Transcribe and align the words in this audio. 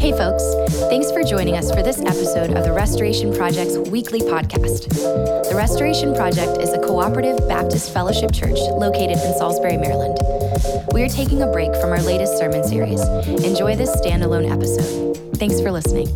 Hey, 0.00 0.12
folks. 0.12 0.42
Thanks 0.88 1.10
for 1.12 1.22
joining 1.22 1.56
us 1.56 1.70
for 1.70 1.82
this 1.82 2.00
episode 2.00 2.56
of 2.56 2.64
the 2.64 2.72
Restoration 2.72 3.34
Project's 3.34 3.76
weekly 3.90 4.20
podcast. 4.20 4.88
The 5.48 5.54
Restoration 5.54 6.14
Project 6.14 6.58
is 6.62 6.72
a 6.72 6.78
cooperative 6.78 7.46
Baptist 7.48 7.92
fellowship 7.92 8.32
church 8.32 8.58
located 8.58 9.18
in 9.18 9.34
Salisbury, 9.34 9.76
Maryland. 9.76 10.18
We 10.92 11.02
are 11.02 11.08
taking 11.08 11.42
a 11.42 11.46
break 11.46 11.74
from 11.76 11.90
our 11.90 12.00
latest 12.02 12.38
sermon 12.38 12.64
series. 12.64 13.00
Enjoy 13.44 13.76
this 13.76 13.90
standalone 14.00 14.50
episode. 14.50 15.16
Thanks 15.36 15.60
for 15.60 15.70
listening. 15.70 16.08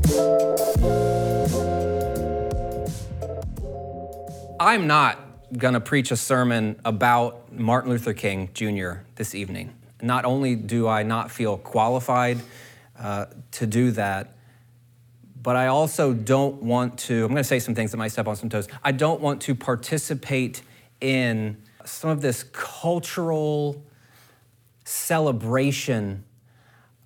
I'm 4.59 4.87
not 4.87 5.22
going 5.57 5.75
to 5.75 5.81
preach 5.81 6.11
a 6.11 6.17
sermon 6.17 6.81
about 6.85 7.53
Martin 7.53 7.91
Luther 7.91 8.15
King 8.15 8.49
Jr. 8.55 9.01
this 9.17 9.35
evening. 9.35 9.75
Not 10.01 10.25
only 10.25 10.57
do 10.57 10.89
I 10.89 11.03
not 11.03 11.31
feel 11.31 11.59
qualified 11.59 12.39
uh, 12.99 13.27
to 13.53 13.67
do 13.67 13.91
that, 13.93 14.35
but 15.43 15.57
I 15.57 15.67
also 15.67 16.13
don't 16.13 16.63
want 16.63 16.99
to, 17.01 17.25
I'm 17.25 17.31
going 17.31 17.37
to 17.37 17.45
say 17.45 17.59
some 17.59 17.75
things 17.75 17.91
that 17.91 17.97
might 17.97 18.13
step 18.13 18.29
on 18.29 18.37
some 18.37 18.49
toes. 18.49 18.69
I 18.83 18.93
don't 18.93 19.21
want 19.21 19.43
to 19.43 19.55
participate 19.55 20.63
in 21.01 21.61
some 21.85 22.11
of 22.11 22.21
this 22.21 22.45
cultural 22.53 23.83
celebration 24.85 26.25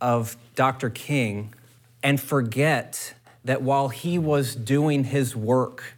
of 0.00 0.36
Dr. 0.54 0.90
King 0.90 1.54
and 2.02 2.20
forget 2.20 3.14
that 3.44 3.62
while 3.62 3.88
he 3.88 4.18
was 4.18 4.54
doing 4.54 5.04
his 5.04 5.34
work, 5.34 5.95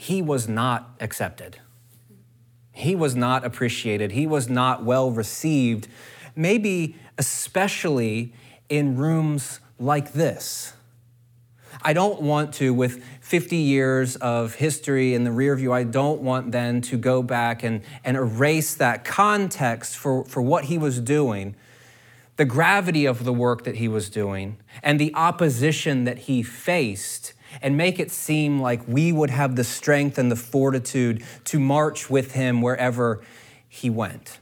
he 0.00 0.22
was 0.22 0.48
not 0.48 0.96
accepted. 0.98 1.58
He 2.72 2.96
was 2.96 3.14
not 3.14 3.44
appreciated. 3.44 4.12
He 4.12 4.26
was 4.26 4.48
not 4.48 4.82
well 4.82 5.10
received, 5.10 5.88
maybe 6.34 6.96
especially 7.18 8.32
in 8.70 8.96
rooms 8.96 9.60
like 9.78 10.14
this. 10.14 10.72
I 11.82 11.92
don't 11.92 12.22
want 12.22 12.54
to, 12.54 12.72
with 12.72 13.04
50 13.20 13.56
years 13.56 14.16
of 14.16 14.54
history 14.54 15.12
in 15.12 15.24
the 15.24 15.32
rear 15.32 15.54
view, 15.54 15.70
I 15.70 15.84
don't 15.84 16.22
want 16.22 16.50
then 16.50 16.80
to 16.80 16.96
go 16.96 17.22
back 17.22 17.62
and, 17.62 17.82
and 18.02 18.16
erase 18.16 18.74
that 18.76 19.04
context 19.04 19.98
for, 19.98 20.24
for 20.24 20.40
what 20.40 20.64
he 20.64 20.78
was 20.78 20.98
doing, 20.98 21.54
the 22.38 22.46
gravity 22.46 23.04
of 23.04 23.24
the 23.24 23.34
work 23.34 23.64
that 23.64 23.76
he 23.76 23.86
was 23.86 24.08
doing, 24.08 24.56
and 24.82 24.98
the 24.98 25.14
opposition 25.14 26.04
that 26.04 26.20
he 26.20 26.42
faced 26.42 27.34
and 27.62 27.76
make 27.76 27.98
it 27.98 28.10
seem 28.10 28.60
like 28.60 28.86
we 28.86 29.12
would 29.12 29.30
have 29.30 29.56
the 29.56 29.64
strength 29.64 30.18
and 30.18 30.30
the 30.30 30.36
fortitude 30.36 31.24
to 31.44 31.58
march 31.58 32.10
with 32.10 32.32
him 32.32 32.62
wherever 32.62 33.22
he 33.68 33.90
went. 33.90 34.38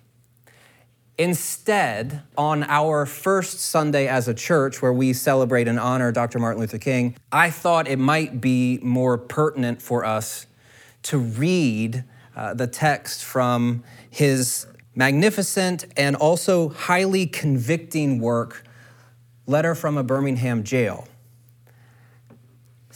Instead, 1.19 2.23
on 2.37 2.63
our 2.65 3.05
first 3.05 3.59
Sunday 3.59 4.07
as 4.07 4.29
a 4.29 4.35
church, 4.35 4.81
where 4.81 4.93
we 4.93 5.13
celebrate 5.13 5.67
and 5.67 5.79
honor 5.79 6.13
Dr. 6.13 6.39
Martin 6.39 6.61
Luther 6.61 6.79
King, 6.79 7.17
I 7.33 7.51
thought 7.51 7.89
it 7.89 7.99
might 7.99 8.41
be 8.41 8.79
more 8.83 9.19
pertinent 9.19 9.83
for 9.83 10.05
us 10.05 10.47
to 11.03 11.19
read 11.19 12.05
uh, 12.37 12.55
the 12.55 12.69
text 12.69 13.25
from 13.25 13.83
his 14.09 14.67
magnificent 14.95 15.87
and 15.97 16.15
also 16.15 16.69
highly 16.69 17.27
convicting 17.27 18.21
work, 18.21 18.65
Letter 19.47 19.75
from 19.75 19.97
a 19.97 20.05
Birmingham 20.05 20.63
Jail. 20.63 21.09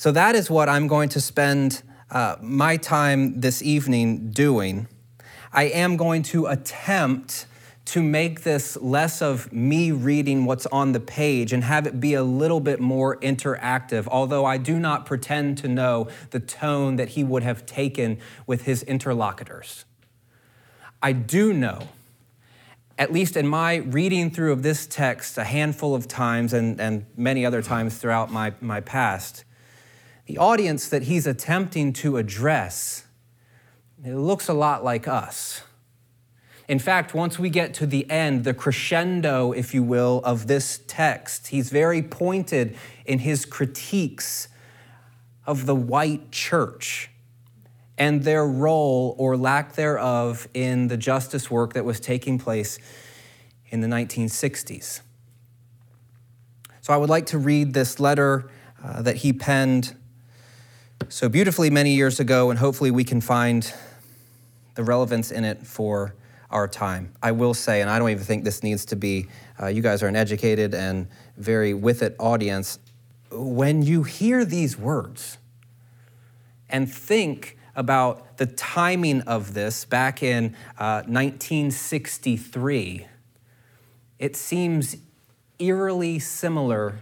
So 0.02 0.10
that 0.10 0.34
is 0.34 0.50
what 0.50 0.68
I'm 0.68 0.88
going 0.88 1.10
to 1.10 1.20
spend 1.20 1.84
uh, 2.10 2.34
my 2.40 2.76
time 2.76 3.40
this 3.40 3.62
evening 3.62 4.32
doing. 4.32 4.88
I 5.52 5.66
am 5.66 5.96
going 5.96 6.24
to 6.24 6.46
attempt 6.46 7.46
to 7.84 8.02
make 8.02 8.42
this 8.42 8.76
less 8.78 9.22
of 9.22 9.52
me 9.52 9.92
reading 9.92 10.44
what's 10.44 10.66
on 10.66 10.90
the 10.90 10.98
page 10.98 11.52
and 11.52 11.62
have 11.62 11.86
it 11.86 12.00
be 12.00 12.14
a 12.14 12.24
little 12.24 12.58
bit 12.58 12.80
more 12.80 13.16
interactive, 13.18 14.08
although 14.08 14.44
I 14.44 14.56
do 14.56 14.76
not 14.80 15.06
pretend 15.06 15.58
to 15.58 15.68
know 15.68 16.08
the 16.30 16.40
tone 16.40 16.96
that 16.96 17.10
he 17.10 17.22
would 17.22 17.44
have 17.44 17.64
taken 17.64 18.18
with 18.44 18.62
his 18.62 18.82
interlocutors. 18.82 19.84
I 21.00 21.12
do 21.12 21.52
know, 21.52 21.90
at 22.98 23.12
least 23.12 23.36
in 23.36 23.46
my 23.46 23.76
reading 23.76 24.32
through 24.32 24.50
of 24.50 24.64
this 24.64 24.84
text 24.84 25.38
a 25.38 25.44
handful 25.44 25.94
of 25.94 26.08
times 26.08 26.52
and, 26.52 26.80
and 26.80 27.06
many 27.16 27.46
other 27.46 27.62
times 27.62 27.98
throughout 27.98 28.32
my, 28.32 28.52
my 28.60 28.80
past, 28.80 29.44
the 30.32 30.38
audience 30.38 30.88
that 30.88 31.02
he's 31.02 31.26
attempting 31.26 31.92
to 31.92 32.16
address 32.16 33.04
it 34.02 34.14
looks 34.14 34.48
a 34.48 34.54
lot 34.54 34.82
like 34.82 35.06
us. 35.06 35.60
In 36.68 36.78
fact, 36.78 37.12
once 37.12 37.38
we 37.38 37.50
get 37.50 37.74
to 37.74 37.86
the 37.86 38.10
end, 38.10 38.44
the 38.44 38.54
crescendo, 38.54 39.52
if 39.52 39.74
you 39.74 39.82
will, 39.82 40.22
of 40.24 40.46
this 40.46 40.80
text, 40.86 41.48
he's 41.48 41.68
very 41.68 42.02
pointed 42.02 42.74
in 43.04 43.18
his 43.18 43.44
critiques 43.44 44.48
of 45.46 45.66
the 45.66 45.74
white 45.74 46.32
church 46.32 47.10
and 47.98 48.24
their 48.24 48.46
role 48.46 49.14
or 49.18 49.36
lack 49.36 49.74
thereof 49.74 50.48
in 50.54 50.88
the 50.88 50.96
justice 50.96 51.50
work 51.50 51.74
that 51.74 51.84
was 51.84 52.00
taking 52.00 52.38
place 52.38 52.78
in 53.68 53.82
the 53.82 53.88
1960s. 53.88 55.02
So 56.80 56.94
I 56.94 56.96
would 56.96 57.10
like 57.10 57.26
to 57.26 57.38
read 57.38 57.74
this 57.74 58.00
letter 58.00 58.50
uh, 58.82 59.02
that 59.02 59.16
he 59.16 59.34
penned 59.34 59.94
so 61.08 61.28
beautifully 61.28 61.70
many 61.70 61.94
years 61.94 62.20
ago, 62.20 62.50
and 62.50 62.58
hopefully 62.58 62.90
we 62.90 63.04
can 63.04 63.20
find 63.20 63.72
the 64.74 64.84
relevance 64.84 65.30
in 65.30 65.44
it 65.44 65.66
for 65.66 66.14
our 66.50 66.68
time. 66.68 67.12
I 67.22 67.32
will 67.32 67.54
say, 67.54 67.80
and 67.80 67.90
I 67.90 67.98
don't 67.98 68.10
even 68.10 68.24
think 68.24 68.44
this 68.44 68.62
needs 68.62 68.84
to 68.86 68.96
be, 68.96 69.26
uh, 69.60 69.68
you 69.68 69.82
guys 69.82 70.02
are 70.02 70.08
an 70.08 70.16
educated 70.16 70.74
and 70.74 71.08
very 71.36 71.74
with 71.74 72.02
it 72.02 72.14
audience. 72.18 72.78
When 73.30 73.82
you 73.82 74.02
hear 74.02 74.44
these 74.44 74.78
words 74.78 75.38
and 76.68 76.92
think 76.92 77.56
about 77.74 78.36
the 78.36 78.46
timing 78.46 79.22
of 79.22 79.54
this 79.54 79.86
back 79.86 80.22
in 80.22 80.54
uh, 80.78 81.02
1963, 81.06 83.06
it 84.18 84.36
seems 84.36 84.96
eerily 85.58 86.18
similar 86.18 86.98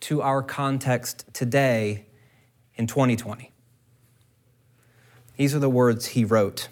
to 0.00 0.22
our 0.22 0.42
context 0.42 1.26
today 1.34 2.06
in 2.76 2.86
2020. 2.86 3.50
These 5.36 5.54
are 5.54 5.58
the 5.58 5.70
words 5.70 6.06
he 6.06 6.24
wrote. 6.24 6.68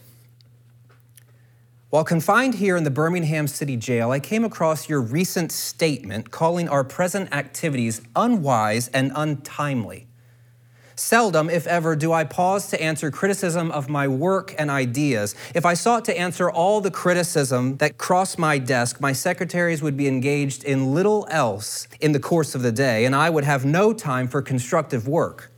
While 1.92 2.04
confined 2.04 2.54
here 2.54 2.76
in 2.76 2.84
the 2.84 2.90
Birmingham 2.90 3.46
City 3.46 3.76
Jail, 3.76 4.12
I 4.12 4.18
came 4.18 4.44
across 4.44 4.88
your 4.88 5.02
recent 5.02 5.52
statement 5.52 6.30
calling 6.30 6.66
our 6.66 6.84
present 6.84 7.30
activities 7.34 8.00
unwise 8.16 8.88
and 8.88 9.12
untimely. 9.14 10.06
Seldom, 10.94 11.50
if 11.50 11.66
ever, 11.66 11.94
do 11.94 12.10
I 12.10 12.24
pause 12.24 12.68
to 12.68 12.80
answer 12.80 13.10
criticism 13.10 13.70
of 13.70 13.90
my 13.90 14.08
work 14.08 14.54
and 14.58 14.70
ideas. 14.70 15.34
If 15.54 15.66
I 15.66 15.74
sought 15.74 16.06
to 16.06 16.18
answer 16.18 16.50
all 16.50 16.80
the 16.80 16.90
criticism 16.90 17.76
that 17.76 17.98
crossed 17.98 18.38
my 18.38 18.56
desk, 18.56 18.98
my 18.98 19.12
secretaries 19.12 19.82
would 19.82 19.96
be 19.96 20.08
engaged 20.08 20.64
in 20.64 20.94
little 20.94 21.26
else 21.30 21.88
in 22.00 22.12
the 22.12 22.20
course 22.20 22.54
of 22.54 22.62
the 22.62 22.72
day, 22.72 23.04
and 23.04 23.14
I 23.14 23.28
would 23.28 23.44
have 23.44 23.66
no 23.66 23.92
time 23.92 24.28
for 24.28 24.40
constructive 24.40 25.06
work. 25.06 25.51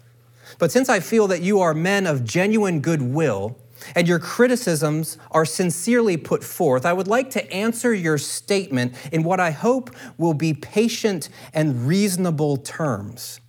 But 0.59 0.73
since 0.73 0.89
I 0.89 1.01
feel 1.01 1.27
that 1.29 1.43
you 1.43 1.61
are 1.61 1.75
men 1.75 2.07
of 2.07 2.25
genuine 2.25 2.81
goodwill, 2.81 3.59
and 3.95 4.09
your 4.09 4.19
criticisms 4.19 5.19
are 5.31 5.45
sincerely 5.45 6.17
put 6.17 6.43
forth, 6.43 6.87
I 6.87 6.93
would 6.93 7.09
like 7.09 7.31
to 7.31 7.53
answer 7.53 7.93
your 7.93 8.19
statement 8.19 8.95
in 9.13 9.23
what 9.23 9.41
I 9.41 9.51
hope 9.51 9.95
will 10.17 10.35
be 10.35 10.55
patient 10.55 11.29
and 11.53 11.87
reasonable 11.87 12.57
terms. 12.57 13.41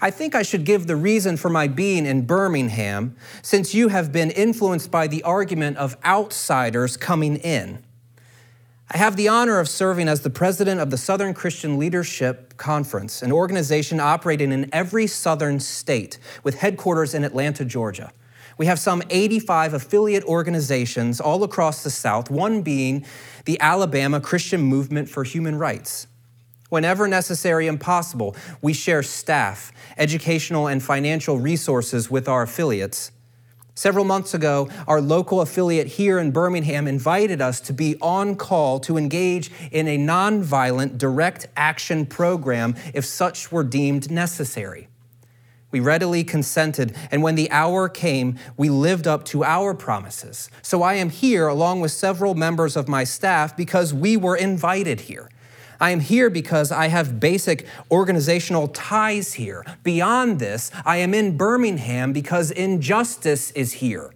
I 0.00 0.10
think 0.10 0.34
I 0.34 0.42
should 0.42 0.64
give 0.64 0.86
the 0.86 0.96
reason 0.96 1.36
for 1.36 1.48
my 1.48 1.66
being 1.66 2.06
in 2.06 2.26
Birmingham, 2.26 3.16
since 3.42 3.74
you 3.74 3.88
have 3.88 4.12
been 4.12 4.30
influenced 4.30 4.90
by 4.90 5.06
the 5.06 5.22
argument 5.22 5.78
of 5.78 5.96
outsiders 6.04 6.96
coming 6.96 7.36
in. 7.36 7.84
I 8.92 8.98
have 8.98 9.14
the 9.14 9.28
honor 9.28 9.60
of 9.60 9.68
serving 9.68 10.08
as 10.08 10.22
the 10.22 10.30
president 10.30 10.80
of 10.80 10.90
the 10.90 10.96
Southern 10.96 11.32
Christian 11.32 11.78
Leadership 11.78 12.56
Conference, 12.56 13.22
an 13.22 13.30
organization 13.30 14.00
operating 14.00 14.50
in 14.50 14.68
every 14.72 15.06
southern 15.06 15.60
state 15.60 16.18
with 16.42 16.56
headquarters 16.56 17.14
in 17.14 17.22
Atlanta, 17.22 17.64
Georgia. 17.64 18.12
We 18.58 18.66
have 18.66 18.80
some 18.80 19.00
85 19.08 19.74
affiliate 19.74 20.24
organizations 20.24 21.20
all 21.20 21.44
across 21.44 21.84
the 21.84 21.90
South, 21.90 22.32
one 22.32 22.62
being 22.62 23.06
the 23.44 23.60
Alabama 23.60 24.20
Christian 24.20 24.60
Movement 24.60 25.08
for 25.08 25.22
Human 25.22 25.54
Rights. 25.54 26.08
Whenever 26.68 27.06
necessary 27.06 27.68
and 27.68 27.80
possible, 27.80 28.34
we 28.60 28.72
share 28.72 29.04
staff, 29.04 29.70
educational, 29.98 30.66
and 30.66 30.82
financial 30.82 31.38
resources 31.38 32.10
with 32.10 32.26
our 32.26 32.42
affiliates. 32.42 33.12
Several 33.74 34.04
months 34.04 34.34
ago, 34.34 34.68
our 34.86 35.00
local 35.00 35.40
affiliate 35.40 35.86
here 35.86 36.18
in 36.18 36.32
Birmingham 36.32 36.86
invited 36.86 37.40
us 37.40 37.60
to 37.62 37.72
be 37.72 37.96
on 38.02 38.36
call 38.36 38.80
to 38.80 38.96
engage 38.96 39.50
in 39.70 39.88
a 39.88 39.96
nonviolent 39.96 40.98
direct 40.98 41.46
action 41.56 42.04
program 42.04 42.74
if 42.92 43.04
such 43.04 43.50
were 43.50 43.64
deemed 43.64 44.10
necessary. 44.10 44.88
We 45.70 45.78
readily 45.78 46.24
consented, 46.24 46.96
and 47.12 47.22
when 47.22 47.36
the 47.36 47.50
hour 47.52 47.88
came, 47.88 48.36
we 48.56 48.68
lived 48.68 49.06
up 49.06 49.24
to 49.26 49.44
our 49.44 49.72
promises. 49.72 50.50
So 50.62 50.82
I 50.82 50.94
am 50.94 51.10
here 51.10 51.46
along 51.46 51.80
with 51.80 51.92
several 51.92 52.34
members 52.34 52.76
of 52.76 52.88
my 52.88 53.04
staff 53.04 53.56
because 53.56 53.94
we 53.94 54.16
were 54.16 54.36
invited 54.36 55.02
here. 55.02 55.30
I 55.80 55.90
am 55.90 56.00
here 56.00 56.28
because 56.28 56.70
I 56.70 56.88
have 56.88 57.18
basic 57.18 57.66
organizational 57.90 58.68
ties 58.68 59.32
here. 59.34 59.64
Beyond 59.82 60.38
this, 60.38 60.70
I 60.84 60.98
am 60.98 61.14
in 61.14 61.36
Birmingham 61.36 62.12
because 62.12 62.50
injustice 62.50 63.50
is 63.52 63.72
here. 63.74 64.12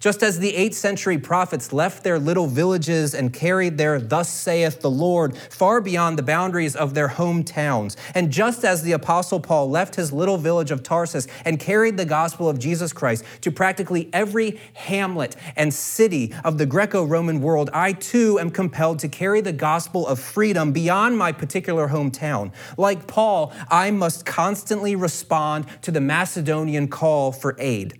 Just 0.00 0.22
as 0.22 0.38
the 0.38 0.52
8th 0.52 0.74
century 0.74 1.18
prophets 1.18 1.72
left 1.72 2.04
their 2.04 2.18
little 2.18 2.46
villages 2.46 3.14
and 3.14 3.32
carried 3.32 3.78
their 3.78 3.98
thus 3.98 4.28
saith 4.28 4.80
the 4.80 4.90
Lord 4.90 5.36
far 5.36 5.80
beyond 5.80 6.18
the 6.18 6.22
boundaries 6.22 6.76
of 6.76 6.94
their 6.94 7.08
hometowns, 7.08 7.96
and 8.14 8.30
just 8.30 8.64
as 8.64 8.82
the 8.82 8.92
apostle 8.92 9.40
Paul 9.40 9.70
left 9.70 9.96
his 9.96 10.12
little 10.12 10.36
village 10.38 10.70
of 10.70 10.82
Tarsus 10.82 11.26
and 11.44 11.58
carried 11.58 11.96
the 11.96 12.04
gospel 12.04 12.48
of 12.48 12.58
Jesus 12.58 12.92
Christ 12.92 13.24
to 13.40 13.50
practically 13.50 14.10
every 14.12 14.60
hamlet 14.74 15.36
and 15.56 15.72
city 15.72 16.34
of 16.44 16.58
the 16.58 16.66
Greco-Roman 16.66 17.40
world, 17.40 17.70
I 17.72 17.92
too 17.92 18.38
am 18.38 18.50
compelled 18.50 18.98
to 19.00 19.08
carry 19.08 19.40
the 19.40 19.52
gospel 19.52 20.06
of 20.06 20.18
freedom 20.18 20.72
beyond 20.72 21.16
my 21.16 21.32
particular 21.32 21.88
hometown. 21.88 22.52
Like 22.76 23.06
Paul, 23.06 23.52
I 23.70 23.90
must 23.90 24.26
constantly 24.26 24.94
respond 24.94 25.66
to 25.82 25.90
the 25.90 26.00
Macedonian 26.00 26.88
call 26.88 27.32
for 27.32 27.56
aid. 27.58 27.98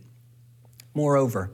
Moreover, 0.94 1.50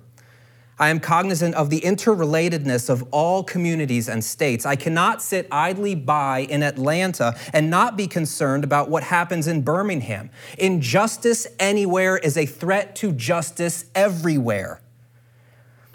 I 0.78 0.88
am 0.88 1.00
cognizant 1.00 1.54
of 1.54 1.70
the 1.70 1.80
interrelatedness 1.80 2.88
of 2.88 3.04
all 3.10 3.44
communities 3.44 4.08
and 4.08 4.24
states. 4.24 4.64
I 4.64 4.74
cannot 4.74 5.20
sit 5.20 5.46
idly 5.52 5.94
by 5.94 6.40
in 6.40 6.62
Atlanta 6.62 7.36
and 7.52 7.68
not 7.68 7.96
be 7.96 8.06
concerned 8.06 8.64
about 8.64 8.88
what 8.88 9.02
happens 9.02 9.46
in 9.46 9.62
Birmingham. 9.62 10.30
Injustice 10.58 11.46
anywhere 11.58 12.16
is 12.16 12.36
a 12.36 12.46
threat 12.46 12.96
to 12.96 13.12
justice 13.12 13.84
everywhere. 13.94 14.80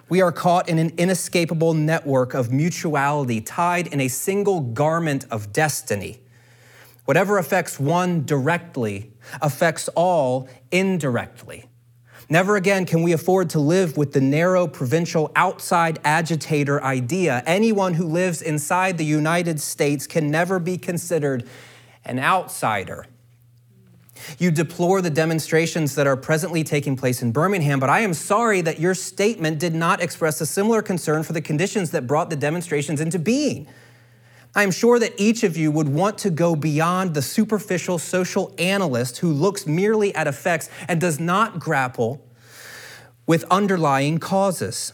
We 0.10 0.22
are 0.22 0.32
caught 0.32 0.70
in 0.70 0.78
an 0.80 0.94
inescapable 0.98 1.74
network 1.74 2.34
of 2.34 2.52
mutuality 2.52 3.42
tied 3.42 3.88
in 3.88 4.00
a 4.00 4.08
single 4.08 4.62
garment 4.62 5.26
of 5.30 5.52
destiny. 5.52 6.20
Whatever 7.04 7.38
affects 7.38 7.80
one 7.80 8.26
directly 8.26 9.12
affects 9.42 9.90
all 9.90 10.48
indirectly. 10.72 11.66
Never 12.30 12.58
again 12.58 12.86
can 12.86 13.04
we 13.04 13.14
afford 13.14 13.50
to 13.52 13.60
live 13.60 13.96
with 13.96 14.12
the 14.12 14.20
narrow 14.20 14.68
provincial 14.68 15.32
outside 15.36 16.00
agitator 16.04 16.84
idea. 16.84 17.42
Anyone 17.46 17.94
who 17.94 18.06
lives 18.06 18.42
inside 18.42 18.98
the 18.98 19.06
United 19.06 19.62
States 19.62 20.06
can 20.06 20.30
never 20.30 20.60
be 20.60 20.78
considered 20.78 21.48
an 22.04 22.20
outsider. 22.20 23.06
You 24.40 24.52
deplore 24.52 25.02
the 25.02 25.10
demonstrations 25.10 25.96
that 25.96 26.08
are 26.08 26.18
presently 26.18 26.64
taking 26.64 26.98
place 26.98 27.22
in 27.22 27.32
Birmingham, 27.32 27.80
but 27.80 27.90
I 27.90 28.02
am 28.02 28.14
sorry 28.14 28.62
that 28.62 28.80
your 28.80 28.94
statement 28.94 29.60
did 29.60 29.74
not 29.74 30.02
express 30.02 30.42
a 30.42 30.46
similar 30.46 30.82
concern 30.82 31.24
for 31.24 31.34
the 31.34 31.42
conditions 31.42 31.92
that 31.92 32.08
brought 32.08 32.30
the 32.30 32.36
demonstrations 32.36 33.00
into 33.00 33.20
being. 33.20 33.68
I 34.58 34.64
am 34.64 34.72
sure 34.72 34.98
that 34.98 35.14
each 35.18 35.44
of 35.44 35.56
you 35.56 35.70
would 35.70 35.88
want 35.88 36.18
to 36.20 36.32
go 36.32 36.56
beyond 36.56 37.14
the 37.14 37.22
superficial 37.22 38.00
social 38.00 38.56
analyst 38.58 39.20
who 39.20 39.32
looks 39.32 39.68
merely 39.68 40.16
at 40.16 40.26
effects 40.26 40.68
and 40.88 41.00
does 41.00 41.20
not 41.20 41.60
grapple 41.60 42.26
with 43.28 43.46
underlying 43.52 44.18
causes. 44.18 44.94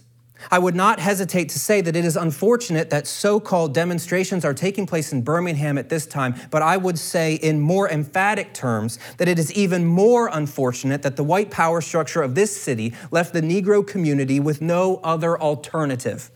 I 0.51 0.59
would 0.59 0.75
not 0.75 0.99
hesitate 0.99 1.47
to 1.47 1.59
say 1.59 1.79
that 1.79 1.95
it 1.95 2.03
is 2.03 2.17
unfortunate 2.17 2.89
that 2.89 3.07
so 3.07 3.39
called 3.39 3.73
demonstrations 3.73 4.43
are 4.43 4.53
taking 4.53 4.85
place 4.85 5.13
in 5.13 5.21
Birmingham 5.21 5.77
at 5.77 5.87
this 5.87 6.05
time, 6.05 6.35
but 6.51 6.61
I 6.61 6.75
would 6.75 6.99
say 6.99 7.35
in 7.35 7.61
more 7.61 7.89
emphatic 7.89 8.53
terms 8.53 8.99
that 9.15 9.29
it 9.29 9.39
is 9.39 9.53
even 9.53 9.85
more 9.85 10.27
unfortunate 10.27 11.03
that 11.03 11.15
the 11.15 11.23
white 11.23 11.51
power 11.51 11.79
structure 11.79 12.21
of 12.21 12.35
this 12.35 12.53
city 12.61 12.93
left 13.11 13.31
the 13.31 13.41
Negro 13.41 13.87
community 13.87 14.41
with 14.41 14.61
no 14.61 14.99
other 15.05 15.39
alternative. 15.39 16.31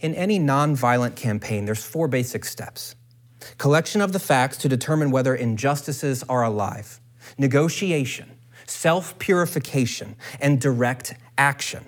In 0.00 0.14
any 0.14 0.38
nonviolent 0.38 1.16
campaign, 1.16 1.64
there's 1.64 1.84
four 1.84 2.08
basic 2.08 2.44
steps 2.44 2.94
collection 3.56 4.00
of 4.00 4.12
the 4.12 4.18
facts 4.18 4.56
to 4.58 4.68
determine 4.68 5.10
whether 5.10 5.34
injustices 5.34 6.22
are 6.28 6.44
alive, 6.44 7.00
negotiation, 7.36 8.38
self 8.66 9.18
purification, 9.18 10.14
and 10.40 10.60
direct 10.60 11.14
action. 11.36 11.84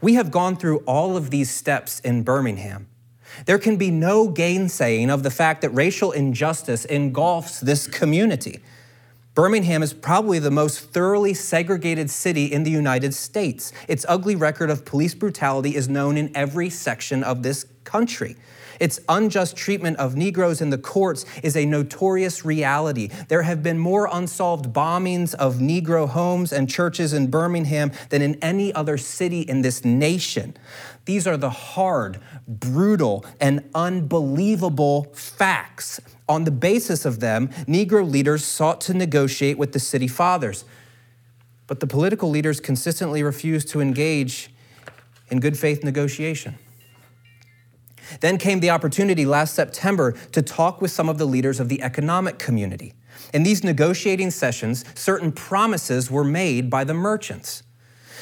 We 0.00 0.14
have 0.14 0.30
gone 0.30 0.56
through 0.56 0.78
all 0.80 1.16
of 1.16 1.30
these 1.30 1.50
steps 1.50 2.00
in 2.00 2.22
Birmingham. 2.22 2.86
There 3.46 3.58
can 3.58 3.76
be 3.76 3.90
no 3.90 4.28
gainsaying 4.28 5.10
of 5.10 5.22
the 5.22 5.30
fact 5.30 5.62
that 5.62 5.70
racial 5.70 6.12
injustice 6.12 6.84
engulfs 6.84 7.60
this 7.60 7.86
community. 7.86 8.60
Birmingham 9.40 9.82
is 9.82 9.94
probably 9.94 10.38
the 10.38 10.50
most 10.50 10.80
thoroughly 10.90 11.32
segregated 11.32 12.10
city 12.10 12.44
in 12.44 12.62
the 12.62 12.70
United 12.70 13.14
States. 13.14 13.72
Its 13.88 14.04
ugly 14.06 14.36
record 14.36 14.68
of 14.68 14.84
police 14.84 15.14
brutality 15.14 15.76
is 15.76 15.88
known 15.88 16.18
in 16.18 16.30
every 16.36 16.68
section 16.68 17.24
of 17.24 17.42
this 17.42 17.64
country. 17.84 18.36
Its 18.80 18.98
unjust 19.10 19.56
treatment 19.56 19.98
of 19.98 20.16
Negroes 20.16 20.62
in 20.62 20.70
the 20.70 20.78
courts 20.78 21.26
is 21.42 21.54
a 21.54 21.66
notorious 21.66 22.44
reality. 22.44 23.08
There 23.28 23.42
have 23.42 23.62
been 23.62 23.78
more 23.78 24.08
unsolved 24.10 24.72
bombings 24.72 25.34
of 25.34 25.56
Negro 25.56 26.08
homes 26.08 26.50
and 26.50 26.68
churches 26.68 27.12
in 27.12 27.30
Birmingham 27.30 27.92
than 28.08 28.22
in 28.22 28.36
any 28.42 28.72
other 28.72 28.96
city 28.96 29.42
in 29.42 29.60
this 29.60 29.84
nation. 29.84 30.56
These 31.04 31.26
are 31.26 31.36
the 31.36 31.50
hard, 31.50 32.20
brutal, 32.48 33.26
and 33.38 33.68
unbelievable 33.74 35.12
facts. 35.14 36.00
On 36.28 36.44
the 36.44 36.50
basis 36.50 37.04
of 37.04 37.20
them, 37.20 37.48
Negro 37.66 38.08
leaders 38.08 38.44
sought 38.44 38.80
to 38.82 38.94
negotiate 38.94 39.58
with 39.58 39.72
the 39.72 39.80
city 39.80 40.08
fathers. 40.08 40.64
But 41.66 41.80
the 41.80 41.86
political 41.86 42.30
leaders 42.30 42.60
consistently 42.60 43.22
refused 43.22 43.68
to 43.68 43.80
engage 43.80 44.50
in 45.30 45.38
good 45.38 45.58
faith 45.58 45.84
negotiation. 45.84 46.56
Then 48.20 48.38
came 48.38 48.60
the 48.60 48.70
opportunity 48.70 49.24
last 49.24 49.54
September 49.54 50.12
to 50.32 50.42
talk 50.42 50.80
with 50.80 50.90
some 50.90 51.08
of 51.08 51.18
the 51.18 51.26
leaders 51.26 51.60
of 51.60 51.68
the 51.68 51.82
economic 51.82 52.38
community. 52.38 52.94
In 53.32 53.42
these 53.42 53.62
negotiating 53.62 54.30
sessions, 54.30 54.84
certain 54.94 55.32
promises 55.32 56.10
were 56.10 56.24
made 56.24 56.68
by 56.68 56.84
the 56.84 56.94
merchants, 56.94 57.62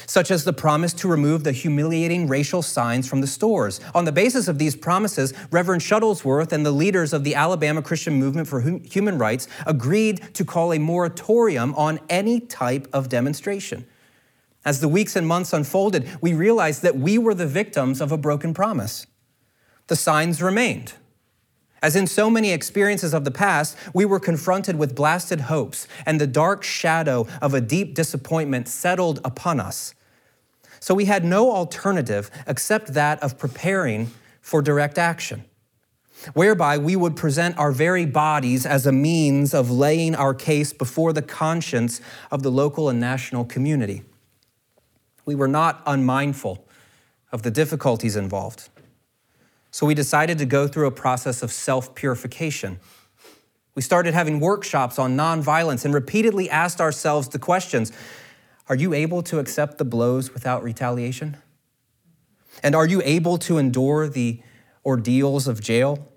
such 0.05 0.31
as 0.31 0.43
the 0.43 0.53
promise 0.53 0.93
to 0.93 1.07
remove 1.07 1.43
the 1.43 1.51
humiliating 1.51 2.27
racial 2.27 2.61
signs 2.61 3.07
from 3.07 3.21
the 3.21 3.27
stores. 3.27 3.79
On 3.93 4.05
the 4.05 4.11
basis 4.11 4.47
of 4.47 4.57
these 4.57 4.75
promises, 4.75 5.33
Reverend 5.51 5.81
Shuttlesworth 5.81 6.51
and 6.51 6.65
the 6.65 6.71
leaders 6.71 7.13
of 7.13 7.23
the 7.23 7.35
Alabama 7.35 7.81
Christian 7.81 8.15
Movement 8.15 8.47
for 8.47 8.61
Human 8.61 9.17
Rights 9.17 9.47
agreed 9.65 10.33
to 10.33 10.45
call 10.45 10.73
a 10.73 10.79
moratorium 10.79 11.73
on 11.75 11.99
any 12.09 12.39
type 12.39 12.87
of 12.93 13.09
demonstration. 13.09 13.85
As 14.65 14.81
the 14.81 14.89
weeks 14.89 15.15
and 15.15 15.27
months 15.27 15.53
unfolded, 15.53 16.07
we 16.21 16.33
realized 16.33 16.81
that 16.81 16.97
we 16.97 17.17
were 17.17 17.33
the 17.33 17.47
victims 17.47 18.01
of 18.01 18.11
a 18.11 18.17
broken 18.17 18.53
promise 18.53 19.07
the 19.89 19.95
signs 19.95 20.41
remained. 20.41 20.93
As 21.81 21.95
in 21.95 22.07
so 22.07 22.29
many 22.29 22.51
experiences 22.51 23.13
of 23.13 23.23
the 23.23 23.31
past, 23.31 23.77
we 23.93 24.05
were 24.05 24.19
confronted 24.19 24.77
with 24.77 24.95
blasted 24.95 25.41
hopes, 25.41 25.87
and 26.05 26.19
the 26.19 26.27
dark 26.27 26.63
shadow 26.63 27.27
of 27.41 27.53
a 27.53 27.61
deep 27.61 27.95
disappointment 27.95 28.67
settled 28.67 29.19
upon 29.23 29.59
us. 29.59 29.93
So 30.79 30.93
we 30.93 31.05
had 31.05 31.25
no 31.25 31.51
alternative 31.51 32.29
except 32.47 32.93
that 32.93 33.21
of 33.21 33.37
preparing 33.37 34.11
for 34.41 34.61
direct 34.61 34.97
action, 34.97 35.45
whereby 36.33 36.77
we 36.77 36.95
would 36.95 37.15
present 37.15 37.57
our 37.57 37.71
very 37.71 38.05
bodies 38.05 38.65
as 38.65 38.85
a 38.85 38.91
means 38.91 39.53
of 39.53 39.71
laying 39.71 40.15
our 40.15 40.33
case 40.33 40.73
before 40.73 41.13
the 41.13 41.21
conscience 41.21 42.01
of 42.29 42.43
the 42.43 42.51
local 42.51 42.89
and 42.89 42.99
national 42.99 43.45
community. 43.45 44.03
We 45.25 45.35
were 45.35 45.47
not 45.47 45.81
unmindful 45.85 46.65
of 47.31 47.43
the 47.43 47.51
difficulties 47.51 48.15
involved. 48.15 48.69
So 49.71 49.85
we 49.85 49.93
decided 49.93 50.37
to 50.39 50.45
go 50.45 50.67
through 50.67 50.87
a 50.87 50.91
process 50.91 51.43
of 51.43 51.51
self 51.51 51.95
purification. 51.95 52.79
We 53.75 53.81
started 53.81 54.13
having 54.13 54.39
workshops 54.39 54.99
on 54.99 55.15
nonviolence 55.15 55.85
and 55.85 55.93
repeatedly 55.93 56.49
asked 56.49 56.81
ourselves 56.81 57.29
the 57.29 57.39
questions 57.39 57.91
Are 58.67 58.75
you 58.75 58.93
able 58.93 59.21
to 59.23 59.39
accept 59.39 59.77
the 59.77 59.85
blows 59.85 60.33
without 60.33 60.63
retaliation? 60.63 61.37
And 62.63 62.75
are 62.75 62.87
you 62.87 63.01
able 63.05 63.37
to 63.39 63.57
endure 63.57 64.09
the 64.09 64.41
ordeals 64.85 65.47
of 65.47 65.61
jail? 65.61 66.11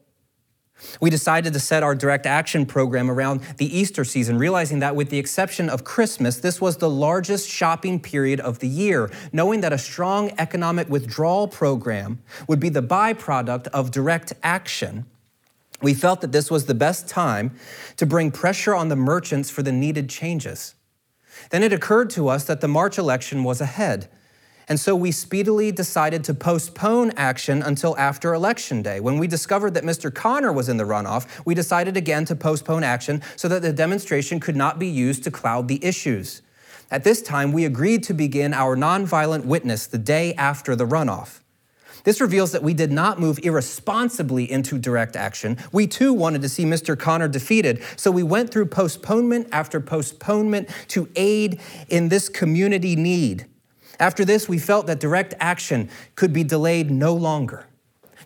We 1.01 1.11
decided 1.11 1.53
to 1.53 1.61
set 1.61 1.83
our 1.83 1.95
direct 1.95 2.27
action 2.27 2.67
program 2.67 3.11
around 3.11 3.41
the 3.57 3.77
Easter 3.77 4.05
season, 4.05 4.39
realizing 4.39 4.81
that 4.81 4.97
with 4.97 5.11
the 5.11 5.19
exception 5.19 5.69
of 5.69 5.85
Christmas, 5.85 6.39
this 6.39 6.61
was 6.61 6.77
the 6.77 6.91
largest 6.91 7.49
shopping 7.49 8.01
period 8.01 8.41
of 8.41 8.59
the 8.59 8.69
year, 8.69 9.11
knowing 9.33 9.61
that 9.61 9.73
a 9.73 9.79
strong 9.79 10.33
economic 10.39 10.89
withdrawal 10.89 11.49
program 11.49 12.21
would 12.49 12.61
be 12.61 12.69
the 12.69 12.83
byproduct 12.83 13.69
of 13.69 13.91
direct 13.91 14.33
action. 14.43 15.07
We 15.81 15.95
felt 15.95 16.21
that 16.21 16.33
this 16.33 16.51
was 16.51 16.67
the 16.67 16.75
best 16.75 17.09
time 17.09 17.57
to 17.97 18.07
bring 18.07 18.31
pressure 18.31 18.75
on 18.75 18.89
the 18.89 18.97
merchants 18.97 19.51
for 19.51 19.63
the 19.63 19.73
needed 19.73 20.09
changes. 20.09 20.75
Then 21.51 21.63
it 21.63 21.73
occurred 21.73 22.11
to 22.11 22.29
us 22.29 22.45
that 22.45 22.61
the 22.61 22.69
March 22.69 22.99
election 22.99 23.43
was 23.43 23.61
ahead 23.61 24.09
And 24.69 24.79
so 24.79 24.95
we 24.95 25.13
speedily 25.13 25.73
decided 25.73 26.25
to 26.25 26.35
postpone 26.35 27.13
action 27.17 27.63
until 27.63 27.97
after 27.99 28.35
Election 28.35 28.83
Day. 28.83 29.01
When 29.01 29.19
we 29.19 29.27
discovered 29.27 29.75
that 29.75 29.85
Mr. 29.85 30.13
Connor 30.13 30.53
was 30.53 30.69
in 30.69 30.77
the 30.77 30.85
runoff, 30.85 31.27
we 31.45 31.55
decided 31.55 31.97
again 31.97 32.25
to 32.27 32.37
postpone 32.37 32.85
action 32.85 33.23
so 33.37 33.49
that 33.49 33.63
the 33.63 33.73
demonstration 33.73 34.41
could 34.41 34.57
not 34.57 34.79
be 34.79 34.87
used 34.87 35.25
to 35.25 35.31
cloud 35.31 35.69
the 35.69 35.85
issues. 35.85 36.43
At 36.91 37.05
this 37.05 37.23
time, 37.23 37.53
we 37.53 37.65
agreed 37.65 38.03
to 38.05 38.15
begin 38.15 38.53
our 38.53 38.77
nonviolent 38.77 39.47
witness 39.47 39.87
the 39.87 39.99
day 39.99 40.35
after 40.35 40.77
the 40.77 40.87
runoff. 40.87 41.41
This 42.05 42.21
reveals 42.21 42.53
that 42.53 42.63
we 42.63 42.75
did 42.75 42.91
not 42.91 43.21
move 43.21 43.39
irresponsibly 43.43 44.51
into 44.51 44.79
direct 44.79 45.17
action. 45.17 45.57
We 45.71 45.87
too 45.87 46.13
wanted 46.13 46.43
to 46.43 46.49
see 46.49 46.65
Mr. 46.65 46.99
Connor 46.99 47.29
defeated, 47.29 47.83
so 47.97 48.11
we 48.11 48.23
went 48.23 48.51
through 48.51 48.67
postponement 48.67 49.49
after 49.53 49.81
postponement 49.81 50.69
to 50.89 51.09
aid 51.17 51.61
in 51.89 52.09
this 52.09 52.29
community 52.29 52.97
need. 52.97 53.47
After 54.03 54.25
this, 54.25 54.49
we 54.49 54.59
felt 54.59 54.89
that 54.89 54.99
direct 54.99 55.33
action 55.39 55.89
could 56.17 56.33
be 56.33 56.43
delayed 56.43 56.91
no 56.91 57.15
longer. 57.15 57.67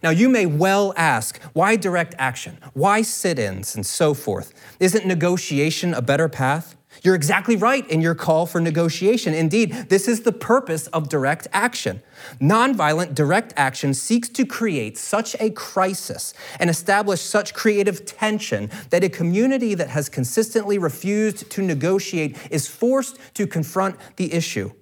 Now, 0.02 0.08
you 0.08 0.30
may 0.30 0.46
well 0.46 0.94
ask, 0.96 1.38
why 1.52 1.76
direct 1.76 2.14
action? 2.16 2.56
Why 2.72 3.02
sit 3.02 3.38
ins 3.38 3.76
and 3.76 3.84
so 3.84 4.14
forth? 4.14 4.54
Isn't 4.80 5.04
negotiation 5.04 5.92
a 5.92 6.00
better 6.00 6.30
path? 6.30 6.76
You're 7.02 7.14
exactly 7.14 7.56
right 7.56 7.86
in 7.90 8.00
your 8.00 8.14
call 8.14 8.46
for 8.46 8.58
negotiation. 8.58 9.34
Indeed, 9.34 9.90
this 9.90 10.08
is 10.08 10.22
the 10.22 10.32
purpose 10.32 10.86
of 10.86 11.10
direct 11.10 11.46
action. 11.52 12.00
Nonviolent 12.40 13.14
direct 13.14 13.52
action 13.54 13.92
seeks 13.92 14.30
to 14.30 14.46
create 14.46 14.96
such 14.96 15.36
a 15.40 15.50
crisis 15.50 16.32
and 16.58 16.70
establish 16.70 17.20
such 17.20 17.52
creative 17.52 18.06
tension 18.06 18.70
that 18.88 19.04
a 19.04 19.10
community 19.10 19.74
that 19.74 19.90
has 19.90 20.08
consistently 20.08 20.78
refused 20.78 21.50
to 21.50 21.60
negotiate 21.60 22.34
is 22.50 22.66
forced 22.66 23.18
to 23.34 23.46
confront 23.46 23.96
the 24.16 24.32
issue. 24.32 24.72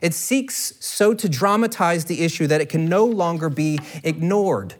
It 0.00 0.14
seeks 0.14 0.74
so 0.80 1.14
to 1.14 1.28
dramatize 1.28 2.06
the 2.06 2.22
issue 2.22 2.46
that 2.46 2.60
it 2.60 2.68
can 2.68 2.86
no 2.86 3.04
longer 3.04 3.48
be 3.48 3.78
ignored. 4.02 4.74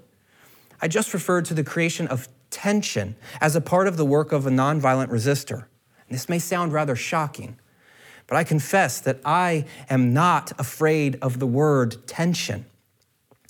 I 0.81 0.89
just 0.89 1.13
referred 1.13 1.45
to 1.47 1.55
the 1.55 1.65
creation 1.65 2.07
of 2.09 2.29
tension 2.51 3.17
as 3.41 3.55
a 3.55 3.61
part 3.61 3.87
of 3.87 3.97
the 3.97 4.05
work 4.05 4.33
of 4.33 4.47
a 4.47 4.51
nonviolent 4.51 5.09
resistor. 5.09 5.67
This 6.09 6.29
may 6.29 6.39
sound 6.39 6.73
rather 6.73 6.97
shocking, 6.97 7.59
but 8.27 8.37
I 8.37 8.45
confess 8.45 9.01
that 9.01 9.21
I 9.25 9.67
am 9.89 10.13
not 10.13 10.53
afraid 10.59 11.19
of 11.23 11.39
the 11.39 11.47
word 11.47 12.07
tension. 12.07 12.67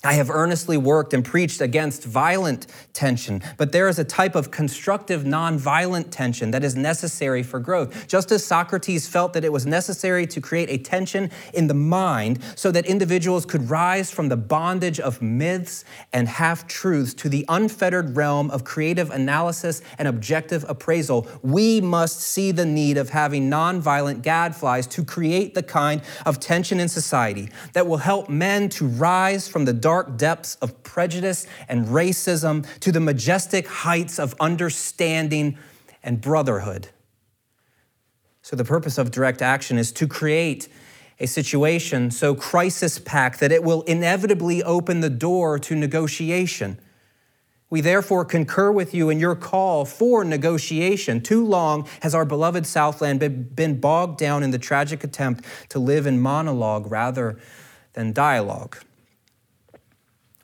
I 0.03 0.13
have 0.13 0.31
earnestly 0.31 0.77
worked 0.77 1.13
and 1.13 1.23
preached 1.23 1.61
against 1.61 2.03
violent 2.05 2.65
tension, 2.91 3.43
but 3.57 3.71
there 3.71 3.87
is 3.87 3.99
a 3.99 4.03
type 4.03 4.33
of 4.33 4.49
constructive 4.49 5.25
nonviolent 5.25 6.09
tension 6.09 6.49
that 6.51 6.63
is 6.63 6.75
necessary 6.75 7.43
for 7.43 7.59
growth. 7.59 8.07
Just 8.07 8.31
as 8.31 8.43
Socrates 8.43 9.07
felt 9.07 9.33
that 9.33 9.45
it 9.45 9.53
was 9.53 9.67
necessary 9.67 10.25
to 10.25 10.41
create 10.41 10.71
a 10.71 10.79
tension 10.79 11.29
in 11.53 11.67
the 11.67 11.75
mind 11.75 12.39
so 12.55 12.71
that 12.71 12.87
individuals 12.87 13.45
could 13.45 13.69
rise 13.69 14.09
from 14.09 14.29
the 14.29 14.37
bondage 14.37 14.99
of 14.99 15.21
myths 15.21 15.85
and 16.11 16.27
half 16.27 16.67
truths 16.67 17.13
to 17.13 17.29
the 17.29 17.45
unfettered 17.47 18.15
realm 18.15 18.49
of 18.49 18.63
creative 18.63 19.11
analysis 19.11 19.83
and 19.99 20.07
objective 20.07 20.65
appraisal, 20.67 21.27
we 21.43 21.79
must 21.79 22.21
see 22.21 22.51
the 22.51 22.65
need 22.65 22.97
of 22.97 23.09
having 23.09 23.51
nonviolent 23.51 24.23
gadflies 24.23 24.87
to 24.87 25.05
create 25.05 25.53
the 25.53 25.61
kind 25.61 26.01
of 26.25 26.39
tension 26.39 26.79
in 26.79 26.89
society 26.89 27.49
that 27.73 27.85
will 27.85 27.97
help 27.97 28.29
men 28.29 28.67
to 28.67 28.87
rise 28.87 29.47
from 29.47 29.65
the 29.65 29.73
dark 29.73 29.90
dark 29.91 30.15
depths 30.15 30.55
of 30.61 30.83
prejudice 30.83 31.45
and 31.67 31.87
racism 31.87 32.65
to 32.79 32.93
the 32.93 32.99
majestic 33.01 33.67
heights 33.67 34.19
of 34.19 34.33
understanding 34.39 35.57
and 36.01 36.21
brotherhood. 36.21 36.87
So, 38.41 38.55
the 38.55 38.63
purpose 38.63 38.97
of 38.97 39.11
direct 39.11 39.41
action 39.41 39.77
is 39.77 39.91
to 39.91 40.07
create 40.07 40.69
a 41.19 41.27
situation 41.27 42.09
so 42.09 42.33
crisis 42.33 42.99
packed 42.99 43.41
that 43.41 43.51
it 43.51 43.65
will 43.65 43.81
inevitably 43.81 44.63
open 44.63 45.01
the 45.01 45.09
door 45.09 45.59
to 45.59 45.75
negotiation. 45.75 46.79
We 47.69 47.81
therefore 47.81 48.23
concur 48.23 48.71
with 48.71 48.93
you 48.93 49.09
in 49.09 49.19
your 49.19 49.35
call 49.35 49.83
for 49.83 50.23
negotiation. 50.23 51.19
Too 51.19 51.45
long 51.45 51.85
has 52.01 52.15
our 52.15 52.23
beloved 52.23 52.65
Southland 52.65 53.19
been 53.53 53.81
bogged 53.81 54.17
down 54.17 54.41
in 54.41 54.51
the 54.51 54.57
tragic 54.57 55.03
attempt 55.03 55.43
to 55.67 55.79
live 55.79 56.07
in 56.07 56.21
monologue 56.21 56.89
rather 56.89 57.37
than 57.91 58.13
dialogue. 58.13 58.77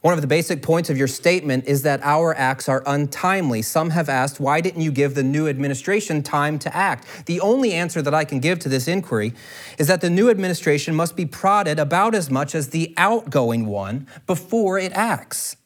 One 0.07 0.13
of 0.13 0.21
the 0.21 0.27
basic 0.27 0.61
points 0.61 0.89
of 0.89 0.97
your 0.97 1.09
statement 1.09 1.65
is 1.65 1.81
that 1.81 1.99
our 2.01 2.33
acts 2.33 2.69
are 2.69 2.81
untimely. 2.85 3.61
Some 3.61 3.89
have 3.89 4.07
asked, 4.07 4.39
why 4.39 4.61
didn't 4.61 4.81
you 4.81 4.89
give 4.89 5.15
the 5.15 5.21
new 5.21 5.49
administration 5.49 6.23
time 6.23 6.59
to 6.59 6.73
act? 6.73 7.25
The 7.25 7.41
only 7.41 7.73
answer 7.73 8.01
that 8.01 8.13
I 8.13 8.23
can 8.23 8.39
give 8.39 8.57
to 8.59 8.69
this 8.69 8.87
inquiry 8.87 9.33
is 9.77 9.87
that 9.87 9.99
the 9.99 10.09
new 10.09 10.29
administration 10.29 10.95
must 10.95 11.17
be 11.17 11.25
prodded 11.25 11.77
about 11.77 12.15
as 12.15 12.31
much 12.31 12.55
as 12.55 12.69
the 12.69 12.93
outgoing 12.95 13.65
one 13.65 14.07
before 14.27 14.79
it 14.79 14.93
acts. 14.93 15.57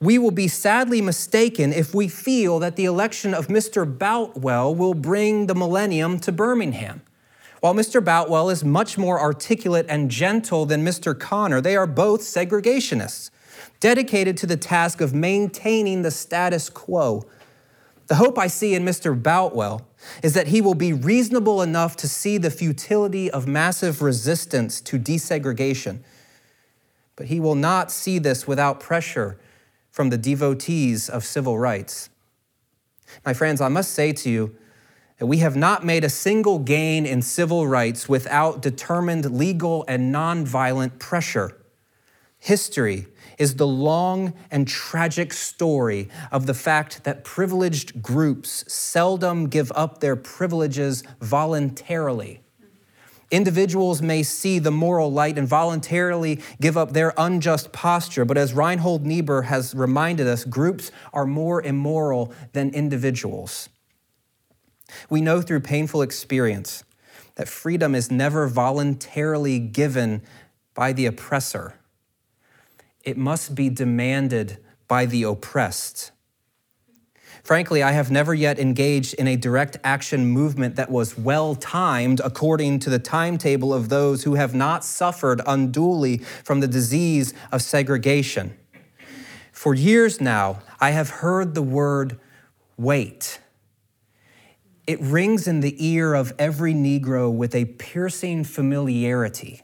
We 0.00 0.18
will 0.18 0.32
be 0.32 0.48
sadly 0.48 1.00
mistaken 1.00 1.72
if 1.72 1.94
we 1.94 2.08
feel 2.08 2.58
that 2.58 2.74
the 2.74 2.86
election 2.86 3.32
of 3.32 3.46
Mr. 3.46 3.86
Boutwell 3.86 4.74
will 4.74 4.94
bring 4.94 5.46
the 5.46 5.54
millennium 5.54 6.18
to 6.18 6.32
Birmingham. 6.32 7.02
While 7.60 7.74
Mr. 7.74 8.04
Boutwell 8.04 8.50
is 8.50 8.64
much 8.64 8.98
more 8.98 9.20
articulate 9.20 9.86
and 9.88 10.10
gentle 10.10 10.66
than 10.66 10.84
Mr. 10.84 11.16
Connor, 11.16 11.60
they 11.60 11.76
are 11.76 11.86
both 11.86 12.22
segregationists 12.22 13.30
dedicated 13.82 14.36
to 14.36 14.46
the 14.46 14.56
task 14.56 15.00
of 15.00 15.12
maintaining 15.12 16.02
the 16.02 16.10
status 16.12 16.70
quo. 16.70 17.26
The 18.06 18.14
hope 18.14 18.38
I 18.38 18.46
see 18.46 18.76
in 18.76 18.84
Mr. 18.84 19.20
Boutwell 19.20 19.88
is 20.22 20.34
that 20.34 20.46
he 20.46 20.60
will 20.60 20.76
be 20.76 20.92
reasonable 20.92 21.60
enough 21.62 21.96
to 21.96 22.08
see 22.08 22.38
the 22.38 22.50
futility 22.50 23.28
of 23.28 23.48
massive 23.48 24.00
resistance 24.00 24.80
to 24.82 25.00
desegregation. 25.00 25.98
But 27.16 27.26
he 27.26 27.40
will 27.40 27.56
not 27.56 27.90
see 27.90 28.20
this 28.20 28.46
without 28.46 28.78
pressure 28.78 29.36
from 29.90 30.10
the 30.10 30.18
devotees 30.18 31.08
of 31.08 31.24
civil 31.24 31.58
rights. 31.58 32.08
My 33.26 33.34
friends, 33.34 33.60
I 33.60 33.68
must 33.68 33.90
say 33.90 34.12
to 34.12 34.30
you 34.30 34.54
that 35.18 35.26
we 35.26 35.38
have 35.38 35.56
not 35.56 35.84
made 35.84 36.04
a 36.04 36.08
single 36.08 36.60
gain 36.60 37.04
in 37.04 37.20
civil 37.20 37.66
rights 37.66 38.08
without 38.08 38.62
determined 38.62 39.36
legal 39.36 39.84
and 39.88 40.14
nonviolent 40.14 41.00
pressure. 41.00 41.58
History 42.38 43.08
is 43.38 43.56
the 43.56 43.66
long 43.66 44.32
and 44.50 44.66
tragic 44.66 45.32
story 45.32 46.08
of 46.30 46.46
the 46.46 46.54
fact 46.54 47.04
that 47.04 47.24
privileged 47.24 48.02
groups 48.02 48.64
seldom 48.72 49.48
give 49.48 49.72
up 49.74 50.00
their 50.00 50.16
privileges 50.16 51.02
voluntarily. 51.20 52.40
Individuals 53.30 54.02
may 54.02 54.22
see 54.22 54.58
the 54.58 54.70
moral 54.70 55.10
light 55.10 55.38
and 55.38 55.48
voluntarily 55.48 56.38
give 56.60 56.76
up 56.76 56.92
their 56.92 57.14
unjust 57.16 57.72
posture, 57.72 58.26
but 58.26 58.36
as 58.36 58.52
Reinhold 58.52 59.06
Niebuhr 59.06 59.42
has 59.42 59.74
reminded 59.74 60.26
us, 60.26 60.44
groups 60.44 60.90
are 61.14 61.24
more 61.24 61.62
immoral 61.62 62.30
than 62.52 62.68
individuals. 62.74 63.70
We 65.08 65.22
know 65.22 65.40
through 65.40 65.60
painful 65.60 66.02
experience 66.02 66.84
that 67.36 67.48
freedom 67.48 67.94
is 67.94 68.10
never 68.10 68.46
voluntarily 68.46 69.58
given 69.58 70.20
by 70.74 70.92
the 70.92 71.06
oppressor 71.06 71.74
it 73.04 73.16
must 73.16 73.54
be 73.54 73.68
demanded 73.68 74.58
by 74.88 75.06
the 75.06 75.22
oppressed. 75.22 76.12
Frankly, 77.42 77.82
I 77.82 77.92
have 77.92 78.10
never 78.10 78.32
yet 78.32 78.60
engaged 78.60 79.14
in 79.14 79.26
a 79.26 79.36
direct 79.36 79.76
action 79.82 80.26
movement 80.26 80.76
that 80.76 80.90
was 80.90 81.18
well 81.18 81.56
timed 81.56 82.20
according 82.20 82.78
to 82.80 82.90
the 82.90 83.00
timetable 83.00 83.74
of 83.74 83.88
those 83.88 84.22
who 84.22 84.34
have 84.34 84.54
not 84.54 84.84
suffered 84.84 85.40
unduly 85.46 86.18
from 86.18 86.60
the 86.60 86.68
disease 86.68 87.34
of 87.50 87.60
segregation. 87.60 88.56
For 89.50 89.74
years 89.74 90.20
now, 90.20 90.62
I 90.80 90.90
have 90.90 91.10
heard 91.10 91.54
the 91.54 91.62
word 91.62 92.18
wait. 92.76 93.40
It 94.86 95.00
rings 95.00 95.48
in 95.48 95.60
the 95.60 95.74
ear 95.84 96.14
of 96.14 96.32
every 96.38 96.74
Negro 96.74 97.32
with 97.32 97.54
a 97.54 97.64
piercing 97.64 98.44
familiarity. 98.44 99.62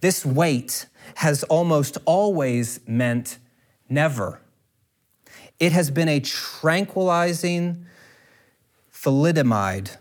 This 0.00 0.24
wait 0.24 0.86
has 1.16 1.42
almost 1.44 1.98
always 2.04 2.80
meant 2.86 3.38
never. 3.88 4.40
It 5.58 5.72
has 5.72 5.90
been 5.90 6.08
a 6.08 6.20
tranquilizing 6.20 7.86
thalidomide, 8.92 9.96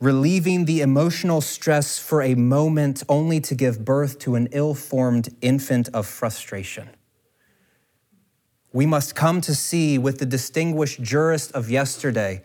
relieving 0.00 0.64
the 0.64 0.80
emotional 0.80 1.40
stress 1.40 1.98
for 1.98 2.22
a 2.22 2.34
moment 2.34 3.02
only 3.08 3.40
to 3.40 3.54
give 3.54 3.84
birth 3.84 4.18
to 4.20 4.34
an 4.34 4.48
ill 4.52 4.74
formed 4.74 5.34
infant 5.40 5.88
of 5.94 6.06
frustration. 6.06 6.90
We 8.72 8.84
must 8.84 9.14
come 9.14 9.40
to 9.42 9.54
see 9.54 9.96
with 9.96 10.18
the 10.18 10.26
distinguished 10.26 11.02
jurist 11.02 11.52
of 11.52 11.70
yesterday 11.70 12.42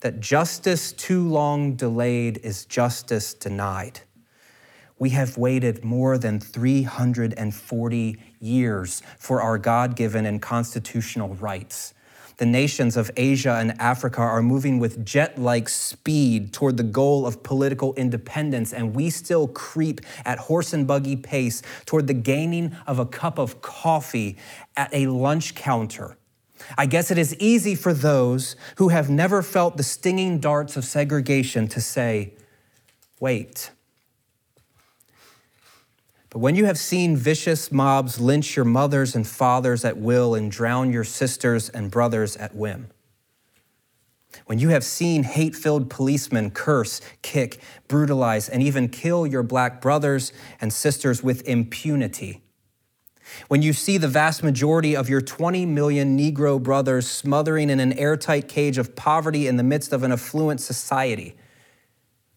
that 0.00 0.20
justice 0.20 0.92
too 0.92 1.26
long 1.26 1.76
delayed 1.76 2.38
is 2.42 2.66
justice 2.66 3.32
denied 3.32 4.00
we 5.02 5.10
have 5.10 5.36
waited 5.36 5.82
more 5.82 6.16
than 6.16 6.38
340 6.38 8.16
years 8.38 9.02
for 9.18 9.42
our 9.42 9.58
God 9.58 9.96
given 9.96 10.24
and 10.24 10.40
constitutional 10.40 11.34
rights. 11.34 11.92
the 12.36 12.46
nations 12.46 12.96
of 12.96 13.10
Asia 13.16 13.56
and 13.60 13.78
Africa 13.80 14.20
are 14.20 14.42
moving 14.42 14.78
with 14.78 15.04
jet 15.04 15.38
like 15.38 15.68
speed 15.68 16.52
toward 16.52 16.76
the 16.76 16.82
goal 17.00 17.26
of 17.26 17.42
political 17.42 17.94
independence, 17.94 18.72
and 18.72 18.94
we 18.94 19.10
still 19.10 19.48
creep 19.48 20.00
at 20.24 20.38
horse 20.38 20.72
and 20.72 20.86
buggy 20.86 21.16
pace 21.16 21.62
toward 21.84 22.06
the 22.06 22.14
gaining 22.14 22.74
of 22.86 22.98
a 23.00 23.06
cup 23.06 23.38
of 23.38 23.60
coffee 23.60 24.36
at 24.76 24.88
a 24.92 25.06
lunch 25.08 25.54
counter. 25.56 26.16
I 26.78 26.86
guess 26.86 27.10
it 27.10 27.18
is 27.18 27.34
easy 27.36 27.74
for 27.74 27.92
those 27.92 28.56
who 28.76 28.88
have 28.90 29.10
never 29.10 29.42
felt 29.42 29.76
the 29.76 29.82
stinging 29.82 30.38
darts 30.38 30.76
of 30.76 30.84
segregation 30.84 31.66
to 31.68 31.80
say, 31.80 32.34
wait. 33.20 33.72
But 36.32 36.38
when 36.38 36.56
you 36.56 36.64
have 36.64 36.78
seen 36.78 37.14
vicious 37.14 37.70
mobs 37.70 38.18
lynch 38.18 38.56
your 38.56 38.64
mothers 38.64 39.14
and 39.14 39.26
fathers 39.26 39.84
at 39.84 39.98
will 39.98 40.34
and 40.34 40.50
drown 40.50 40.90
your 40.90 41.04
sisters 41.04 41.68
and 41.68 41.90
brothers 41.90 42.38
at 42.38 42.54
whim, 42.54 42.88
when 44.46 44.58
you 44.58 44.70
have 44.70 44.82
seen 44.82 45.24
hate 45.24 45.54
filled 45.54 45.90
policemen 45.90 46.50
curse, 46.50 47.02
kick, 47.20 47.60
brutalize, 47.86 48.48
and 48.48 48.62
even 48.62 48.88
kill 48.88 49.26
your 49.26 49.42
black 49.42 49.82
brothers 49.82 50.32
and 50.58 50.72
sisters 50.72 51.22
with 51.22 51.46
impunity, 51.46 52.40
when 53.48 53.60
you 53.60 53.74
see 53.74 53.98
the 53.98 54.08
vast 54.08 54.42
majority 54.42 54.96
of 54.96 55.10
your 55.10 55.20
20 55.20 55.66
million 55.66 56.18
Negro 56.18 56.62
brothers 56.62 57.06
smothering 57.06 57.68
in 57.68 57.78
an 57.78 57.92
airtight 57.98 58.48
cage 58.48 58.78
of 58.78 58.96
poverty 58.96 59.46
in 59.46 59.58
the 59.58 59.62
midst 59.62 59.92
of 59.92 60.02
an 60.02 60.10
affluent 60.10 60.62
society, 60.62 61.36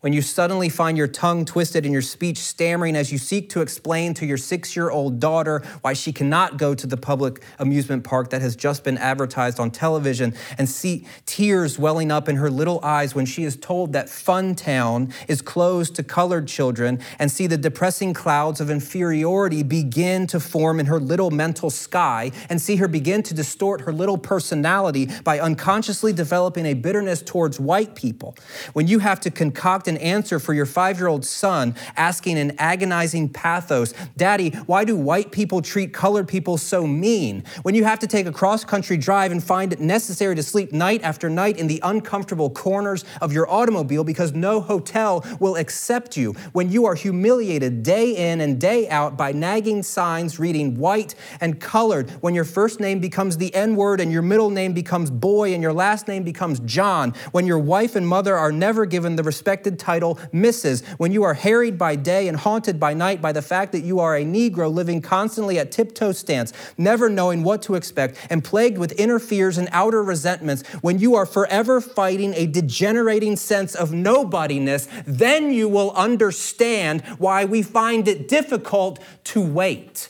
when 0.06 0.14
you 0.14 0.22
suddenly 0.22 0.70
find 0.70 1.00
your 1.00 1.08
tongue 1.08 1.46
twisted 1.46 1.84
and 1.84 1.92
your 1.92 2.00
speech 2.00 2.38
stammering 2.38 2.96
as 2.96 3.12
you 3.12 3.18
seek 3.18 3.50
to 3.50 3.62
explain 3.62 4.14
to 4.14 4.24
your 4.24 4.38
six 4.38 4.76
year 4.76 4.92
old 4.92 5.20
daughter 5.20 5.64
why 5.82 5.94
she 5.94 6.14
cannot 6.14 6.58
go 6.58 6.76
to 6.76 6.86
the 6.86 6.96
public 6.96 7.42
amusement 7.58 8.04
park 8.04 8.30
that 8.30 8.40
has 8.40 8.56
just 8.56 8.84
been 8.84 9.00
advertised 9.00 9.60
on 9.60 9.72
television, 9.72 10.32
and 10.60 10.70
see 10.70 11.08
tears 11.26 11.80
welling 11.80 12.12
up 12.12 12.30
in 12.30 12.36
her 12.36 12.52
little 12.52 12.80
eyes 12.84 13.16
when 13.16 13.26
she 13.26 13.46
is 13.46 13.56
told 13.56 13.94
that 13.94 14.06
Funtown 14.06 15.12
is 15.28 15.42
closed 15.42 15.96
to 15.96 16.04
colored 16.04 16.48
children, 16.48 17.00
and 17.18 17.32
see 17.32 17.48
the 17.48 17.58
depressing 17.58 18.14
clouds 18.14 18.62
of 18.62 18.70
inferiority 18.70 19.64
begin 19.64 20.28
to 20.28 20.40
form 20.40 20.80
in 20.80 20.86
her 20.86 21.00
little 21.00 21.32
mental 21.32 21.72
sky, 21.72 22.32
and 22.48 22.62
see 22.62 22.76
her 22.76 22.88
begin 22.88 23.24
to 23.24 23.34
distort 23.34 23.82
her 23.82 23.92
little 23.92 24.20
personality 24.20 25.10
by 25.24 25.40
unconsciously 25.40 26.14
developing 26.14 26.68
a 26.68 26.76
bitterness 26.76 27.24
towards 27.24 27.60
white 27.60 27.96
people, 27.96 28.38
when 28.74 28.88
you 28.88 29.00
have 29.00 29.20
to 29.20 29.32
concoct 29.32 29.88
an 29.88 29.95
an 29.96 30.02
answer 30.02 30.40
for 30.40 30.54
your 30.54 30.66
five 30.66 30.98
year 30.98 31.08
old 31.08 31.26
son 31.26 31.76
asking 31.96 32.38
in 32.38 32.56
agonizing 32.60 33.30
pathos, 33.30 33.94
Daddy, 34.18 34.50
why 34.66 34.84
do 34.84 34.96
white 34.96 35.32
people 35.32 35.62
treat 35.62 35.94
colored 35.94 36.28
people 36.28 36.58
so 36.58 36.86
mean? 36.86 37.44
When 37.64 37.76
you 37.76 37.84
have 37.84 38.00
to 38.00 38.08
take 38.08 38.26
a 38.26 38.32
cross 38.32 38.66
country 38.66 38.98
drive 38.98 39.32
and 39.32 39.44
find 39.44 39.72
it 39.72 39.80
necessary 39.80 40.36
to 40.36 40.44
sleep 40.44 40.72
night 40.72 41.02
after 41.04 41.30
night 41.30 41.58
in 41.58 41.68
the 41.68 41.80
uncomfortable 41.84 42.50
corners 42.50 43.06
of 43.22 43.32
your 43.32 43.50
automobile 43.50 44.04
because 44.04 44.34
no 44.34 44.60
hotel 44.62 45.26
will 45.40 45.56
accept 45.56 46.18
you. 46.18 46.34
When 46.52 46.72
you 46.72 46.86
are 46.86 46.96
humiliated 46.96 47.84
day 47.84 48.32
in 48.32 48.42
and 48.42 48.60
day 48.60 48.90
out 48.90 49.18
by 49.18 49.32
nagging 49.32 49.84
signs 49.84 50.40
reading 50.40 50.78
white 50.78 51.16
and 51.40 51.60
colored. 51.60 52.10
When 52.22 52.36
your 52.36 52.44
first 52.44 52.80
name 52.80 53.00
becomes 53.00 53.38
the 53.38 53.54
N 53.56 53.76
word 53.76 54.00
and 54.02 54.12
your 54.12 54.22
middle 54.22 54.50
name 54.50 54.74
becomes 54.74 55.10
boy 55.10 55.54
and 55.54 55.62
your 55.62 55.74
last 55.74 56.08
name 56.08 56.24
becomes 56.24 56.60
John. 56.62 57.14
When 57.32 57.48
your 57.48 57.60
wife 57.60 57.96
and 57.96 58.08
mother 58.08 58.36
are 58.36 58.52
never 58.52 58.86
given 58.86 59.16
the 59.16 59.24
respected 59.24 59.80
title 59.86 60.16
Mrs. 60.34 60.84
When 60.98 61.12
you 61.12 61.24
are 61.24 61.36
harried 61.36 61.78
by 61.78 61.96
day 61.96 62.28
and 62.28 62.38
haunted 62.38 62.80
by 62.80 62.96
night 62.96 63.22
by 63.22 63.32
the 63.32 63.42
fact 63.44 63.72
that 63.74 63.84
you 63.84 64.00
are 64.00 64.16
a 64.16 64.26
Negro 64.26 64.74
living 64.74 65.00
constantly 65.02 65.60
at 65.60 65.72
tiptoe 65.72 66.12
stance, 66.12 66.52
never 66.78 67.08
knowing 67.08 67.44
what 67.44 67.62
to 67.64 67.76
expect, 67.76 68.18
and 68.32 68.44
plagued 68.44 68.80
with 68.80 69.00
inner 69.00 69.20
fears 69.20 69.58
and 69.58 69.70
outer 69.72 70.04
resentments, 70.04 70.64
when 70.82 70.98
you 70.98 71.14
are 71.16 71.26
forever 71.26 71.80
fighting 71.80 72.34
a 72.34 72.48
degenerating 72.48 73.36
sense 73.36 73.76
of 73.76 73.92
nobodiness, 73.92 74.88
then 75.06 75.54
you 75.54 75.70
will 75.70 75.92
understand 75.92 77.04
why 77.20 77.46
we 77.46 77.62
find 77.62 78.08
it 78.08 78.28
difficult 78.28 79.00
to 79.24 79.42
wait. 79.42 80.10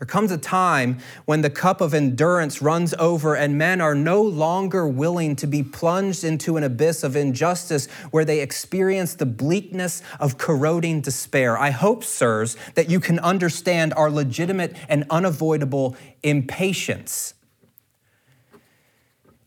There 0.00 0.06
comes 0.06 0.32
a 0.32 0.38
time 0.38 0.96
when 1.26 1.42
the 1.42 1.50
cup 1.50 1.82
of 1.82 1.92
endurance 1.92 2.62
runs 2.62 2.94
over 2.98 3.36
and 3.36 3.58
men 3.58 3.82
are 3.82 3.94
no 3.94 4.22
longer 4.22 4.88
willing 4.88 5.36
to 5.36 5.46
be 5.46 5.62
plunged 5.62 6.24
into 6.24 6.56
an 6.56 6.64
abyss 6.64 7.04
of 7.04 7.16
injustice 7.16 7.86
where 8.10 8.24
they 8.24 8.40
experience 8.40 9.12
the 9.12 9.26
bleakness 9.26 10.02
of 10.18 10.38
corroding 10.38 11.02
despair. 11.02 11.58
I 11.58 11.68
hope, 11.68 12.02
sirs, 12.02 12.56
that 12.76 12.88
you 12.88 12.98
can 12.98 13.18
understand 13.18 13.92
our 13.92 14.10
legitimate 14.10 14.74
and 14.88 15.04
unavoidable 15.10 15.94
impatience. 16.22 17.34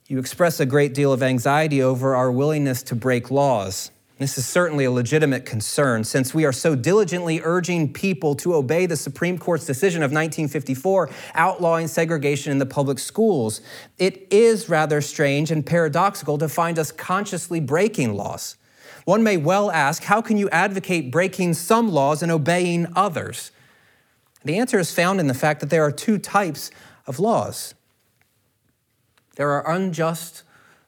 You 0.07 0.19
express 0.19 0.59
a 0.59 0.67
great 0.67 0.93
deal 0.93 1.11
of 1.11 1.23
anxiety 1.23 1.81
over 1.81 2.13
our 2.13 2.31
willingness 2.31 2.83
to 2.83 2.95
break 2.95 3.31
laws. 3.31 3.89
This 4.19 4.37
is 4.37 4.47
certainly 4.47 4.85
a 4.85 4.91
legitimate 4.91 5.45
concern 5.45 6.03
since 6.03 6.33
we 6.33 6.45
are 6.45 6.51
so 6.51 6.75
diligently 6.75 7.41
urging 7.43 7.91
people 7.91 8.35
to 8.35 8.53
obey 8.53 8.85
the 8.85 8.95
Supreme 8.95 9.37
Court's 9.37 9.65
decision 9.65 10.03
of 10.03 10.11
1954 10.11 11.09
outlawing 11.33 11.87
segregation 11.87 12.51
in 12.51 12.59
the 12.59 12.65
public 12.65 12.99
schools. 12.99 13.61
It 13.97 14.27
is 14.31 14.69
rather 14.69 15.01
strange 15.01 15.49
and 15.49 15.65
paradoxical 15.65 16.37
to 16.37 16.47
find 16.47 16.77
us 16.77 16.91
consciously 16.91 17.59
breaking 17.59 18.13
laws. 18.13 18.55
One 19.05 19.23
may 19.23 19.37
well 19.37 19.71
ask 19.71 20.03
how 20.03 20.21
can 20.21 20.37
you 20.37 20.49
advocate 20.51 21.11
breaking 21.11 21.55
some 21.55 21.91
laws 21.91 22.21
and 22.21 22.31
obeying 22.31 22.87
others? 22.95 23.51
The 24.45 24.57
answer 24.57 24.77
is 24.77 24.93
found 24.93 25.19
in 25.19 25.27
the 25.27 25.33
fact 25.33 25.59
that 25.61 25.69
there 25.69 25.83
are 25.83 25.91
two 25.91 26.17
types 26.17 26.69
of 27.07 27.19
laws 27.19 27.73
there 29.35 29.49
are 29.49 29.75
unjust 29.75 30.43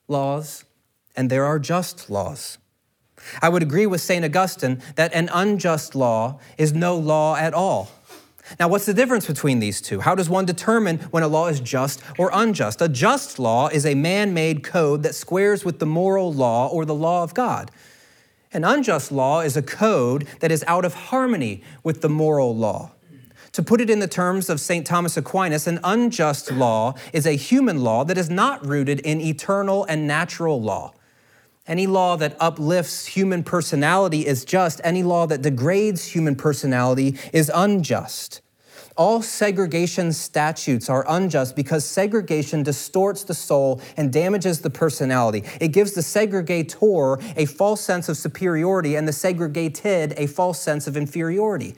laws 0.07 0.65
and 1.15 1.29
there 1.29 1.45
are 1.45 1.59
just 1.59 2.09
laws. 2.09 2.57
I 3.41 3.49
would 3.49 3.63
agree 3.63 3.85
with 3.85 4.01
St. 4.01 4.23
Augustine 4.23 4.81
that 4.95 5.13
an 5.13 5.29
unjust 5.33 5.95
law 5.95 6.39
is 6.57 6.73
no 6.73 6.97
law 6.97 7.35
at 7.35 7.53
all. 7.53 7.89
Now, 8.59 8.67
what's 8.67 8.85
the 8.85 8.93
difference 8.93 9.25
between 9.25 9.59
these 9.59 9.81
two? 9.81 9.99
How 9.99 10.13
does 10.13 10.29
one 10.29 10.45
determine 10.45 10.99
when 11.09 11.23
a 11.23 11.27
law 11.27 11.47
is 11.47 11.59
just 11.59 12.01
or 12.17 12.29
unjust? 12.31 12.81
A 12.81 12.88
just 12.88 13.39
law 13.39 13.67
is 13.67 13.85
a 13.85 13.95
man 13.95 14.33
made 14.33 14.63
code 14.63 15.03
that 15.03 15.15
squares 15.15 15.65
with 15.65 15.79
the 15.79 15.85
moral 15.85 16.31
law 16.31 16.67
or 16.67 16.85
the 16.85 16.93
law 16.93 17.23
of 17.23 17.33
God. 17.33 17.71
An 18.53 18.63
unjust 18.63 19.11
law 19.11 19.41
is 19.41 19.57
a 19.57 19.61
code 19.61 20.27
that 20.39 20.51
is 20.51 20.63
out 20.67 20.85
of 20.85 20.93
harmony 20.93 21.63
with 21.83 22.01
the 22.01 22.09
moral 22.09 22.55
law. 22.55 22.91
To 23.53 23.63
put 23.63 23.81
it 23.81 23.89
in 23.89 23.99
the 23.99 24.07
terms 24.07 24.49
of 24.49 24.59
St. 24.59 24.85
Thomas 24.85 25.17
Aquinas, 25.17 25.65
an 25.65 25.79
unjust 25.83 26.51
law 26.51 26.93
is 27.13 27.25
a 27.25 27.38
human 27.38 27.83
law 27.83 28.03
that 28.03 28.17
is 28.17 28.29
not 28.29 28.65
rooted 28.65 28.99
in 28.99 29.19
eternal 29.19 29.85
and 29.85 30.05
natural 30.05 30.61
law. 30.61 30.93
Any 31.67 31.88
law 31.88 32.15
that 32.17 32.38
uplifts 32.39 33.08
human 33.08 33.43
personality 33.43 34.28
is 34.28 34.45
just. 34.45 34.80
Any 34.84 35.01
law 35.01 35.25
that 35.25 35.41
degrades 35.41 36.06
human 36.06 36.36
personality 36.36 37.17
is 37.34 37.51
unjust. 37.54 38.41
All 38.97 39.21
segregation 39.21 40.13
statutes 40.13 40.89
are 40.89 41.04
unjust 41.10 41.56
because 41.56 41.84
segregation 41.84 42.63
distorts 42.63 43.23
the 43.23 43.34
soul 43.34 43.82
and 43.97 44.13
damages 44.13 44.62
the 44.62 44.69
personality. 44.69 45.43
It 45.60 45.69
gives 45.69 45.93
the 45.93 46.01
segregator 46.01 47.21
a 47.36 47.45
false 47.45 47.82
sense 47.82 48.08
of 48.10 48.15
superiority 48.15 48.95
and 48.95 49.08
the 49.08 49.12
segregated 49.12 50.13
a 50.17 50.28
false 50.28 50.62
sense 50.62 50.88
of 50.88 50.95
inferiority. 50.95 51.75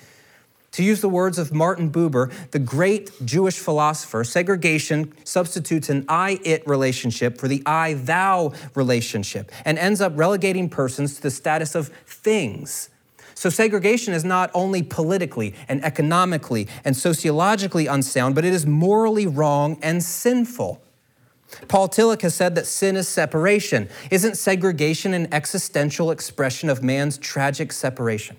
To 0.73 0.83
use 0.83 1.01
the 1.01 1.09
words 1.09 1.39
of 1.39 1.53
Martin 1.53 1.91
Buber, 1.91 2.31
the 2.51 2.59
great 2.59 3.11
Jewish 3.25 3.57
philosopher, 3.57 4.23
segregation 4.23 5.13
substitutes 5.23 5.89
an 5.89 6.05
I 6.07 6.39
it 6.43 6.67
relationship 6.67 7.37
for 7.37 7.47
the 7.47 7.63
I 7.65 7.93
thou 7.93 8.53
relationship 8.75 9.51
and 9.65 9.79
ends 9.79 10.01
up 10.01 10.13
relegating 10.15 10.69
persons 10.69 11.15
to 11.15 11.21
the 11.21 11.31
status 11.31 11.73
of 11.73 11.87
things. 12.05 12.89
So, 13.33 13.49
segregation 13.49 14.13
is 14.13 14.25
not 14.25 14.49
only 14.53 14.81
politically 14.81 15.53
and 15.67 15.83
economically 15.85 16.67
and 16.83 16.97
sociologically 16.97 17.85
unsound, 17.85 18.33
but 18.33 18.43
it 18.43 18.53
is 18.53 18.65
morally 18.65 19.27
wrong 19.27 19.77
and 19.81 20.03
sinful. 20.03 20.81
Paul 21.67 21.87
Tillich 21.87 22.23
has 22.23 22.35
said 22.35 22.55
that 22.55 22.65
sin 22.65 22.95
is 22.95 23.07
separation. 23.07 23.89
Isn't 24.11 24.37
segregation 24.37 25.13
an 25.13 25.31
existential 25.31 26.11
expression 26.11 26.67
of 26.69 26.83
man's 26.83 27.17
tragic 27.17 27.71
separation? 27.71 28.37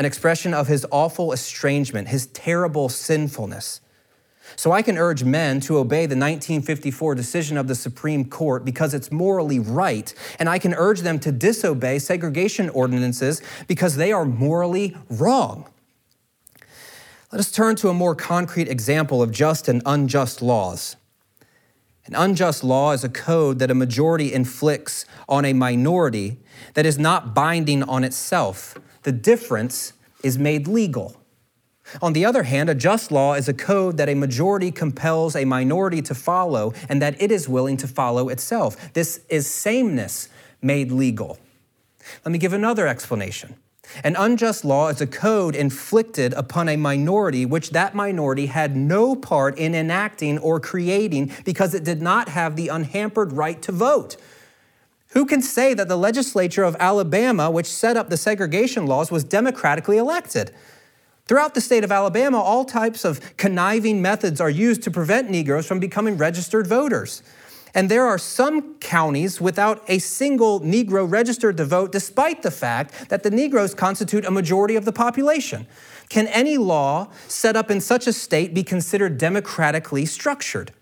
An 0.00 0.06
expression 0.06 0.54
of 0.54 0.66
his 0.66 0.86
awful 0.90 1.30
estrangement, 1.30 2.08
his 2.08 2.26
terrible 2.28 2.88
sinfulness. 2.88 3.82
So 4.56 4.72
I 4.72 4.80
can 4.80 4.96
urge 4.96 5.24
men 5.24 5.60
to 5.60 5.76
obey 5.76 6.06
the 6.06 6.16
1954 6.16 7.14
decision 7.14 7.58
of 7.58 7.68
the 7.68 7.74
Supreme 7.74 8.24
Court 8.24 8.64
because 8.64 8.94
it's 8.94 9.12
morally 9.12 9.58
right, 9.58 10.14
and 10.38 10.48
I 10.48 10.58
can 10.58 10.72
urge 10.72 11.00
them 11.00 11.18
to 11.18 11.30
disobey 11.30 11.98
segregation 11.98 12.70
ordinances 12.70 13.42
because 13.68 13.96
they 13.96 14.10
are 14.10 14.24
morally 14.24 14.96
wrong. 15.10 15.66
Let 17.30 17.38
us 17.38 17.52
turn 17.52 17.76
to 17.76 17.90
a 17.90 17.94
more 17.94 18.14
concrete 18.14 18.68
example 18.68 19.20
of 19.20 19.30
just 19.30 19.68
and 19.68 19.82
unjust 19.84 20.40
laws. 20.40 20.96
An 22.06 22.14
unjust 22.14 22.64
law 22.64 22.92
is 22.92 23.04
a 23.04 23.10
code 23.10 23.58
that 23.58 23.70
a 23.70 23.74
majority 23.74 24.32
inflicts 24.32 25.04
on 25.28 25.44
a 25.44 25.52
minority 25.52 26.38
that 26.72 26.86
is 26.86 26.98
not 26.98 27.34
binding 27.34 27.82
on 27.82 28.02
itself, 28.02 28.78
the 29.02 29.12
difference 29.12 29.92
is 30.22 30.38
made 30.38 30.68
legal. 30.68 31.16
On 32.00 32.12
the 32.12 32.24
other 32.24 32.44
hand, 32.44 32.70
a 32.70 32.74
just 32.74 33.10
law 33.10 33.34
is 33.34 33.48
a 33.48 33.54
code 33.54 33.96
that 33.96 34.08
a 34.08 34.14
majority 34.14 34.70
compels 34.70 35.34
a 35.34 35.44
minority 35.44 36.00
to 36.02 36.14
follow 36.14 36.72
and 36.88 37.02
that 37.02 37.20
it 37.20 37.32
is 37.32 37.48
willing 37.48 37.76
to 37.78 37.88
follow 37.88 38.28
itself. 38.28 38.92
This 38.92 39.20
is 39.28 39.50
sameness 39.50 40.28
made 40.62 40.92
legal. 40.92 41.38
Let 42.24 42.32
me 42.32 42.38
give 42.38 42.52
another 42.52 42.86
explanation. 42.86 43.56
An 44.04 44.14
unjust 44.16 44.64
law 44.64 44.88
is 44.88 45.00
a 45.00 45.06
code 45.06 45.56
inflicted 45.56 46.32
upon 46.34 46.68
a 46.68 46.76
minority 46.76 47.44
which 47.44 47.70
that 47.70 47.94
minority 47.94 48.46
had 48.46 48.76
no 48.76 49.16
part 49.16 49.58
in 49.58 49.74
enacting 49.74 50.38
or 50.38 50.60
creating 50.60 51.32
because 51.44 51.74
it 51.74 51.82
did 51.82 52.00
not 52.00 52.28
have 52.28 52.54
the 52.54 52.68
unhampered 52.68 53.32
right 53.32 53.60
to 53.62 53.72
vote. 53.72 54.16
Who 55.10 55.26
can 55.26 55.42
say 55.42 55.74
that 55.74 55.88
the 55.88 55.96
legislature 55.96 56.62
of 56.62 56.76
Alabama, 56.78 57.50
which 57.50 57.66
set 57.66 57.96
up 57.96 58.10
the 58.10 58.16
segregation 58.16 58.86
laws, 58.86 59.10
was 59.10 59.24
democratically 59.24 59.98
elected? 59.98 60.52
Throughout 61.26 61.54
the 61.54 61.60
state 61.60 61.84
of 61.84 61.92
Alabama, 61.92 62.40
all 62.40 62.64
types 62.64 63.04
of 63.04 63.36
conniving 63.36 64.02
methods 64.02 64.40
are 64.40 64.50
used 64.50 64.82
to 64.82 64.90
prevent 64.90 65.30
Negroes 65.30 65.66
from 65.66 65.78
becoming 65.78 66.16
registered 66.16 66.66
voters. 66.66 67.22
And 67.74 67.88
there 67.88 68.06
are 68.06 68.18
some 68.18 68.74
counties 68.78 69.40
without 69.40 69.82
a 69.88 69.98
single 69.98 70.60
Negro 70.60 71.08
registered 71.08 71.56
to 71.58 71.64
vote, 71.64 71.92
despite 71.92 72.42
the 72.42 72.50
fact 72.50 73.08
that 73.10 73.22
the 73.22 73.30
Negroes 73.30 73.74
constitute 73.74 74.24
a 74.24 74.30
majority 74.30 74.74
of 74.74 74.84
the 74.84 74.92
population. 74.92 75.66
Can 76.08 76.26
any 76.28 76.58
law 76.58 77.08
set 77.28 77.54
up 77.56 77.70
in 77.70 77.80
such 77.80 78.08
a 78.08 78.12
state 78.12 78.52
be 78.54 78.64
considered 78.64 79.18
democratically 79.18 80.06
structured? 80.06 80.72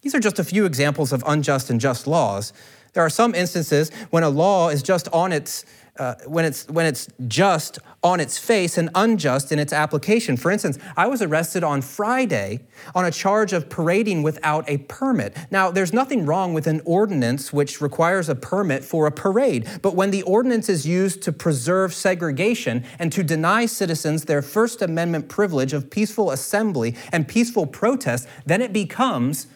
These 0.00 0.14
are 0.14 0.20
just 0.20 0.38
a 0.38 0.44
few 0.44 0.64
examples 0.64 1.12
of 1.12 1.22
unjust 1.26 1.68
and 1.68 1.80
just 1.80 2.06
laws. 2.06 2.52
There 2.96 3.04
are 3.04 3.10
some 3.10 3.34
instances 3.34 3.90
when 4.08 4.22
a 4.22 4.30
law 4.30 4.70
is 4.70 4.82
just 4.82 5.06
on 5.12 5.30
its 5.30 5.66
uh, 5.98 6.14
when, 6.26 6.46
it's, 6.46 6.66
when 6.68 6.86
it's 6.86 7.08
just 7.26 7.78
on 8.02 8.20
its 8.20 8.38
face 8.38 8.76
and 8.76 8.90
unjust 8.94 9.52
in 9.52 9.58
its 9.58 9.72
application. 9.72 10.36
For 10.36 10.50
instance, 10.50 10.78
I 10.96 11.06
was 11.06 11.20
arrested 11.22 11.64
on 11.64 11.80
Friday 11.82 12.60
on 12.94 13.04
a 13.04 13.10
charge 13.10 13.52
of 13.52 13.70
parading 13.70 14.22
without 14.22 14.68
a 14.68 14.78
permit. 14.78 15.36
Now, 15.50 15.70
there's 15.70 15.94
nothing 15.94 16.26
wrong 16.26 16.52
with 16.52 16.66
an 16.66 16.82
ordinance 16.84 17.50
which 17.50 17.80
requires 17.80 18.28
a 18.28 18.34
permit 18.34 18.84
for 18.84 19.06
a 19.06 19.10
parade, 19.10 19.66
but 19.80 19.94
when 19.94 20.10
the 20.10 20.22
ordinance 20.22 20.68
is 20.68 20.86
used 20.86 21.22
to 21.22 21.32
preserve 21.32 21.94
segregation 21.94 22.84
and 22.98 23.10
to 23.12 23.22
deny 23.22 23.64
citizens 23.64 24.24
their 24.24 24.42
First 24.42 24.82
Amendment 24.82 25.30
privilege 25.30 25.72
of 25.72 25.90
peaceful 25.90 26.30
assembly 26.30 26.94
and 27.10 27.26
peaceful 27.26 27.66
protest, 27.66 28.28
then 28.44 28.60
it 28.60 28.72
becomes 28.72 29.46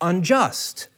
unjust. 0.00 0.88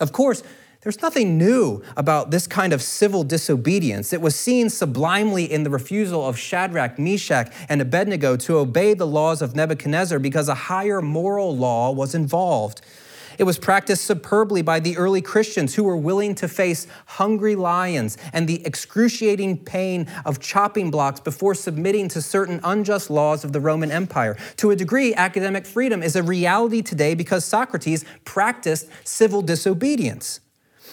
Of 0.00 0.12
course, 0.12 0.42
there's 0.82 1.02
nothing 1.02 1.36
new 1.36 1.82
about 1.94 2.30
this 2.30 2.46
kind 2.46 2.72
of 2.72 2.80
civil 2.80 3.22
disobedience. 3.22 4.14
It 4.14 4.22
was 4.22 4.34
seen 4.34 4.70
sublimely 4.70 5.50
in 5.50 5.62
the 5.62 5.68
refusal 5.68 6.26
of 6.26 6.38
Shadrach, 6.38 6.98
Meshach, 6.98 7.52
and 7.68 7.82
Abednego 7.82 8.36
to 8.38 8.56
obey 8.56 8.94
the 8.94 9.06
laws 9.06 9.42
of 9.42 9.54
Nebuchadnezzar 9.54 10.18
because 10.18 10.48
a 10.48 10.54
higher 10.54 11.02
moral 11.02 11.54
law 11.54 11.90
was 11.90 12.14
involved. 12.14 12.80
It 13.36 13.44
was 13.44 13.58
practiced 13.58 14.04
superbly 14.04 14.62
by 14.62 14.80
the 14.80 14.96
early 14.96 15.20
Christians 15.20 15.74
who 15.74 15.84
were 15.84 15.96
willing 15.96 16.34
to 16.36 16.48
face 16.48 16.86
hungry 17.06 17.56
lions 17.56 18.16
and 18.32 18.48
the 18.48 18.64
excruciating 18.66 19.58
pain 19.58 20.06
of 20.24 20.40
chopping 20.40 20.90
blocks 20.90 21.20
before 21.20 21.54
submitting 21.54 22.08
to 22.08 22.22
certain 22.22 22.60
unjust 22.64 23.10
laws 23.10 23.44
of 23.44 23.52
the 23.52 23.60
Roman 23.60 23.90
Empire. 23.90 24.36
To 24.56 24.70
a 24.70 24.76
degree, 24.76 25.14
academic 25.14 25.66
freedom 25.66 26.02
is 26.02 26.16
a 26.16 26.22
reality 26.22 26.80
today 26.80 27.14
because 27.14 27.44
Socrates 27.44 28.04
practiced 28.24 28.88
civil 29.04 29.42
disobedience. 29.42 30.40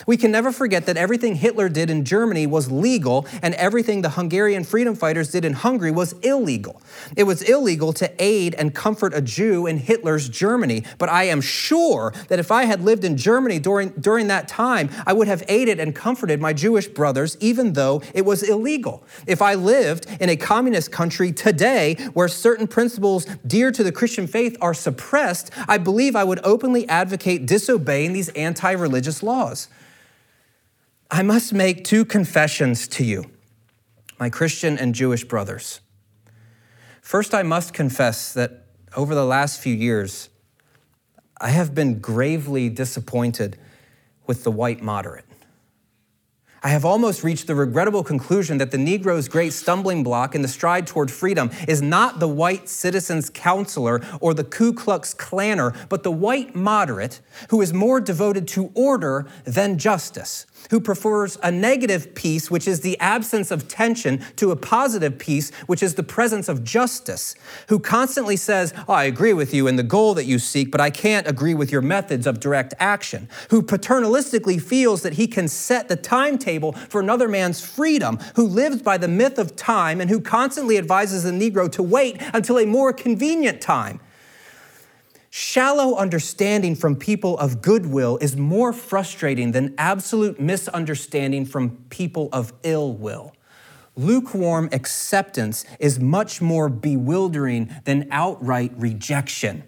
We 0.05 0.17
can 0.17 0.31
never 0.31 0.51
forget 0.51 0.85
that 0.85 0.97
everything 0.97 1.35
Hitler 1.35 1.69
did 1.69 1.89
in 1.89 2.05
Germany 2.05 2.45
was 2.45 2.71
legal 2.71 3.25
and 3.41 3.55
everything 3.55 4.01
the 4.01 4.11
Hungarian 4.11 4.63
freedom 4.63 4.95
fighters 4.95 5.31
did 5.31 5.43
in 5.43 5.53
Hungary 5.53 5.91
was 5.91 6.13
illegal. 6.19 6.81
It 7.15 7.23
was 7.23 7.41
illegal 7.41 7.93
to 7.93 8.11
aid 8.19 8.53
and 8.55 8.75
comfort 8.75 9.13
a 9.13 9.21
Jew 9.21 9.65
in 9.65 9.77
Hitler's 9.77 10.29
Germany, 10.29 10.83
but 10.97 11.09
I 11.09 11.23
am 11.23 11.41
sure 11.41 12.13
that 12.27 12.39
if 12.39 12.51
I 12.51 12.65
had 12.65 12.81
lived 12.81 13.03
in 13.03 13.17
Germany 13.17 13.59
during, 13.59 13.89
during 13.99 14.27
that 14.27 14.47
time, 14.47 14.89
I 15.05 15.13
would 15.13 15.27
have 15.27 15.43
aided 15.47 15.79
and 15.79 15.95
comforted 15.95 16.39
my 16.39 16.53
Jewish 16.53 16.87
brothers, 16.87 17.37
even 17.39 17.73
though 17.73 18.01
it 18.13 18.25
was 18.25 18.43
illegal. 18.43 19.03
If 19.25 19.41
I 19.41 19.55
lived 19.55 20.05
in 20.19 20.29
a 20.29 20.35
communist 20.35 20.91
country 20.91 21.31
today 21.31 21.95
where 22.13 22.27
certain 22.27 22.67
principles 22.67 23.25
dear 23.45 23.71
to 23.71 23.83
the 23.83 23.91
Christian 23.91 24.27
faith 24.27 24.57
are 24.61 24.73
suppressed, 24.73 25.51
I 25.67 25.77
believe 25.77 26.15
I 26.15 26.23
would 26.23 26.39
openly 26.43 26.87
advocate 26.87 27.45
disobeying 27.45 28.13
these 28.13 28.29
anti 28.29 28.71
religious 28.71 29.23
laws. 29.23 29.67
I 31.09 31.23
must 31.23 31.53
make 31.53 31.85
two 31.85 32.03
confessions 32.03 32.87
to 32.89 33.03
you, 33.03 33.25
my 34.19 34.29
Christian 34.29 34.77
and 34.77 34.93
Jewish 34.93 35.23
brothers. 35.23 35.79
First, 37.01 37.33
I 37.33 37.43
must 37.43 37.73
confess 37.73 38.33
that 38.33 38.65
over 38.95 39.15
the 39.15 39.25
last 39.25 39.61
few 39.61 39.73
years, 39.73 40.29
I 41.39 41.49
have 41.49 41.73
been 41.73 41.99
gravely 41.99 42.67
disappointed 42.67 43.57
with 44.25 44.43
the 44.43 44.51
white 44.51 44.81
moderate. 44.81 45.23
I 46.63 46.69
have 46.69 46.83
almost 46.83 47.23
reached 47.23 47.47
the 47.47 47.55
regrettable 47.55 48.03
conclusion 48.03 48.57
that 48.57 48.71
the 48.71 48.77
Negro's 48.77 49.29
great 49.29 49.53
stumbling 49.53 50.03
block 50.03 50.35
in 50.35 50.41
the 50.41 50.47
stride 50.47 50.87
toward 50.87 51.11
freedom 51.11 51.51
is 51.67 51.81
not 51.81 52.19
the 52.19 52.27
white 52.27 52.67
citizen's 52.67 53.29
counselor 53.29 54.01
or 54.19 54.33
the 54.33 54.43
Ku 54.43 54.73
Klux 54.73 55.13
Klanner, 55.13 55.73
but 55.87 56.03
the 56.03 56.11
white 56.11 56.55
moderate 56.55 57.21
who 57.51 57.61
is 57.61 57.73
more 57.73 58.01
devoted 58.01 58.47
to 58.49 58.71
order 58.73 59.27
than 59.45 59.77
justice, 59.77 60.45
who 60.69 60.79
prefers 60.79 61.37
a 61.43 61.51
negative 61.51 62.13
peace, 62.15 62.51
which 62.51 62.67
is 62.67 62.81
the 62.81 62.99
absence 62.99 63.51
of 63.51 63.67
tension, 63.67 64.21
to 64.35 64.51
a 64.51 64.55
positive 64.55 65.17
peace, 65.17 65.51
which 65.67 65.81
is 65.81 65.95
the 65.95 66.03
presence 66.03 66.49
of 66.49 66.63
justice, 66.63 67.35
who 67.69 67.79
constantly 67.79 68.35
says, 68.35 68.73
oh, 68.87 68.93
I 68.93 69.05
agree 69.05 69.33
with 69.33 69.53
you 69.53 69.67
in 69.67 69.75
the 69.75 69.83
goal 69.83 70.13
that 70.15 70.25
you 70.25 70.39
seek, 70.39 70.71
but 70.71 70.81
I 70.81 70.89
can't 70.89 71.27
agree 71.27 71.53
with 71.53 71.71
your 71.71 71.81
methods 71.81 72.27
of 72.27 72.39
direct 72.39 72.73
action, 72.79 73.29
who 73.49 73.61
paternalistically 73.61 74.61
feels 74.61 75.01
that 75.03 75.13
he 75.13 75.27
can 75.27 75.47
set 75.47 75.87
the 75.87 75.95
timetable 75.95 76.73
for 76.73 76.99
another 77.01 77.27
man's 77.27 77.65
freedom, 77.65 78.19
who 78.35 78.45
lives 78.45 78.81
by 78.81 78.97
the 78.97 79.07
myth 79.07 79.39
of 79.39 79.55
time, 79.55 80.01
and 80.01 80.09
who 80.09 80.19
constantly 80.19 80.77
advises 80.77 81.23
the 81.23 81.31
Negro 81.31 81.71
to 81.71 81.83
wait 81.83 82.21
until 82.33 82.59
a 82.59 82.65
more 82.65 82.91
convenient 82.93 83.61
time. 83.61 83.99
Shallow 85.29 85.95
understanding 85.95 86.75
from 86.75 86.95
people 86.95 87.37
of 87.37 87.61
goodwill 87.61 88.17
is 88.21 88.37
more 88.37 88.71
frustrating 88.73 89.51
than 89.51 89.75
absolute 89.77 90.39
misunderstanding 90.39 91.45
from 91.45 91.85
people 91.89 92.29
of 92.31 92.53
ill 92.63 92.93
will. 92.93 93.33
Lukewarm 93.95 94.69
acceptance 94.71 95.65
is 95.79 95.99
much 95.99 96.39
more 96.41 96.69
bewildering 96.69 97.75
than 97.85 98.07
outright 98.11 98.71
rejection. 98.77 99.63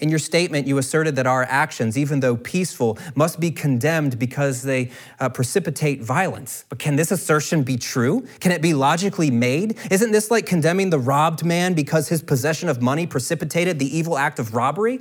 In 0.00 0.08
your 0.08 0.18
statement, 0.18 0.66
you 0.66 0.78
asserted 0.78 1.16
that 1.16 1.26
our 1.26 1.44
actions, 1.44 1.96
even 1.96 2.20
though 2.20 2.36
peaceful, 2.36 2.98
must 3.14 3.40
be 3.40 3.50
condemned 3.50 4.18
because 4.18 4.62
they 4.62 4.90
uh, 5.20 5.28
precipitate 5.28 6.02
violence. 6.02 6.64
But 6.68 6.78
can 6.78 6.96
this 6.96 7.10
assertion 7.10 7.62
be 7.62 7.76
true? 7.76 8.26
Can 8.40 8.52
it 8.52 8.62
be 8.62 8.74
logically 8.74 9.30
made? 9.30 9.78
Isn't 9.90 10.12
this 10.12 10.30
like 10.30 10.46
condemning 10.46 10.90
the 10.90 10.98
robbed 10.98 11.44
man 11.44 11.74
because 11.74 12.08
his 12.08 12.22
possession 12.22 12.68
of 12.68 12.82
money 12.82 13.06
precipitated 13.06 13.78
the 13.78 13.96
evil 13.96 14.18
act 14.18 14.38
of 14.38 14.54
robbery? 14.54 15.00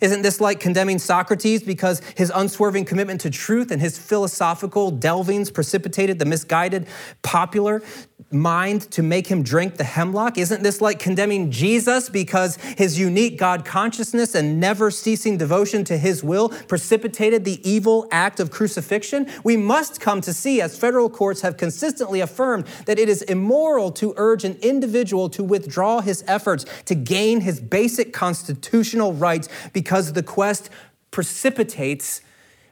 Isn't 0.00 0.22
this 0.22 0.40
like 0.40 0.60
condemning 0.60 0.98
Socrates 0.98 1.62
because 1.62 2.00
his 2.16 2.32
unswerving 2.34 2.86
commitment 2.86 3.20
to 3.22 3.30
truth 3.30 3.70
and 3.70 3.82
his 3.82 3.98
philosophical 3.98 4.90
delvings 4.90 5.52
precipitated 5.52 6.18
the 6.18 6.24
misguided 6.24 6.86
popular 7.22 7.82
mind 8.30 8.90
to 8.92 9.02
make 9.02 9.26
him 9.26 9.42
drink 9.42 9.76
the 9.76 9.84
hemlock? 9.84 10.38
Isn't 10.38 10.62
this 10.62 10.80
like 10.80 10.98
condemning 10.98 11.50
Jesus 11.50 12.08
because 12.08 12.56
his 12.56 12.98
unique 12.98 13.38
God 13.38 13.64
consciousness 13.64 14.34
and 14.34 14.60
never 14.60 14.90
ceasing 14.90 15.36
devotion 15.36 15.84
to 15.84 15.96
his 15.96 16.22
will 16.22 16.48
precipitated 16.48 17.44
the 17.44 17.60
evil 17.68 18.08
act 18.10 18.40
of 18.40 18.50
crucifixion? 18.50 19.26
We 19.44 19.56
must 19.56 20.00
come 20.00 20.20
to 20.22 20.32
see, 20.32 20.60
as 20.60 20.78
federal 20.78 21.10
courts 21.10 21.40
have 21.40 21.56
consistently 21.56 22.20
affirmed, 22.20 22.66
that 22.86 22.98
it 22.98 23.08
is 23.08 23.22
immoral 23.22 23.90
to 23.92 24.14
urge 24.16 24.44
an 24.44 24.56
individual 24.62 25.28
to 25.30 25.44
withdraw 25.44 26.00
his 26.00 26.24
efforts 26.26 26.64
to 26.86 26.94
gain 26.94 27.40
his 27.40 27.60
basic 27.60 28.12
constitutional 28.12 29.12
rights 29.12 29.48
because 29.72 30.12
the 30.12 30.22
quest 30.22 30.70
precipitates 31.10 32.20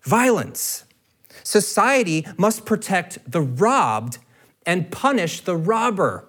violence. 0.02 0.84
Society 1.42 2.26
must 2.36 2.66
protect 2.66 3.30
the 3.30 3.40
robbed 3.40 4.18
and 4.68 4.90
punish 4.90 5.40
the 5.40 5.56
robber. 5.56 6.26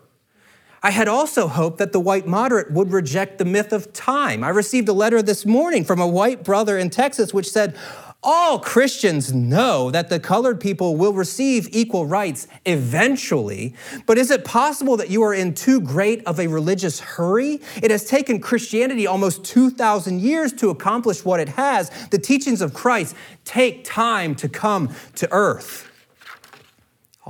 I 0.82 0.92
had 0.92 1.10
also 1.10 1.50
hoped 1.50 1.78
that 1.80 1.92
the 1.92 2.00
white 2.00 2.26
moderate 2.26 2.72
would 2.72 2.94
reject 2.94 3.38
the 3.38 3.44
myth 3.44 3.74
of 3.74 3.92
time. 3.92 4.46
I 4.46 4.50
received 4.50 4.88
a 4.88 4.94
letter 4.94 5.22
this 5.22 5.46
morning 5.46 5.84
from 5.84 6.00
a 6.00 6.08
white 6.08 6.42
brother 6.46 6.78
in 6.78 6.90
Texas 6.90 7.34
which 7.34 7.52
said, 7.52 7.76
all 8.24 8.60
Christians 8.60 9.34
know 9.34 9.92
that 9.92 10.10
the 10.10 10.22
colored 10.22 10.62
people 10.62 10.96
will 10.96 11.12
receive 11.12 11.68
equal 11.72 12.06
rights 12.06 12.48
eventually, 12.66 13.76
but 14.06 14.18
is 14.18 14.32
it 14.32 14.46
possible 14.46 14.96
that 14.98 15.10
you 15.10 15.22
are 15.24 15.34
in 15.34 15.54
too 15.54 15.82
great 15.82 16.26
of 16.26 16.40
a 16.40 16.48
religious 16.48 17.02
hurry? 17.02 17.60
It 17.84 17.92
has 17.92 18.06
taken 18.06 18.40
Christianity 18.40 19.06
almost 19.06 19.44
2,000 19.44 20.22
years 20.22 20.54
to 20.54 20.70
accomplish 20.70 21.26
what 21.26 21.42
it 21.42 21.50
has. 21.50 21.90
The 22.10 22.20
teachings 22.20 22.62
of 22.62 22.74
Christ 22.74 23.16
take 23.44 23.84
time 23.84 24.34
to 24.36 24.48
come 24.48 24.96
to 25.16 25.28
earth. 25.32 25.89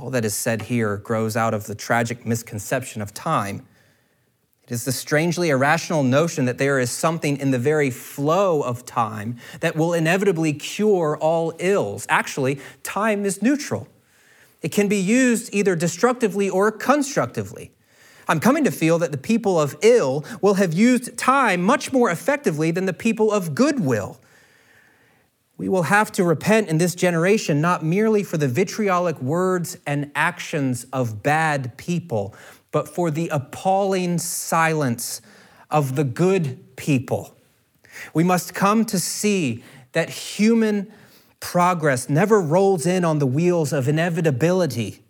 All 0.00 0.08
that 0.12 0.24
is 0.24 0.34
said 0.34 0.62
here 0.62 0.96
grows 0.96 1.36
out 1.36 1.52
of 1.52 1.66
the 1.66 1.74
tragic 1.74 2.24
misconception 2.24 3.02
of 3.02 3.12
time. 3.12 3.66
It 4.62 4.70
is 4.72 4.86
the 4.86 4.92
strangely 4.92 5.50
irrational 5.50 6.02
notion 6.02 6.46
that 6.46 6.56
there 6.56 6.78
is 6.78 6.90
something 6.90 7.36
in 7.36 7.50
the 7.50 7.58
very 7.58 7.90
flow 7.90 8.62
of 8.62 8.86
time 8.86 9.36
that 9.60 9.76
will 9.76 9.92
inevitably 9.92 10.54
cure 10.54 11.18
all 11.20 11.52
ills. 11.58 12.06
Actually, 12.08 12.60
time 12.82 13.26
is 13.26 13.42
neutral. 13.42 13.88
It 14.62 14.72
can 14.72 14.88
be 14.88 14.96
used 14.96 15.52
either 15.52 15.76
destructively 15.76 16.48
or 16.48 16.72
constructively. 16.72 17.70
I'm 18.26 18.40
coming 18.40 18.64
to 18.64 18.70
feel 18.70 18.98
that 19.00 19.12
the 19.12 19.18
people 19.18 19.60
of 19.60 19.76
ill 19.82 20.24
will 20.40 20.54
have 20.54 20.72
used 20.72 21.18
time 21.18 21.60
much 21.60 21.92
more 21.92 22.10
effectively 22.10 22.70
than 22.70 22.86
the 22.86 22.94
people 22.94 23.30
of 23.30 23.54
goodwill. 23.54 24.18
We 25.60 25.68
will 25.68 25.82
have 25.82 26.10
to 26.12 26.24
repent 26.24 26.70
in 26.70 26.78
this 26.78 26.94
generation 26.94 27.60
not 27.60 27.84
merely 27.84 28.22
for 28.22 28.38
the 28.38 28.48
vitriolic 28.48 29.20
words 29.20 29.76
and 29.86 30.10
actions 30.14 30.86
of 30.90 31.22
bad 31.22 31.76
people, 31.76 32.34
but 32.70 32.88
for 32.88 33.10
the 33.10 33.28
appalling 33.28 34.16
silence 34.16 35.20
of 35.70 35.96
the 35.96 36.04
good 36.04 36.76
people. 36.76 37.36
We 38.14 38.24
must 38.24 38.54
come 38.54 38.86
to 38.86 38.98
see 38.98 39.62
that 39.92 40.08
human 40.08 40.90
progress 41.40 42.08
never 42.08 42.40
rolls 42.40 42.86
in 42.86 43.04
on 43.04 43.18
the 43.18 43.26
wheels 43.26 43.74
of 43.74 43.86
inevitability. 43.86 45.04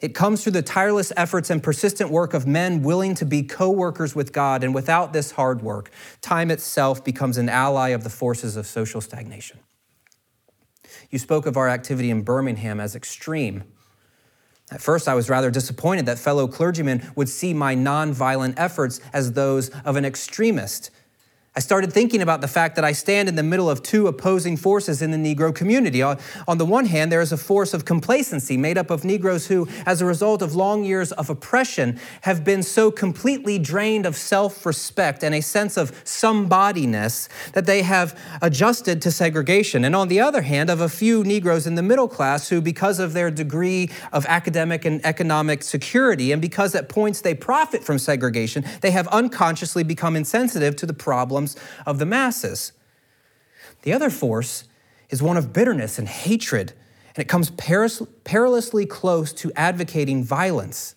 It 0.00 0.16
comes 0.16 0.42
through 0.42 0.54
the 0.54 0.62
tireless 0.62 1.12
efforts 1.16 1.48
and 1.48 1.62
persistent 1.62 2.10
work 2.10 2.34
of 2.34 2.44
men 2.44 2.82
willing 2.82 3.14
to 3.14 3.24
be 3.24 3.44
co 3.44 3.70
workers 3.70 4.16
with 4.16 4.32
God. 4.32 4.64
And 4.64 4.74
without 4.74 5.12
this 5.12 5.30
hard 5.30 5.62
work, 5.62 5.92
time 6.22 6.50
itself 6.50 7.04
becomes 7.04 7.38
an 7.38 7.48
ally 7.48 7.90
of 7.90 8.02
the 8.02 8.10
forces 8.10 8.56
of 8.56 8.66
social 8.66 9.00
stagnation. 9.00 9.60
You 11.10 11.18
spoke 11.18 11.46
of 11.46 11.56
our 11.56 11.68
activity 11.68 12.10
in 12.10 12.22
Birmingham 12.22 12.80
as 12.80 12.94
extreme. 12.94 13.64
At 14.70 14.80
first, 14.80 15.06
I 15.06 15.14
was 15.14 15.30
rather 15.30 15.50
disappointed 15.50 16.06
that 16.06 16.18
fellow 16.18 16.48
clergymen 16.48 17.12
would 17.14 17.28
see 17.28 17.54
my 17.54 17.76
nonviolent 17.76 18.54
efforts 18.56 19.00
as 19.12 19.32
those 19.32 19.68
of 19.84 19.96
an 19.96 20.04
extremist. 20.04 20.90
I 21.56 21.60
started 21.60 21.90
thinking 21.90 22.20
about 22.20 22.42
the 22.42 22.48
fact 22.48 22.76
that 22.76 22.84
I 22.84 22.92
stand 22.92 23.30
in 23.30 23.34
the 23.34 23.42
middle 23.42 23.70
of 23.70 23.82
two 23.82 24.08
opposing 24.08 24.58
forces 24.58 25.00
in 25.00 25.10
the 25.10 25.16
Negro 25.16 25.54
community. 25.54 26.02
On 26.02 26.18
the 26.58 26.66
one 26.66 26.84
hand, 26.84 27.10
there 27.10 27.22
is 27.22 27.32
a 27.32 27.38
force 27.38 27.72
of 27.72 27.86
complacency 27.86 28.58
made 28.58 28.76
up 28.76 28.90
of 28.90 29.04
Negroes 29.04 29.46
who, 29.46 29.66
as 29.86 30.02
a 30.02 30.04
result 30.04 30.42
of 30.42 30.54
long 30.54 30.84
years 30.84 31.12
of 31.12 31.30
oppression, 31.30 31.98
have 32.20 32.44
been 32.44 32.62
so 32.62 32.90
completely 32.90 33.58
drained 33.58 34.04
of 34.04 34.16
self 34.16 34.66
respect 34.66 35.24
and 35.24 35.34
a 35.34 35.40
sense 35.40 35.78
of 35.78 35.92
somebodiness 36.04 37.26
that 37.52 37.64
they 37.64 37.80
have 37.80 38.20
adjusted 38.42 39.00
to 39.00 39.10
segregation. 39.10 39.82
And 39.82 39.96
on 39.96 40.08
the 40.08 40.20
other 40.20 40.42
hand, 40.42 40.68
of 40.68 40.82
a 40.82 40.90
few 40.90 41.24
Negroes 41.24 41.66
in 41.66 41.74
the 41.74 41.82
middle 41.82 42.08
class 42.08 42.50
who, 42.50 42.60
because 42.60 42.98
of 42.98 43.14
their 43.14 43.30
degree 43.30 43.88
of 44.12 44.26
academic 44.26 44.84
and 44.84 45.00
economic 45.06 45.62
security, 45.62 46.32
and 46.32 46.42
because 46.42 46.74
at 46.74 46.90
points 46.90 47.22
they 47.22 47.34
profit 47.34 47.82
from 47.82 47.98
segregation, 47.98 48.62
they 48.82 48.90
have 48.90 49.08
unconsciously 49.08 49.82
become 49.82 50.16
insensitive 50.16 50.76
to 50.76 50.84
the 50.84 50.92
problems 50.92 51.45
problems 51.54 51.86
of 51.86 51.98
the 51.98 52.06
masses. 52.06 52.72
The 53.82 53.92
other 53.92 54.10
force 54.10 54.64
is 55.10 55.22
one 55.22 55.36
of 55.36 55.52
bitterness 55.52 55.98
and 55.98 56.08
hatred, 56.08 56.72
and 57.14 57.18
it 57.22 57.28
comes 57.28 57.50
perilously 57.50 58.86
close 58.86 59.32
to 59.34 59.52
advocating 59.54 60.24
violence. 60.24 60.94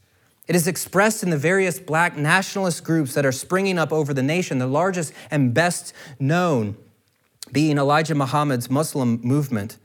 It 0.47 0.55
is 0.55 0.67
expressed 0.67 1.21
in 1.21 1.29
the 1.29 1.37
various 1.37 1.79
black 1.79 2.17
nationalist 2.17 2.83
groups 2.83 3.13
that 3.13 3.25
are 3.25 3.31
springing 3.31 3.77
up 3.77 3.91
over 3.93 4.13
the 4.13 4.23
nation, 4.23 4.57
the 4.57 4.65
largest 4.65 5.13
and 5.29 5.53
best 5.53 5.93
known 6.19 6.75
being 7.51 7.77
Elijah 7.77 8.15
Muhammad's 8.15 8.69
Muslim 8.69 9.21
movement. 9.21 9.77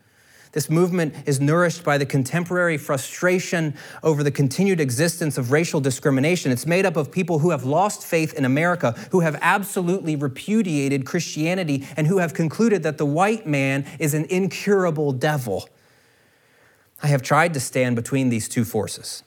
This 0.54 0.70
movement 0.70 1.16
is 1.26 1.40
nourished 1.40 1.82
by 1.82 1.98
the 1.98 2.06
contemporary 2.06 2.78
frustration 2.78 3.74
over 4.04 4.22
the 4.22 4.30
continued 4.30 4.80
existence 4.80 5.36
of 5.36 5.50
racial 5.50 5.80
discrimination. 5.80 6.52
It's 6.52 6.64
made 6.64 6.86
up 6.86 6.96
of 6.96 7.10
people 7.10 7.40
who 7.40 7.50
have 7.50 7.64
lost 7.64 8.04
faith 8.04 8.32
in 8.34 8.44
America, 8.44 8.92
who 9.10 9.18
have 9.18 9.36
absolutely 9.42 10.14
repudiated 10.14 11.06
Christianity, 11.06 11.84
and 11.96 12.06
who 12.06 12.18
have 12.18 12.34
concluded 12.34 12.84
that 12.84 12.98
the 12.98 13.04
white 13.04 13.48
man 13.48 13.84
is 13.98 14.14
an 14.14 14.26
incurable 14.26 15.10
devil. 15.10 15.68
I 17.02 17.08
have 17.08 17.20
tried 17.20 17.52
to 17.54 17.60
stand 17.60 17.96
between 17.96 18.28
these 18.28 18.48
two 18.48 18.64
forces 18.64 19.24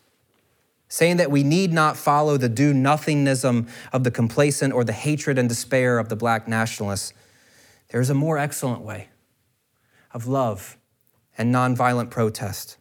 saying 0.90 1.18
that 1.18 1.30
we 1.30 1.44
need 1.44 1.74
not 1.74 1.98
follow 1.98 2.38
the 2.38 2.48
do 2.48 2.74
nothingism 2.74 3.68
of 3.92 4.06
the 4.06 4.10
complacent 4.10 4.74
or 4.74 4.86
the 4.86 4.94
hatred 4.94 5.38
and 5.38 5.50
despair 5.50 6.00
of 6.00 6.08
the 6.08 6.16
black 6.16 6.48
nationalists. 6.48 7.13
There 7.90 8.00
is 8.00 8.10
a 8.10 8.13
more 8.13 8.38
excellent 8.38 8.84
way 8.84 9.10
of 10.13 10.28
love 10.28 10.78
and 11.38 11.54
nonviolent 11.54 12.10
protest. 12.10 12.78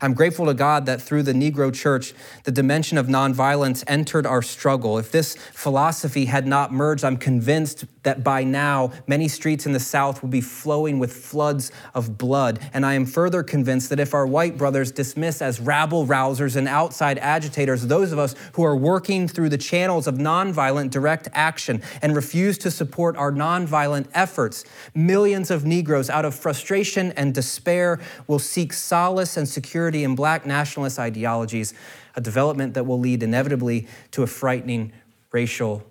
I'm 0.00 0.14
grateful 0.14 0.46
to 0.46 0.54
God 0.54 0.86
that 0.86 1.00
through 1.00 1.22
the 1.22 1.32
Negro 1.32 1.72
church, 1.72 2.12
the 2.44 2.52
dimension 2.52 2.98
of 2.98 3.06
nonviolence 3.06 3.82
entered 3.86 4.26
our 4.26 4.42
struggle. 4.42 4.98
If 4.98 5.10
this 5.10 5.36
philosophy 5.52 6.26
had 6.26 6.46
not 6.46 6.72
merged, 6.72 7.04
I'm 7.04 7.16
convinced 7.16 7.84
that 8.02 8.22
by 8.22 8.44
now 8.44 8.92
many 9.06 9.26
streets 9.28 9.66
in 9.66 9.72
the 9.72 9.80
South 9.80 10.22
would 10.22 10.30
be 10.30 10.40
flowing 10.40 10.98
with 10.98 11.12
floods 11.12 11.72
of 11.94 12.18
blood. 12.18 12.60
And 12.72 12.84
I 12.84 12.94
am 12.94 13.06
further 13.06 13.42
convinced 13.42 13.90
that 13.90 13.98
if 13.98 14.14
our 14.14 14.26
white 14.26 14.58
brothers 14.58 14.92
dismiss 14.92 15.40
as 15.40 15.60
rabble 15.60 16.06
rousers 16.06 16.56
and 16.56 16.68
outside 16.68 17.18
agitators 17.18 17.86
those 17.86 18.12
of 18.12 18.18
us 18.18 18.34
who 18.52 18.64
are 18.64 18.76
working 18.76 19.28
through 19.28 19.48
the 19.48 19.58
channels 19.58 20.06
of 20.06 20.16
nonviolent 20.16 20.90
direct 20.90 21.28
action 21.32 21.82
and 22.02 22.14
refuse 22.14 22.58
to 22.58 22.70
support 22.70 23.16
our 23.16 23.32
nonviolent 23.32 24.06
efforts, 24.14 24.64
millions 24.94 25.50
of 25.50 25.64
Negroes 25.64 26.10
out 26.10 26.24
of 26.24 26.34
frustration 26.34 27.12
and 27.12 27.34
despair 27.34 27.98
will 28.26 28.38
seek 28.38 28.72
solace 28.72 29.36
and 29.36 29.48
security 29.48 29.85
and 29.94 30.16
black 30.16 30.46
nationalist 30.46 30.98
ideologies, 30.98 31.74
a 32.14 32.20
development 32.20 32.74
that 32.74 32.84
will 32.84 32.98
lead 32.98 33.22
inevitably 33.22 33.86
to 34.10 34.22
a 34.22 34.26
frightening 34.26 34.92
racial 35.32 35.84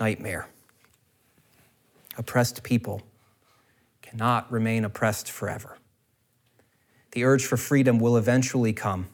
nightmare. 0.00 0.48
Oppressed 2.16 2.62
people 2.62 3.02
cannot 4.02 4.50
remain 4.50 4.84
oppressed 4.84 5.30
forever. 5.30 5.78
The 7.12 7.24
urge 7.24 7.44
for 7.44 7.56
freedom 7.56 7.98
will 7.98 8.16
eventually 8.16 8.72
come. 8.72 9.08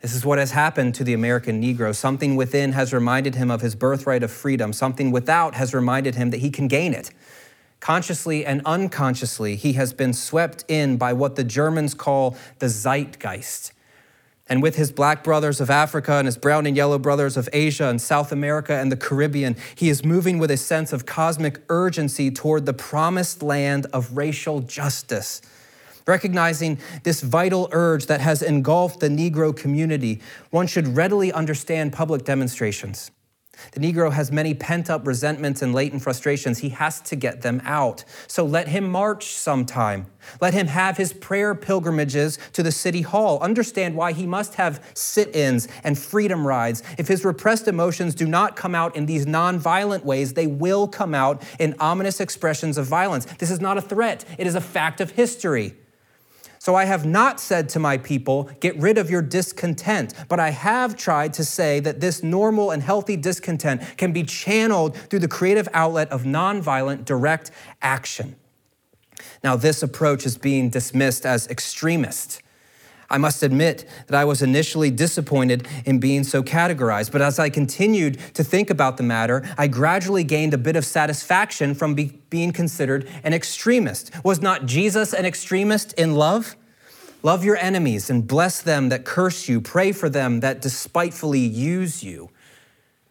This 0.00 0.14
is 0.14 0.24
what 0.24 0.38
has 0.38 0.50
happened 0.50 0.94
to 0.96 1.04
the 1.04 1.14
American 1.14 1.62
Negro. 1.62 1.94
Something 1.94 2.36
within 2.36 2.72
has 2.72 2.92
reminded 2.92 3.36
him 3.36 3.50
of 3.50 3.62
his 3.62 3.74
birthright 3.74 4.22
of 4.22 4.30
freedom. 4.30 4.72
Something 4.72 5.10
without 5.10 5.54
has 5.54 5.72
reminded 5.72 6.14
him 6.14 6.28
that 6.30 6.40
he 6.40 6.50
can 6.50 6.68
gain 6.68 6.92
it. 6.92 7.10
Consciously 7.84 8.46
and 8.46 8.62
unconsciously, 8.64 9.56
he 9.56 9.74
has 9.74 9.92
been 9.92 10.14
swept 10.14 10.64
in 10.68 10.96
by 10.96 11.12
what 11.12 11.36
the 11.36 11.44
Germans 11.44 11.92
call 11.92 12.34
the 12.58 12.66
zeitgeist. 12.66 13.74
And 14.48 14.62
with 14.62 14.76
his 14.76 14.90
black 14.90 15.22
brothers 15.22 15.60
of 15.60 15.68
Africa 15.68 16.14
and 16.14 16.24
his 16.24 16.38
brown 16.38 16.64
and 16.64 16.74
yellow 16.74 16.98
brothers 16.98 17.36
of 17.36 17.46
Asia 17.52 17.84
and 17.88 18.00
South 18.00 18.32
America 18.32 18.72
and 18.72 18.90
the 18.90 18.96
Caribbean, 18.96 19.54
he 19.74 19.90
is 19.90 20.02
moving 20.02 20.38
with 20.38 20.50
a 20.50 20.56
sense 20.56 20.94
of 20.94 21.04
cosmic 21.04 21.60
urgency 21.68 22.30
toward 22.30 22.64
the 22.64 22.72
promised 22.72 23.42
land 23.42 23.84
of 23.92 24.16
racial 24.16 24.60
justice. 24.60 25.42
Recognizing 26.06 26.78
this 27.02 27.20
vital 27.20 27.68
urge 27.70 28.06
that 28.06 28.22
has 28.22 28.40
engulfed 28.40 29.00
the 29.00 29.10
Negro 29.10 29.54
community, 29.54 30.22
one 30.48 30.66
should 30.66 30.96
readily 30.96 31.30
understand 31.34 31.92
public 31.92 32.24
demonstrations. 32.24 33.10
The 33.72 33.80
Negro 33.80 34.12
has 34.12 34.30
many 34.30 34.54
pent 34.54 34.90
up 34.90 35.06
resentments 35.06 35.62
and 35.62 35.74
latent 35.74 36.02
frustrations. 36.02 36.58
He 36.58 36.70
has 36.70 37.00
to 37.02 37.16
get 37.16 37.42
them 37.42 37.60
out. 37.64 38.04
So 38.26 38.44
let 38.44 38.68
him 38.68 38.88
march 38.88 39.26
sometime. 39.34 40.06
Let 40.40 40.54
him 40.54 40.68
have 40.68 40.96
his 40.96 41.12
prayer 41.12 41.54
pilgrimages 41.54 42.38
to 42.52 42.62
the 42.62 42.72
city 42.72 43.02
hall. 43.02 43.38
Understand 43.40 43.94
why 43.94 44.12
he 44.12 44.26
must 44.26 44.54
have 44.54 44.84
sit 44.94 45.34
ins 45.34 45.68
and 45.82 45.98
freedom 45.98 46.46
rides. 46.46 46.82
If 46.98 47.08
his 47.08 47.24
repressed 47.24 47.68
emotions 47.68 48.14
do 48.14 48.26
not 48.26 48.56
come 48.56 48.74
out 48.74 48.96
in 48.96 49.06
these 49.06 49.26
non-violent 49.26 50.04
ways, 50.04 50.34
they 50.34 50.46
will 50.46 50.88
come 50.88 51.14
out 51.14 51.42
in 51.58 51.74
ominous 51.78 52.20
expressions 52.20 52.78
of 52.78 52.86
violence. 52.86 53.26
This 53.38 53.50
is 53.50 53.60
not 53.60 53.78
a 53.78 53.82
threat, 53.82 54.24
it 54.38 54.46
is 54.46 54.54
a 54.54 54.60
fact 54.60 55.00
of 55.00 55.10
history. 55.10 55.74
So 56.64 56.74
I 56.74 56.86
have 56.86 57.04
not 57.04 57.40
said 57.40 57.68
to 57.68 57.78
my 57.78 57.98
people, 57.98 58.44
get 58.58 58.74
rid 58.78 58.96
of 58.96 59.10
your 59.10 59.20
discontent, 59.20 60.14
but 60.30 60.40
I 60.40 60.48
have 60.48 60.96
tried 60.96 61.34
to 61.34 61.44
say 61.44 61.78
that 61.80 62.00
this 62.00 62.22
normal 62.22 62.70
and 62.70 62.82
healthy 62.82 63.18
discontent 63.18 63.82
can 63.98 64.14
be 64.14 64.22
channeled 64.22 64.96
through 64.96 65.18
the 65.18 65.28
creative 65.28 65.68
outlet 65.74 66.08
of 66.08 66.22
nonviolent 66.22 67.04
direct 67.04 67.50
action. 67.82 68.36
Now, 69.42 69.56
this 69.56 69.82
approach 69.82 70.24
is 70.24 70.38
being 70.38 70.70
dismissed 70.70 71.26
as 71.26 71.46
extremist. 71.48 72.40
I 73.14 73.18
must 73.18 73.44
admit 73.44 73.88
that 74.08 74.18
I 74.18 74.24
was 74.24 74.42
initially 74.42 74.90
disappointed 74.90 75.68
in 75.84 76.00
being 76.00 76.24
so 76.24 76.42
categorized, 76.42 77.12
but 77.12 77.22
as 77.22 77.38
I 77.38 77.48
continued 77.48 78.18
to 78.34 78.42
think 78.42 78.70
about 78.70 78.96
the 78.96 79.04
matter, 79.04 79.48
I 79.56 79.68
gradually 79.68 80.24
gained 80.24 80.52
a 80.52 80.58
bit 80.58 80.74
of 80.74 80.84
satisfaction 80.84 81.76
from 81.76 81.94
be- 81.94 82.20
being 82.28 82.52
considered 82.52 83.08
an 83.22 83.32
extremist. 83.32 84.10
Was 84.24 84.42
not 84.42 84.66
Jesus 84.66 85.12
an 85.12 85.26
extremist 85.26 85.92
in 85.92 86.16
love? 86.16 86.56
Love 87.22 87.44
your 87.44 87.56
enemies 87.58 88.10
and 88.10 88.26
bless 88.26 88.60
them 88.60 88.88
that 88.88 89.04
curse 89.04 89.48
you, 89.48 89.60
pray 89.60 89.92
for 89.92 90.08
them 90.08 90.40
that 90.40 90.60
despitefully 90.60 91.38
use 91.38 92.02
you. 92.02 92.30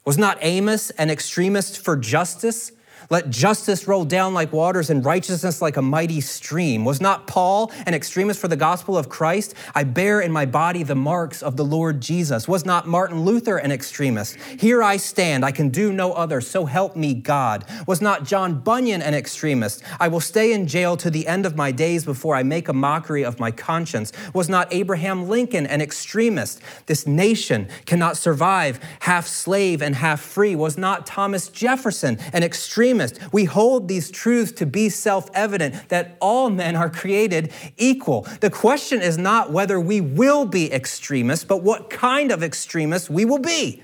Was 0.03 0.17
not 0.17 0.37
Amos 0.41 0.89
an 0.89 1.09
extremist 1.09 1.81
for 1.81 1.95
justice? 1.95 2.73
Let 3.09 3.29
justice 3.29 3.87
roll 3.87 4.05
down 4.05 4.33
like 4.33 4.53
waters 4.53 4.89
and 4.89 5.03
righteousness 5.03 5.61
like 5.61 5.77
a 5.77 5.81
mighty 5.81 6.21
stream. 6.21 6.85
Was 6.85 7.01
not 7.01 7.27
Paul 7.27 7.71
an 7.85 7.93
extremist 7.93 8.39
for 8.39 8.47
the 8.47 8.55
gospel 8.55 8.97
of 8.97 9.09
Christ? 9.09 9.53
I 9.75 9.83
bear 9.83 10.21
in 10.21 10.31
my 10.31 10.45
body 10.45 10.83
the 10.83 10.95
marks 10.95 11.41
of 11.41 11.57
the 11.57 11.65
Lord 11.65 12.01
Jesus. 12.01 12.47
Was 12.47 12.65
not 12.65 12.87
Martin 12.87 13.23
Luther 13.25 13.57
an 13.57 13.71
extremist? 13.71 14.35
Here 14.35 14.81
I 14.81 14.97
stand, 14.97 15.43
I 15.43 15.51
can 15.51 15.69
do 15.69 15.91
no 15.91 16.13
other, 16.13 16.41
so 16.41 16.65
help 16.65 16.95
me 16.95 17.13
God. 17.13 17.65
Was 17.87 18.01
not 18.01 18.23
John 18.23 18.59
Bunyan 18.59 19.01
an 19.01 19.13
extremist? 19.13 19.83
I 19.99 20.07
will 20.07 20.21
stay 20.21 20.53
in 20.53 20.67
jail 20.67 20.95
to 20.97 21.09
the 21.09 21.27
end 21.27 21.45
of 21.45 21.55
my 21.55 21.71
days 21.71 22.05
before 22.05 22.35
I 22.35 22.43
make 22.43 22.67
a 22.67 22.73
mockery 22.73 23.25
of 23.25 23.39
my 23.39 23.51
conscience. 23.51 24.11
Was 24.33 24.49
not 24.49 24.73
Abraham 24.73 25.27
Lincoln 25.27 25.65
an 25.65 25.81
extremist? 25.81 26.61
This 26.85 27.05
nation 27.05 27.67
cannot 27.85 28.17
survive 28.17 28.79
half 29.01 29.27
slave 29.27 29.81
and 29.81 29.95
half 29.95 30.21
free. 30.21 30.55
Was 30.55 30.77
not 30.77 31.05
Thomas 31.05 31.49
Jefferson 31.49 32.17
an 32.31 32.43
extremist? 32.43 32.92
Extremist. 33.01 33.33
We 33.33 33.45
hold 33.45 33.87
these 33.87 34.11
truths 34.11 34.51
to 34.53 34.65
be 34.65 34.89
self 34.89 35.29
evident 35.33 35.89
that 35.89 36.17
all 36.19 36.49
men 36.49 36.75
are 36.75 36.89
created 36.89 37.51
equal. 37.77 38.27
The 38.39 38.49
question 38.49 39.01
is 39.01 39.17
not 39.17 39.51
whether 39.51 39.79
we 39.79 40.01
will 40.01 40.45
be 40.45 40.71
extremists, 40.71 41.45
but 41.45 41.63
what 41.63 41.89
kind 41.89 42.31
of 42.31 42.43
extremists 42.43 43.09
we 43.09 43.25
will 43.25 43.39
be. 43.39 43.81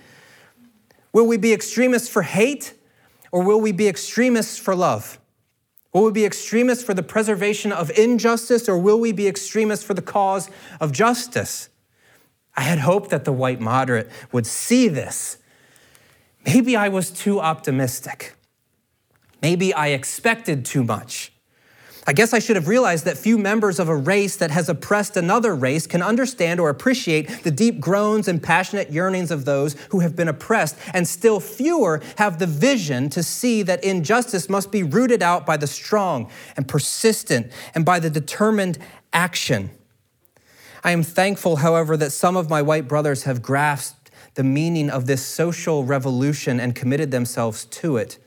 Will 1.11 1.27
we 1.27 1.37
be 1.37 1.53
extremists 1.53 2.09
for 2.09 2.21
hate 2.21 2.73
or 3.31 3.43
will 3.43 3.59
we 3.59 3.71
be 3.71 3.87
extremists 3.87 4.57
for 4.57 4.75
love? 4.75 5.19
Will 5.91 6.03
we 6.03 6.11
be 6.11 6.25
extremists 6.25 6.83
for 6.83 6.93
the 6.93 7.01
preservation 7.01 7.71
of 7.71 7.89
injustice 7.97 8.69
or 8.69 8.77
will 8.77 8.99
we 8.99 9.11
be 9.11 9.27
extremists 9.27 9.83
for 9.83 9.95
the 9.95 10.03
cause 10.03 10.49
of 10.79 10.91
justice? 10.91 11.69
I 12.55 12.61
had 12.61 12.79
hoped 12.79 13.09
that 13.09 13.25
the 13.25 13.31
white 13.31 13.59
moderate 13.59 14.09
would 14.31 14.45
see 14.45 14.87
this. 14.87 15.37
Maybe 16.45 16.75
I 16.75 16.89
was 16.89 17.09
too 17.09 17.39
optimistic. 17.39 18.35
Maybe 19.41 19.73
I 19.73 19.87
expected 19.87 20.65
too 20.65 20.83
much. 20.83 21.31
I 22.07 22.13
guess 22.13 22.33
I 22.33 22.39
should 22.39 22.55
have 22.55 22.67
realized 22.67 23.05
that 23.05 23.19
few 23.19 23.37
members 23.37 23.77
of 23.77 23.87
a 23.87 23.95
race 23.95 24.35
that 24.37 24.49
has 24.49 24.67
oppressed 24.67 25.15
another 25.15 25.53
race 25.53 25.85
can 25.85 26.01
understand 26.01 26.59
or 26.59 26.69
appreciate 26.69 27.43
the 27.43 27.51
deep 27.51 27.79
groans 27.79 28.27
and 28.27 28.41
passionate 28.41 28.91
yearnings 28.91 29.29
of 29.29 29.45
those 29.45 29.75
who 29.89 29.99
have 29.99 30.15
been 30.15 30.27
oppressed, 30.27 30.75
and 30.93 31.07
still 31.07 31.39
fewer 31.39 32.01
have 32.17 32.39
the 32.39 32.47
vision 32.47 33.09
to 33.09 33.21
see 33.21 33.61
that 33.61 33.83
injustice 33.83 34.49
must 34.49 34.71
be 34.71 34.81
rooted 34.81 35.21
out 35.21 35.45
by 35.45 35.55
the 35.55 35.67
strong 35.67 36.31
and 36.57 36.67
persistent 36.67 37.51
and 37.75 37.85
by 37.85 37.99
the 37.99 38.09
determined 38.09 38.79
action. 39.13 39.69
I 40.83 40.91
am 40.91 41.03
thankful, 41.03 41.57
however, 41.57 41.95
that 41.97 42.11
some 42.11 42.35
of 42.35 42.49
my 42.49 42.61
white 42.63 42.87
brothers 42.87 43.23
have 43.23 43.43
grasped 43.43 44.09
the 44.33 44.43
meaning 44.43 44.89
of 44.89 45.05
this 45.05 45.23
social 45.23 45.83
revolution 45.83 46.59
and 46.59 46.73
committed 46.73 47.11
themselves 47.11 47.65
to 47.65 47.97
it. 47.97 48.17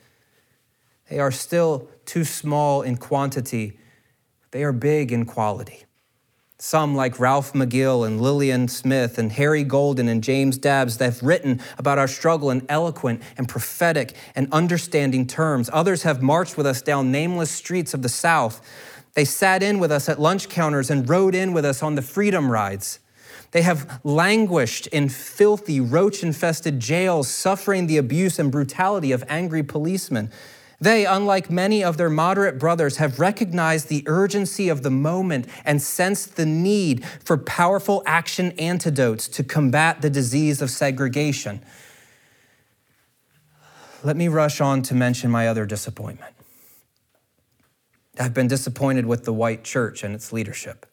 They 1.09 1.19
are 1.19 1.31
still 1.31 1.89
too 2.05 2.25
small 2.25 2.83
in 2.83 2.97
quantity, 2.97 3.79
they 4.51 4.65
are 4.65 4.73
big 4.73 5.13
in 5.13 5.25
quality. 5.25 5.85
Some, 6.59 6.95
like 6.95 7.19
Ralph 7.19 7.55
McGill 7.55 8.07
and 8.07 8.21
Lillian 8.21 8.69
Smith 8.69 9.19
and 9.19 9.33
Harry 9.33 9.65
Golden 9.65 10.07
and 10.07 10.23
James 10.23 10.57
Dabbs, 10.57 10.99
have 10.99 11.21
written 11.21 11.61
about 11.77 11.99
our 11.99 12.07
struggle 12.07 12.53
in 12.53 12.65
eloquent 12.69 13.21
and 13.37 13.49
prophetic 13.49 14.15
and 14.37 14.47
understanding 14.53 15.27
terms. 15.27 15.69
Others 15.73 16.05
have 16.05 16.23
marched 16.23 16.57
with 16.57 16.67
us 16.67 16.81
down 16.81 17.11
nameless 17.11 17.51
streets 17.51 17.95
of 17.95 18.03
the 18.03 18.09
South. 18.09 18.61
They 19.15 19.25
sat 19.25 19.61
in 19.61 19.81
with 19.81 19.91
us 19.91 20.09
at 20.09 20.21
lunch 20.21 20.49
counters 20.49 20.89
and 20.89 21.09
rode 21.09 21.35
in 21.35 21.53
with 21.53 21.65
us 21.65 21.83
on 21.83 21.97
the 21.97 22.03
freedom 22.03 22.49
rides. 22.49 23.01
They 23.51 23.63
have 23.63 24.01
languished 24.05 24.87
in 24.87 25.09
filthy, 25.09 25.81
roach 25.81 26.23
infested 26.23 26.79
jails, 26.79 27.29
suffering 27.29 27.89
the 27.89 27.99
abuse 27.99 28.39
and 28.39 28.53
brutality 28.53 29.11
of 29.11 29.25
angry 29.29 29.65
policemen. 29.65 30.31
They, 30.83 31.07
unlike 31.07 31.49
many 31.49 31.85
of 31.85 31.97
their 31.97 32.11
moderate 32.11 32.59
brothers, 32.59 32.97
have 32.97 33.21
recognized 33.21 33.87
the 33.87 34.03
urgency 34.07 34.69
of 34.69 34.83
the 34.83 34.91
moment 34.91 35.47
and 35.65 35.81
sensed 35.81 36.35
the 36.35 36.45
need 36.45 37.05
for 37.25 37.39
powerful 37.39 38.03
action 38.05 38.51
antidotes 38.59 39.29
to 39.29 39.45
combat 39.45 40.03
the 40.03 40.11
disease 40.11 40.61
of 40.61 40.71
segregation. 40.71 41.63
Let 44.03 44.17
me 44.17 44.27
rush 44.27 44.61
on 44.61 44.83
to 44.83 44.95
mention 44.97 45.31
my 45.31 45.47
other 45.47 45.67
disappointment. 45.67 46.35
I've 48.19 48.35
been 48.35 48.49
disappointed 48.49 49.07
with 49.07 49.23
the 49.23 49.33
white 49.33 49.63
church 49.63 50.03
and 50.03 50.17
its 50.17 50.33
leadership. 50.33 50.87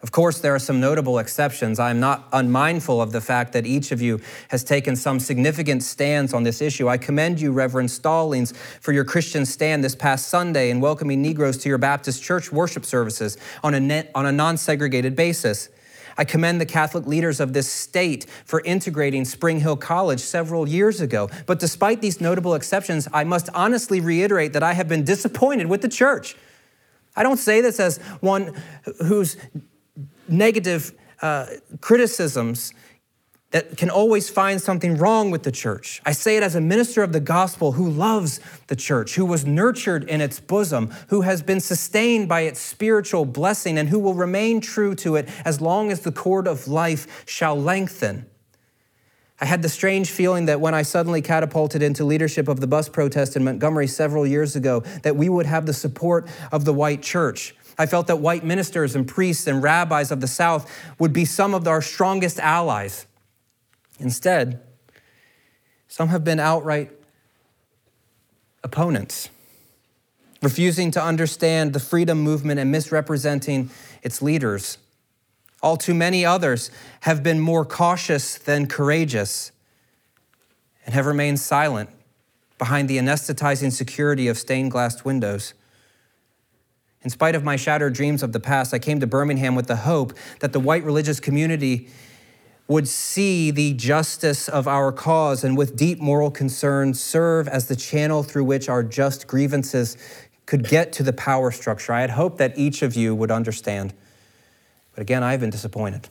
Of 0.00 0.12
course, 0.12 0.38
there 0.38 0.54
are 0.54 0.60
some 0.60 0.78
notable 0.78 1.18
exceptions. 1.18 1.80
I 1.80 1.90
am 1.90 1.98
not 1.98 2.28
unmindful 2.32 3.02
of 3.02 3.10
the 3.10 3.20
fact 3.20 3.52
that 3.54 3.66
each 3.66 3.90
of 3.90 4.00
you 4.00 4.20
has 4.48 4.62
taken 4.62 4.94
some 4.94 5.18
significant 5.18 5.82
stands 5.82 6.32
on 6.32 6.44
this 6.44 6.62
issue. 6.62 6.88
I 6.88 6.98
commend 6.98 7.40
you, 7.40 7.50
Reverend 7.50 7.90
Stallings, 7.90 8.52
for 8.80 8.92
your 8.92 9.04
Christian 9.04 9.44
stand 9.44 9.82
this 9.82 9.96
past 9.96 10.28
Sunday 10.28 10.70
in 10.70 10.80
welcoming 10.80 11.20
Negroes 11.20 11.58
to 11.58 11.68
your 11.68 11.78
Baptist 11.78 12.22
church 12.22 12.52
worship 12.52 12.84
services 12.84 13.38
on 13.64 13.74
a, 13.74 14.08
on 14.14 14.24
a 14.24 14.30
non 14.30 14.56
segregated 14.56 15.16
basis. 15.16 15.68
I 16.16 16.24
commend 16.24 16.60
the 16.60 16.66
Catholic 16.66 17.06
leaders 17.06 17.40
of 17.40 17.52
this 17.52 17.70
state 17.70 18.26
for 18.44 18.60
integrating 18.60 19.24
Spring 19.24 19.58
Hill 19.60 19.76
College 19.76 20.20
several 20.20 20.68
years 20.68 21.00
ago. 21.00 21.28
But 21.46 21.58
despite 21.58 22.00
these 22.00 22.20
notable 22.20 22.54
exceptions, 22.54 23.08
I 23.12 23.24
must 23.24 23.48
honestly 23.52 24.00
reiterate 24.00 24.52
that 24.52 24.62
I 24.62 24.74
have 24.74 24.88
been 24.88 25.04
disappointed 25.04 25.66
with 25.66 25.82
the 25.82 25.88
church. 25.88 26.36
I 27.16 27.24
don't 27.24 27.36
say 27.36 27.60
this 27.60 27.80
as 27.80 27.98
one 28.20 28.54
who's 29.06 29.36
negative 30.28 30.92
uh, 31.22 31.46
criticisms 31.80 32.72
that 33.50 33.78
can 33.78 33.88
always 33.88 34.28
find 34.28 34.60
something 34.60 34.98
wrong 34.98 35.30
with 35.30 35.42
the 35.42 35.50
church. 35.50 36.02
I 36.04 36.12
say 36.12 36.36
it 36.36 36.42
as 36.42 36.54
a 36.54 36.60
minister 36.60 37.02
of 37.02 37.12
the 37.12 37.20
gospel 37.20 37.72
who 37.72 37.88
loves 37.88 38.40
the 38.66 38.76
church, 38.76 39.14
who 39.14 39.24
was 39.24 39.46
nurtured 39.46 40.04
in 40.04 40.20
its 40.20 40.38
bosom, 40.38 40.92
who 41.08 41.22
has 41.22 41.40
been 41.40 41.60
sustained 41.60 42.28
by 42.28 42.42
its 42.42 42.60
spiritual 42.60 43.24
blessing, 43.24 43.78
and 43.78 43.88
who 43.88 43.98
will 43.98 44.12
remain 44.12 44.60
true 44.60 44.94
to 44.96 45.16
it 45.16 45.28
as 45.46 45.62
long 45.62 45.90
as 45.90 46.00
the 46.00 46.12
cord 46.12 46.46
of 46.46 46.68
life 46.68 47.24
shall 47.26 47.58
lengthen. 47.58 48.26
I 49.40 49.46
had 49.46 49.62
the 49.62 49.68
strange 49.68 50.10
feeling 50.10 50.46
that 50.46 50.60
when 50.60 50.74
I 50.74 50.82
suddenly 50.82 51.22
catapulted 51.22 51.80
into 51.80 52.04
leadership 52.04 52.48
of 52.48 52.60
the 52.60 52.66
bus 52.66 52.88
protest 52.88 53.34
in 53.34 53.44
Montgomery 53.44 53.86
several 53.86 54.26
years 54.26 54.56
ago, 54.56 54.80
that 55.04 55.16
we 55.16 55.28
would 55.28 55.46
have 55.46 55.64
the 55.64 55.72
support 55.72 56.28
of 56.52 56.66
the 56.66 56.74
white 56.74 57.02
church. 57.02 57.54
I 57.78 57.86
felt 57.86 58.08
that 58.08 58.16
white 58.16 58.44
ministers 58.44 58.96
and 58.96 59.06
priests 59.06 59.46
and 59.46 59.62
rabbis 59.62 60.10
of 60.10 60.20
the 60.20 60.26
South 60.26 60.70
would 60.98 61.12
be 61.12 61.24
some 61.24 61.54
of 61.54 61.66
our 61.68 61.80
strongest 61.80 62.40
allies. 62.40 63.06
Instead, 64.00 64.60
some 65.86 66.08
have 66.08 66.24
been 66.24 66.40
outright 66.40 66.90
opponents, 68.64 69.30
refusing 70.42 70.90
to 70.90 71.02
understand 71.02 71.72
the 71.72 71.80
freedom 71.80 72.20
movement 72.20 72.58
and 72.58 72.70
misrepresenting 72.70 73.70
its 74.02 74.20
leaders. 74.20 74.78
All 75.62 75.76
too 75.76 75.94
many 75.94 76.24
others 76.24 76.70
have 77.00 77.22
been 77.22 77.40
more 77.40 77.64
cautious 77.64 78.36
than 78.38 78.66
courageous 78.66 79.52
and 80.84 80.94
have 80.94 81.06
remained 81.06 81.40
silent 81.40 81.90
behind 82.58 82.88
the 82.88 82.98
anesthetizing 82.98 83.72
security 83.72 84.28
of 84.28 84.36
stained 84.36 84.70
glass 84.70 85.04
windows. 85.04 85.54
In 87.02 87.10
spite 87.10 87.34
of 87.34 87.44
my 87.44 87.56
shattered 87.56 87.92
dreams 87.92 88.22
of 88.22 88.32
the 88.32 88.40
past, 88.40 88.74
I 88.74 88.78
came 88.78 89.00
to 89.00 89.06
Birmingham 89.06 89.54
with 89.54 89.66
the 89.66 89.76
hope 89.76 90.14
that 90.40 90.52
the 90.52 90.60
white 90.60 90.84
religious 90.84 91.20
community 91.20 91.88
would 92.66 92.86
see 92.86 93.50
the 93.50 93.72
justice 93.72 94.48
of 94.48 94.68
our 94.68 94.92
cause 94.92 95.42
and 95.42 95.56
with 95.56 95.76
deep 95.76 96.00
moral 96.00 96.30
concern 96.30 96.92
serve 96.92 97.48
as 97.48 97.66
the 97.68 97.76
channel 97.76 98.22
through 98.22 98.44
which 98.44 98.68
our 98.68 98.82
just 98.82 99.26
grievances 99.26 99.96
could 100.44 100.68
get 100.68 100.92
to 100.92 101.02
the 101.02 101.12
power 101.12 101.50
structure. 101.50 101.92
I 101.92 102.02
had 102.02 102.10
hoped 102.10 102.38
that 102.38 102.58
each 102.58 102.82
of 102.82 102.94
you 102.94 103.14
would 103.14 103.30
understand. 103.30 103.94
But 104.94 105.02
again, 105.02 105.22
I 105.22 105.30
have 105.30 105.40
been 105.40 105.50
disappointed. 105.50 106.08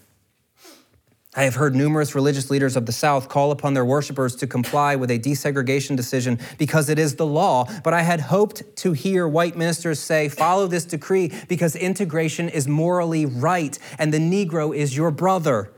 I 1.37 1.43
have 1.43 1.53
heard 1.53 1.75
numerous 1.75 2.15
religious 2.15 2.49
leaders 2.49 2.75
of 2.75 2.87
the 2.87 2.91
South 2.91 3.29
call 3.29 3.51
upon 3.51 3.75
their 3.75 3.85
worshipers 3.85 4.35
to 4.37 4.47
comply 4.47 4.95
with 4.95 5.11
a 5.11 5.19
desegregation 5.19 5.95
decision 5.95 6.39
because 6.57 6.89
it 6.89 6.97
is 6.97 7.15
the 7.15 7.27
law, 7.27 7.69
but 7.83 7.93
I 7.93 8.01
had 8.01 8.21
hoped 8.21 8.63
to 8.77 8.93
hear 8.93 9.27
white 9.27 9.55
ministers 9.55 9.99
say, 9.99 10.29
follow 10.29 10.65
this 10.65 10.83
decree 10.83 11.31
because 11.47 11.75
integration 11.75 12.49
is 12.49 12.67
morally 12.67 13.27
right 13.27 13.77
and 13.99 14.11
the 14.11 14.17
Negro 14.17 14.75
is 14.75 14.97
your 14.97 15.11
brother. 15.11 15.71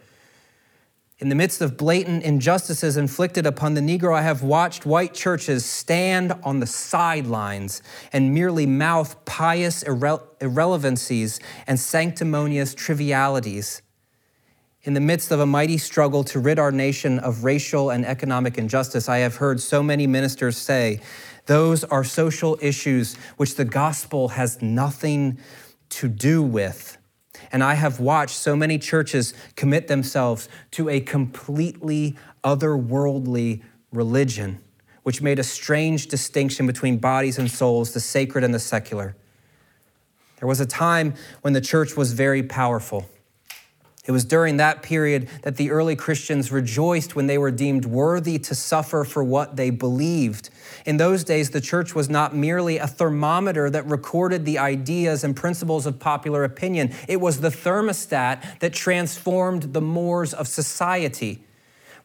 In 1.18 1.28
the 1.28 1.36
midst 1.36 1.60
of 1.60 1.76
blatant 1.76 2.24
injustices 2.24 2.96
inflicted 2.96 3.46
upon 3.46 3.74
the 3.74 3.82
Negro, 3.82 4.16
I 4.16 4.22
have 4.22 4.42
watched 4.42 4.86
white 4.86 5.14
churches 5.14 5.66
stand 5.66 6.32
on 6.42 6.62
the 6.62 6.68
sidelines 6.68 7.84
and 8.14 8.34
merely 8.34 8.66
mouth 8.66 9.26
pious 9.26 9.84
irre- 9.84 10.26
irrelevancies 10.40 11.42
and 11.68 11.78
sanctimonious 11.78 12.74
trivialities 12.74 13.82
in 14.90 14.96
the 14.96 15.00
midst 15.00 15.30
of 15.30 15.40
a 15.40 15.46
mighty 15.46 15.78
struggle 15.78 16.24
to 16.24 16.40
rid 16.40 16.58
our 16.58 16.72
nation 16.72 17.20
of 17.20 17.44
racial 17.44 17.92
and 17.92 18.04
economic 18.04 18.58
injustice, 18.58 19.08
I 19.08 19.20
have 19.20 19.36
heard 19.36 19.62
so 19.62 19.84
many 19.84 20.08
ministers 20.08 20.58
say, 20.58 21.00
those 21.46 21.84
are 21.84 22.04
social 22.04 22.58
issues 22.60 23.16
which 23.38 23.54
the 23.54 23.66
gospel 23.66 24.30
has 24.30 24.64
nothing 24.64 25.38
to 25.90 26.08
do 26.08 26.42
with. 26.42 26.98
And 27.52 27.64
I 27.64 27.76
have 27.76 28.00
watched 28.00 28.36
so 28.36 28.56
many 28.56 28.80
churches 28.80 29.36
commit 29.56 29.88
themselves 29.88 30.50
to 30.72 30.90
a 30.90 31.02
completely 31.02 32.18
otherworldly 32.44 33.62
religion 33.92 34.60
which 35.04 35.22
made 35.22 35.38
a 35.38 35.44
strange 35.44 36.08
distinction 36.08 36.66
between 36.66 36.98
bodies 36.98 37.38
and 37.38 37.52
souls, 37.52 37.94
the 37.94 38.00
sacred 38.00 38.44
and 38.44 38.56
the 38.56 38.60
secular. 38.60 39.16
There 40.40 40.48
was 40.48 40.60
a 40.60 40.66
time 40.66 41.14
when 41.42 41.54
the 41.54 41.62
church 41.62 41.96
was 41.96 42.14
very 42.14 42.42
powerful. 42.42 43.08
It 44.10 44.12
was 44.12 44.26
during 44.26 44.58
that 44.58 44.82
period 44.82 45.30
that 45.44 45.58
the 45.58 45.70
early 45.70 45.96
Christians 45.96 46.52
rejoiced 46.52 47.16
when 47.16 47.28
they 47.28 47.38
were 47.38 47.52
deemed 47.52 47.86
worthy 47.86 48.40
to 48.40 48.56
suffer 48.56 49.04
for 49.04 49.24
what 49.24 49.56
they 49.56 49.70
believed. 49.70 50.50
In 50.84 50.98
those 50.98 51.24
days, 51.24 51.52
the 51.52 51.62
church 51.62 51.94
was 51.94 52.10
not 52.10 52.36
merely 52.36 52.80
a 52.80 52.88
thermometer 52.88 53.70
that 53.70 53.86
recorded 53.86 54.46
the 54.46 54.58
ideas 54.58 55.24
and 55.24 55.36
principles 55.36 55.86
of 55.86 56.00
popular 56.00 56.44
opinion, 56.44 56.92
it 57.08 57.22
was 57.22 57.42
the 57.42 57.52
thermostat 57.52 58.58
that 58.62 58.74
transformed 58.74 59.74
the 59.74 59.82
mores 59.82 60.34
of 60.34 60.48
society. 60.48 61.44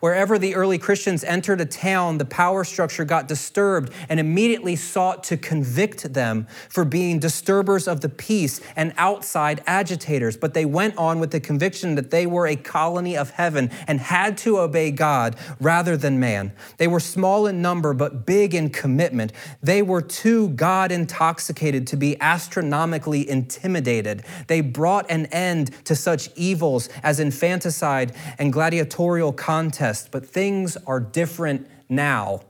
Wherever 0.05 0.39
the 0.39 0.55
early 0.55 0.77
Christians 0.77 1.25
entered 1.25 1.63
a 1.63 1.65
town, 1.65 2.19
the 2.19 2.27
power 2.27 2.63
structure 2.63 3.07
got 3.07 3.27
disturbed 3.27 3.91
and 4.11 4.21
immediately 4.21 4.77
sought 4.77 5.25
to 5.25 5.39
convict 5.39 6.13
them 6.13 6.47
for 6.69 6.85
being 6.85 7.19
disturbers 7.19 7.89
of 7.89 8.03
the 8.03 8.11
peace 8.11 8.61
and 8.77 8.93
outside 8.99 9.63
agitators. 9.67 10.37
But 10.37 10.53
they 10.53 10.67
went 10.67 10.99
on 10.99 11.21
with 11.21 11.31
the 11.31 11.41
conviction 11.41 11.95
that 11.95 12.11
they 12.11 12.27
were 12.27 12.47
a 12.47 12.55
colony 12.55 13.17
of 13.17 13.31
heaven 13.31 13.71
and 13.89 13.99
had 13.99 14.37
to 14.45 14.59
obey 14.59 14.91
God 14.91 15.37
rather 15.59 15.97
than 15.97 16.21
man. 16.21 16.53
They 16.77 16.87
were 16.87 17.01
small 17.01 17.47
in 17.47 17.63
number, 17.63 17.95
but 17.95 18.27
big 18.27 18.55
in 18.55 18.69
commitment. 18.69 19.33
They 19.63 19.81
were 19.81 20.03
too 20.03 20.51
God 20.51 20.93
intoxicated 20.93 21.87
to 21.87 21.97
be 21.97 22.21
astronomically 22.21 23.27
intimidated. 23.27 24.23
They 24.49 24.61
brought 24.61 25.11
an 25.11 25.25
end 25.33 25.71
to 25.87 25.97
such 25.97 26.29
evils 26.37 26.91
as 27.03 27.21
infanticide 27.21 28.13
and 28.39 28.53
gladiatorial 28.53 29.33
contests 29.33 29.94
but 30.11 30.27
things 30.27 30.77
are 30.87 31.01
different 31.01 31.69
now. 31.89 32.41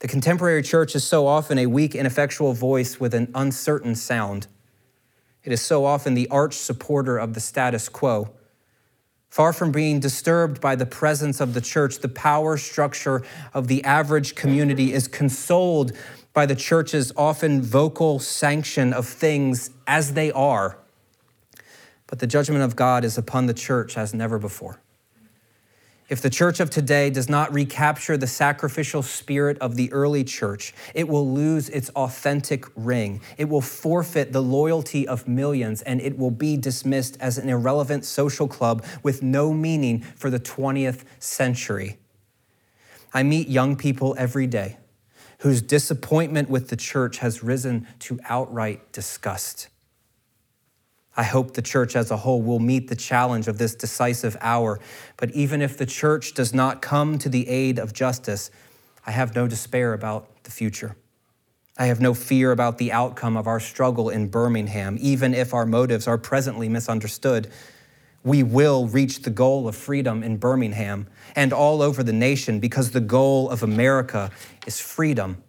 The 0.00 0.08
contemporary 0.08 0.62
church 0.62 0.94
is 0.94 1.04
so 1.04 1.26
often 1.26 1.58
a 1.58 1.66
weak, 1.66 1.94
ineffectual 1.94 2.52
voice 2.52 3.00
with 3.00 3.14
an 3.14 3.30
uncertain 3.34 3.94
sound. 3.94 4.46
It 5.44 5.52
is 5.52 5.60
so 5.60 5.84
often 5.84 6.14
the 6.14 6.28
arch 6.28 6.54
supporter 6.54 7.18
of 7.18 7.34
the 7.34 7.40
status 7.40 7.88
quo. 7.88 8.30
Far 9.28 9.52
from 9.52 9.72
being 9.72 10.00
disturbed 10.00 10.60
by 10.60 10.76
the 10.76 10.86
presence 10.86 11.40
of 11.40 11.54
the 11.54 11.60
church, 11.60 11.98
the 11.98 12.08
power 12.08 12.56
structure 12.56 13.22
of 13.52 13.66
the 13.66 13.82
average 13.82 14.34
community 14.34 14.92
is 14.92 15.08
consoled 15.08 15.92
by 16.32 16.46
the 16.46 16.54
church's 16.54 17.12
often 17.16 17.62
vocal 17.62 18.18
sanction 18.18 18.92
of 18.92 19.06
things 19.06 19.70
as 19.86 20.12
they 20.12 20.30
are. 20.32 20.78
But 22.06 22.18
the 22.18 22.26
judgment 22.26 22.62
of 22.62 22.76
God 22.76 23.04
is 23.04 23.18
upon 23.18 23.46
the 23.46 23.54
church 23.54 23.96
as 23.96 24.14
never 24.14 24.38
before. 24.38 24.80
If 26.08 26.20
the 26.20 26.28
church 26.28 26.60
of 26.60 26.68
today 26.68 27.08
does 27.08 27.30
not 27.30 27.52
recapture 27.54 28.18
the 28.18 28.26
sacrificial 28.26 29.02
spirit 29.02 29.56
of 29.58 29.76
the 29.76 29.90
early 29.90 30.22
church, 30.22 30.74
it 30.92 31.08
will 31.08 31.32
lose 31.32 31.70
its 31.70 31.88
authentic 31.90 32.66
ring. 32.76 33.22
It 33.38 33.46
will 33.46 33.62
forfeit 33.62 34.32
the 34.32 34.42
loyalty 34.42 35.08
of 35.08 35.26
millions, 35.26 35.80
and 35.80 36.02
it 36.02 36.18
will 36.18 36.30
be 36.30 36.58
dismissed 36.58 37.16
as 37.20 37.38
an 37.38 37.48
irrelevant 37.48 38.04
social 38.04 38.46
club 38.46 38.84
with 39.02 39.22
no 39.22 39.54
meaning 39.54 40.02
for 40.02 40.28
the 40.28 40.40
20th 40.40 41.04
century. 41.18 41.98
I 43.14 43.22
meet 43.22 43.48
young 43.48 43.74
people 43.74 44.14
every 44.18 44.46
day 44.46 44.76
whose 45.38 45.62
disappointment 45.62 46.50
with 46.50 46.68
the 46.68 46.76
church 46.76 47.18
has 47.18 47.42
risen 47.42 47.86
to 48.00 48.18
outright 48.28 48.92
disgust. 48.92 49.68
I 51.16 51.22
hope 51.22 51.54
the 51.54 51.62
church 51.62 51.94
as 51.94 52.10
a 52.10 52.16
whole 52.16 52.42
will 52.42 52.58
meet 52.58 52.88
the 52.88 52.96
challenge 52.96 53.46
of 53.46 53.58
this 53.58 53.74
decisive 53.74 54.36
hour. 54.40 54.80
But 55.16 55.30
even 55.30 55.62
if 55.62 55.78
the 55.78 55.86
church 55.86 56.34
does 56.34 56.52
not 56.52 56.82
come 56.82 57.18
to 57.18 57.28
the 57.28 57.48
aid 57.48 57.78
of 57.78 57.92
justice, 57.92 58.50
I 59.06 59.12
have 59.12 59.34
no 59.34 59.46
despair 59.46 59.92
about 59.92 60.44
the 60.44 60.50
future. 60.50 60.96
I 61.76 61.86
have 61.86 62.00
no 62.00 62.14
fear 62.14 62.52
about 62.52 62.78
the 62.78 62.92
outcome 62.92 63.36
of 63.36 63.46
our 63.46 63.60
struggle 63.60 64.08
in 64.08 64.28
Birmingham, 64.28 64.96
even 65.00 65.34
if 65.34 65.52
our 65.52 65.66
motives 65.66 66.06
are 66.06 66.18
presently 66.18 66.68
misunderstood. 66.68 67.50
We 68.22 68.42
will 68.42 68.86
reach 68.86 69.22
the 69.22 69.30
goal 69.30 69.68
of 69.68 69.76
freedom 69.76 70.22
in 70.22 70.38
Birmingham 70.38 71.08
and 71.36 71.52
all 71.52 71.82
over 71.82 72.02
the 72.02 72.12
nation 72.12 72.58
because 72.58 72.92
the 72.92 73.00
goal 73.00 73.50
of 73.50 73.62
America 73.62 74.30
is 74.66 74.80
freedom 74.80 75.42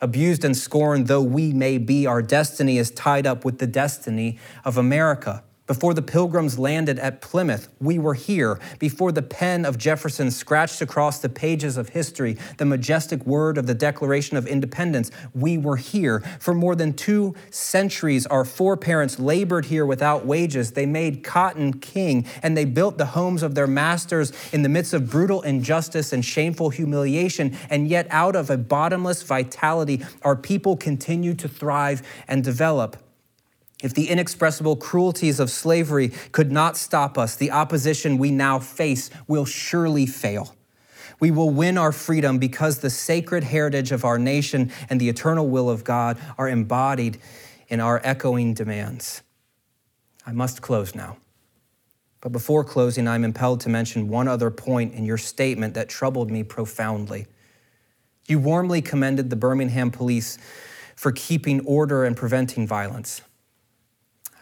Abused 0.00 0.44
and 0.44 0.56
scorned 0.56 1.08
though 1.08 1.22
we 1.22 1.52
may 1.52 1.78
be, 1.78 2.06
our 2.06 2.22
destiny 2.22 2.78
is 2.78 2.90
tied 2.90 3.26
up 3.26 3.44
with 3.44 3.58
the 3.58 3.66
destiny 3.66 4.38
of 4.64 4.76
America. 4.76 5.42
Before 5.68 5.92
the 5.92 6.00
pilgrims 6.00 6.58
landed 6.58 6.98
at 6.98 7.20
Plymouth, 7.20 7.68
we 7.78 7.98
were 7.98 8.14
here. 8.14 8.58
Before 8.78 9.12
the 9.12 9.20
pen 9.20 9.66
of 9.66 9.76
Jefferson 9.76 10.30
scratched 10.30 10.80
across 10.80 11.18
the 11.18 11.28
pages 11.28 11.76
of 11.76 11.90
history 11.90 12.38
the 12.56 12.64
majestic 12.64 13.26
word 13.26 13.58
of 13.58 13.66
the 13.66 13.74
Declaration 13.74 14.38
of 14.38 14.46
Independence, 14.46 15.10
we 15.34 15.58
were 15.58 15.76
here. 15.76 16.20
For 16.40 16.54
more 16.54 16.74
than 16.74 16.94
two 16.94 17.34
centuries, 17.50 18.24
our 18.24 18.46
foreparents 18.46 19.18
labored 19.18 19.66
here 19.66 19.84
without 19.84 20.24
wages. 20.24 20.72
They 20.72 20.86
made 20.86 21.22
cotton 21.22 21.74
king, 21.74 22.24
and 22.42 22.56
they 22.56 22.64
built 22.64 22.96
the 22.96 23.04
homes 23.04 23.42
of 23.42 23.54
their 23.54 23.66
masters 23.66 24.32
in 24.54 24.62
the 24.62 24.70
midst 24.70 24.94
of 24.94 25.10
brutal 25.10 25.42
injustice 25.42 26.14
and 26.14 26.24
shameful 26.24 26.70
humiliation. 26.70 27.54
And 27.68 27.88
yet, 27.88 28.06
out 28.08 28.36
of 28.36 28.48
a 28.48 28.56
bottomless 28.56 29.22
vitality, 29.22 30.02
our 30.22 30.34
people 30.34 30.78
continue 30.78 31.34
to 31.34 31.46
thrive 31.46 32.00
and 32.26 32.42
develop. 32.42 32.96
If 33.82 33.94
the 33.94 34.08
inexpressible 34.08 34.76
cruelties 34.76 35.38
of 35.38 35.50
slavery 35.50 36.08
could 36.32 36.50
not 36.50 36.76
stop 36.76 37.16
us, 37.16 37.36
the 37.36 37.52
opposition 37.52 38.18
we 38.18 38.30
now 38.30 38.58
face 38.58 39.08
will 39.28 39.44
surely 39.44 40.04
fail. 40.04 40.54
We 41.20 41.30
will 41.30 41.50
win 41.50 41.78
our 41.78 41.92
freedom 41.92 42.38
because 42.38 42.78
the 42.78 42.90
sacred 42.90 43.44
heritage 43.44 43.92
of 43.92 44.04
our 44.04 44.18
nation 44.18 44.72
and 44.88 45.00
the 45.00 45.08
eternal 45.08 45.48
will 45.48 45.70
of 45.70 45.84
God 45.84 46.18
are 46.36 46.48
embodied 46.48 47.18
in 47.68 47.80
our 47.80 48.00
echoing 48.04 48.54
demands. 48.54 49.22
I 50.26 50.32
must 50.32 50.60
close 50.60 50.94
now. 50.94 51.16
But 52.20 52.32
before 52.32 52.64
closing, 52.64 53.06
I'm 53.06 53.24
impelled 53.24 53.60
to 53.60 53.68
mention 53.68 54.08
one 54.08 54.26
other 54.26 54.50
point 54.50 54.94
in 54.94 55.04
your 55.04 55.18
statement 55.18 55.74
that 55.74 55.88
troubled 55.88 56.30
me 56.30 56.42
profoundly. 56.42 57.26
You 58.26 58.40
warmly 58.40 58.82
commended 58.82 59.30
the 59.30 59.36
Birmingham 59.36 59.90
police 59.90 60.36
for 60.96 61.12
keeping 61.12 61.64
order 61.64 62.04
and 62.04 62.16
preventing 62.16 62.66
violence. 62.66 63.22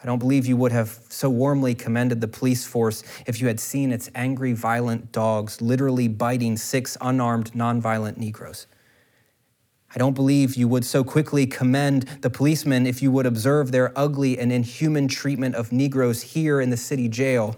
I 0.01 0.05
don't 0.05 0.19
believe 0.19 0.45
you 0.45 0.57
would 0.57 0.71
have 0.71 0.99
so 1.09 1.29
warmly 1.29 1.73
commended 1.73 2.21
the 2.21 2.27
police 2.27 2.65
force 2.65 3.03
if 3.25 3.41
you 3.41 3.47
had 3.47 3.59
seen 3.59 3.91
its 3.91 4.11
angry, 4.13 4.53
violent 4.53 5.11
dogs 5.11 5.61
literally 5.61 6.07
biting 6.07 6.55
six 6.55 6.97
unarmed, 7.01 7.51
nonviolent 7.53 8.17
Negroes. 8.17 8.67
I 9.95 9.97
don't 9.97 10.13
believe 10.13 10.55
you 10.55 10.67
would 10.67 10.85
so 10.85 11.03
quickly 11.03 11.47
commend 11.47 12.03
the 12.21 12.29
policemen 12.29 12.85
if 12.85 13.01
you 13.01 13.11
would 13.11 13.25
observe 13.25 13.71
their 13.71 13.97
ugly 13.97 14.37
and 14.37 14.51
inhuman 14.51 15.07
treatment 15.07 15.55
of 15.55 15.71
Negroes 15.71 16.21
here 16.21 16.61
in 16.61 16.69
the 16.69 16.77
city 16.77 17.07
jail. 17.09 17.55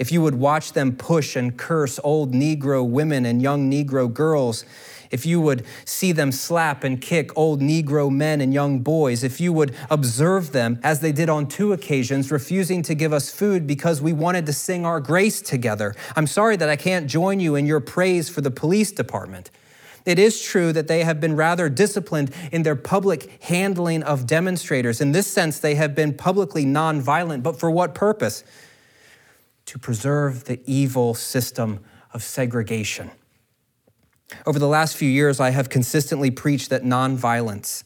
If 0.00 0.10
you 0.10 0.20
would 0.22 0.34
watch 0.34 0.72
them 0.72 0.96
push 0.96 1.36
and 1.36 1.56
curse 1.56 2.00
old 2.02 2.32
Negro 2.32 2.84
women 2.84 3.24
and 3.24 3.40
young 3.40 3.70
Negro 3.70 4.12
girls 4.12 4.64
if 5.10 5.26
you 5.26 5.40
would 5.40 5.64
see 5.84 6.12
them 6.12 6.32
slap 6.32 6.84
and 6.84 7.00
kick 7.00 7.36
old 7.36 7.60
Negro 7.60 8.10
men 8.10 8.40
and 8.40 8.54
young 8.54 8.78
boys, 8.78 9.24
if 9.24 9.40
you 9.40 9.52
would 9.52 9.74
observe 9.90 10.52
them, 10.52 10.78
as 10.82 11.00
they 11.00 11.12
did 11.12 11.28
on 11.28 11.48
two 11.48 11.72
occasions, 11.72 12.30
refusing 12.30 12.82
to 12.82 12.94
give 12.94 13.12
us 13.12 13.30
food 13.30 13.66
because 13.66 14.00
we 14.00 14.12
wanted 14.12 14.46
to 14.46 14.52
sing 14.52 14.86
our 14.86 15.00
grace 15.00 15.40
together. 15.40 15.94
I'm 16.14 16.26
sorry 16.26 16.56
that 16.56 16.68
I 16.68 16.76
can't 16.76 17.08
join 17.08 17.40
you 17.40 17.56
in 17.56 17.66
your 17.66 17.80
praise 17.80 18.28
for 18.28 18.40
the 18.40 18.50
police 18.50 18.92
department. 18.92 19.50
It 20.06 20.18
is 20.18 20.40
true 20.40 20.72
that 20.72 20.88
they 20.88 21.04
have 21.04 21.20
been 21.20 21.36
rather 21.36 21.68
disciplined 21.68 22.32
in 22.52 22.62
their 22.62 22.76
public 22.76 23.42
handling 23.42 24.02
of 24.02 24.26
demonstrators. 24.26 25.00
In 25.00 25.12
this 25.12 25.26
sense, 25.26 25.58
they 25.58 25.74
have 25.74 25.94
been 25.94 26.14
publicly 26.14 26.64
nonviolent, 26.64 27.42
but 27.42 27.58
for 27.58 27.70
what 27.70 27.94
purpose? 27.94 28.44
To 29.70 29.78
preserve 29.78 30.46
the 30.46 30.60
evil 30.66 31.14
system 31.14 31.78
of 32.12 32.24
segregation. 32.24 33.12
Over 34.44 34.58
the 34.58 34.66
last 34.66 34.96
few 34.96 35.08
years, 35.08 35.38
I 35.38 35.50
have 35.50 35.68
consistently 35.68 36.32
preached 36.32 36.70
that 36.70 36.82
nonviolence 36.82 37.84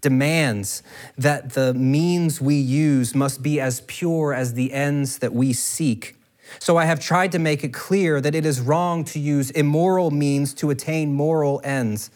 demands 0.00 0.84
that 1.18 1.54
the 1.54 1.74
means 1.74 2.40
we 2.40 2.54
use 2.54 3.16
must 3.16 3.42
be 3.42 3.60
as 3.60 3.80
pure 3.88 4.32
as 4.32 4.54
the 4.54 4.72
ends 4.72 5.18
that 5.18 5.32
we 5.32 5.52
seek. 5.52 6.14
So 6.60 6.76
I 6.76 6.84
have 6.84 7.00
tried 7.00 7.32
to 7.32 7.40
make 7.40 7.64
it 7.64 7.72
clear 7.72 8.20
that 8.20 8.36
it 8.36 8.46
is 8.46 8.60
wrong 8.60 9.02
to 9.06 9.18
use 9.18 9.50
immoral 9.50 10.12
means 10.12 10.54
to 10.54 10.70
attain 10.70 11.14
moral 11.14 11.60
ends. 11.64 12.12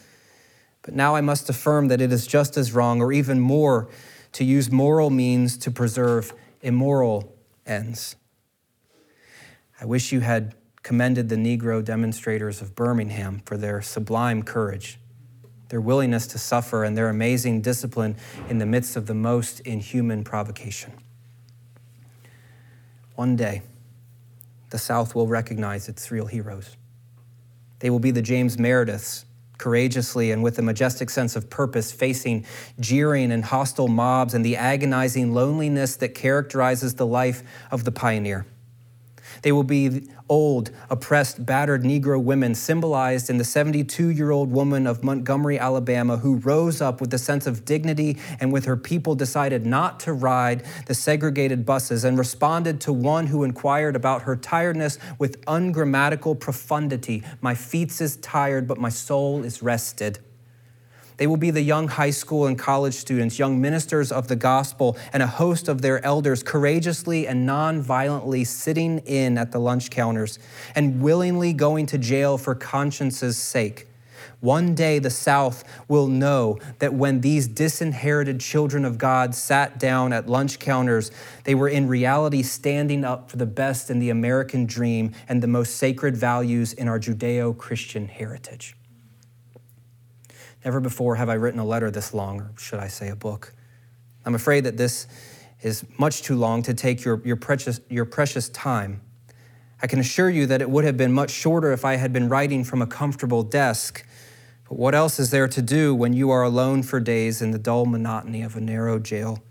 But 0.82 0.94
now 0.94 1.16
I 1.16 1.22
must 1.22 1.50
affirm 1.50 1.88
that 1.88 2.00
it 2.00 2.12
is 2.12 2.24
just 2.24 2.56
as 2.56 2.72
wrong, 2.72 3.02
or 3.02 3.12
even 3.12 3.40
more, 3.40 3.88
to 4.34 4.44
use 4.44 4.70
moral 4.70 5.10
means 5.10 5.58
to 5.58 5.72
preserve 5.72 6.32
immoral 6.62 7.34
ends. 7.66 8.14
I 9.80 9.84
wish 9.84 10.10
you 10.12 10.20
had 10.20 10.54
commended 10.82 11.28
the 11.28 11.36
Negro 11.36 11.84
demonstrators 11.84 12.60
of 12.60 12.74
Birmingham 12.74 13.42
for 13.44 13.56
their 13.56 13.80
sublime 13.80 14.42
courage, 14.42 14.98
their 15.68 15.80
willingness 15.80 16.26
to 16.28 16.38
suffer, 16.38 16.82
and 16.82 16.96
their 16.96 17.08
amazing 17.08 17.60
discipline 17.60 18.16
in 18.48 18.58
the 18.58 18.66
midst 18.66 18.96
of 18.96 19.06
the 19.06 19.14
most 19.14 19.60
inhuman 19.60 20.24
provocation. 20.24 20.92
One 23.14 23.36
day, 23.36 23.62
the 24.70 24.78
South 24.78 25.14
will 25.14 25.26
recognize 25.26 25.88
its 25.88 26.10
real 26.10 26.26
heroes. 26.26 26.76
They 27.80 27.90
will 27.90 28.00
be 28.00 28.10
the 28.10 28.22
James 28.22 28.56
Merediths, 28.56 29.24
courageously 29.58 30.30
and 30.30 30.42
with 30.42 30.58
a 30.58 30.62
majestic 30.62 31.10
sense 31.10 31.36
of 31.36 31.50
purpose, 31.50 31.92
facing 31.92 32.46
jeering 32.80 33.32
and 33.32 33.44
hostile 33.44 33.88
mobs 33.88 34.34
and 34.34 34.44
the 34.44 34.56
agonizing 34.56 35.34
loneliness 35.34 35.96
that 35.96 36.14
characterizes 36.14 36.94
the 36.94 37.06
life 37.06 37.42
of 37.70 37.84
the 37.84 37.92
pioneer. 37.92 38.46
They 39.42 39.52
will 39.52 39.64
be 39.64 40.08
old, 40.28 40.70
oppressed, 40.90 41.44
battered 41.44 41.82
Negro 41.82 42.22
women, 42.22 42.54
symbolized 42.54 43.30
in 43.30 43.38
the 43.38 43.44
72 43.44 44.08
year 44.08 44.30
old 44.30 44.50
woman 44.50 44.86
of 44.86 45.02
Montgomery, 45.02 45.58
Alabama, 45.58 46.18
who 46.18 46.36
rose 46.36 46.80
up 46.80 47.00
with 47.00 47.12
a 47.14 47.18
sense 47.18 47.46
of 47.46 47.64
dignity 47.64 48.18
and 48.40 48.52
with 48.52 48.64
her 48.66 48.76
people 48.76 49.14
decided 49.14 49.66
not 49.66 49.98
to 50.00 50.12
ride 50.12 50.64
the 50.86 50.94
segregated 50.94 51.66
buses 51.66 52.04
and 52.04 52.18
responded 52.18 52.80
to 52.82 52.92
one 52.92 53.26
who 53.26 53.44
inquired 53.44 53.96
about 53.96 54.22
her 54.22 54.36
tiredness 54.36 54.98
with 55.18 55.42
ungrammatical 55.46 56.34
profundity 56.34 57.22
My 57.40 57.54
feet 57.54 57.88
is 58.00 58.16
tired, 58.16 58.68
but 58.68 58.78
my 58.78 58.90
soul 58.90 59.44
is 59.44 59.62
rested. 59.62 60.18
They 61.18 61.26
will 61.26 61.36
be 61.36 61.50
the 61.50 61.62
young 61.62 61.88
high 61.88 62.10
school 62.10 62.46
and 62.46 62.58
college 62.58 62.94
students, 62.94 63.38
young 63.38 63.60
ministers 63.60 64.10
of 64.10 64.28
the 64.28 64.36
gospel, 64.36 64.96
and 65.12 65.22
a 65.22 65.26
host 65.26 65.68
of 65.68 65.82
their 65.82 66.02
elders 66.04 66.42
courageously 66.42 67.26
and 67.26 67.44
non-violently 67.44 68.44
sitting 68.44 69.00
in 69.00 69.36
at 69.36 69.52
the 69.52 69.58
lunch 69.58 69.90
counters 69.90 70.38
and 70.74 71.02
willingly 71.02 71.52
going 71.52 71.86
to 71.86 71.98
jail 71.98 72.38
for 72.38 72.54
conscience's 72.54 73.36
sake. 73.36 73.88
One 74.40 74.76
day 74.76 75.00
the 75.00 75.10
South 75.10 75.64
will 75.88 76.06
know 76.06 76.58
that 76.78 76.94
when 76.94 77.20
these 77.20 77.48
disinherited 77.48 78.38
children 78.38 78.84
of 78.84 78.96
God 78.96 79.34
sat 79.34 79.80
down 79.80 80.12
at 80.12 80.28
lunch 80.28 80.60
counters, 80.60 81.10
they 81.42 81.56
were 81.56 81.68
in 81.68 81.88
reality 81.88 82.44
standing 82.44 83.04
up 83.04 83.28
for 83.28 83.36
the 83.36 83.46
best 83.46 83.90
in 83.90 83.98
the 83.98 84.10
American 84.10 84.66
dream 84.66 85.12
and 85.28 85.42
the 85.42 85.48
most 85.48 85.76
sacred 85.76 86.16
values 86.16 86.72
in 86.72 86.86
our 86.86 87.00
Judeo 87.00 87.56
Christian 87.56 88.06
heritage. 88.06 88.77
Never 90.68 90.80
before 90.80 91.14
have 91.14 91.30
I 91.30 91.32
written 91.32 91.58
a 91.60 91.64
letter 91.64 91.90
this 91.90 92.12
long, 92.12 92.42
or 92.42 92.52
should 92.58 92.78
I 92.78 92.88
say 92.88 93.08
a 93.08 93.16
book. 93.16 93.54
I'm 94.26 94.34
afraid 94.34 94.64
that 94.64 94.76
this 94.76 95.06
is 95.62 95.82
much 95.96 96.20
too 96.20 96.36
long 96.36 96.62
to 96.64 96.74
take 96.74 97.06
your, 97.06 97.22
your, 97.24 97.36
precious, 97.36 97.80
your 97.88 98.04
precious 98.04 98.50
time. 98.50 99.00
I 99.80 99.86
can 99.86 99.98
assure 99.98 100.28
you 100.28 100.44
that 100.44 100.60
it 100.60 100.68
would 100.68 100.84
have 100.84 100.98
been 100.98 101.10
much 101.10 101.30
shorter 101.30 101.72
if 101.72 101.86
I 101.86 101.96
had 101.96 102.12
been 102.12 102.28
writing 102.28 102.64
from 102.64 102.82
a 102.82 102.86
comfortable 102.86 103.42
desk. 103.42 104.04
But 104.68 104.76
what 104.76 104.94
else 104.94 105.18
is 105.18 105.30
there 105.30 105.48
to 105.48 105.62
do 105.62 105.94
when 105.94 106.12
you 106.12 106.28
are 106.28 106.42
alone 106.42 106.82
for 106.82 107.00
days 107.00 107.40
in 107.40 107.50
the 107.50 107.58
dull 107.58 107.86
monotony 107.86 108.42
of 108.42 108.54
a 108.54 108.60
narrow 108.60 108.98
jail, 108.98 109.42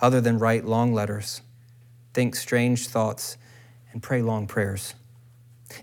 other 0.00 0.22
than 0.22 0.38
write 0.38 0.64
long 0.64 0.94
letters, 0.94 1.42
think 2.14 2.36
strange 2.36 2.88
thoughts, 2.88 3.36
and 3.92 4.02
pray 4.02 4.22
long 4.22 4.46
prayers? 4.46 4.94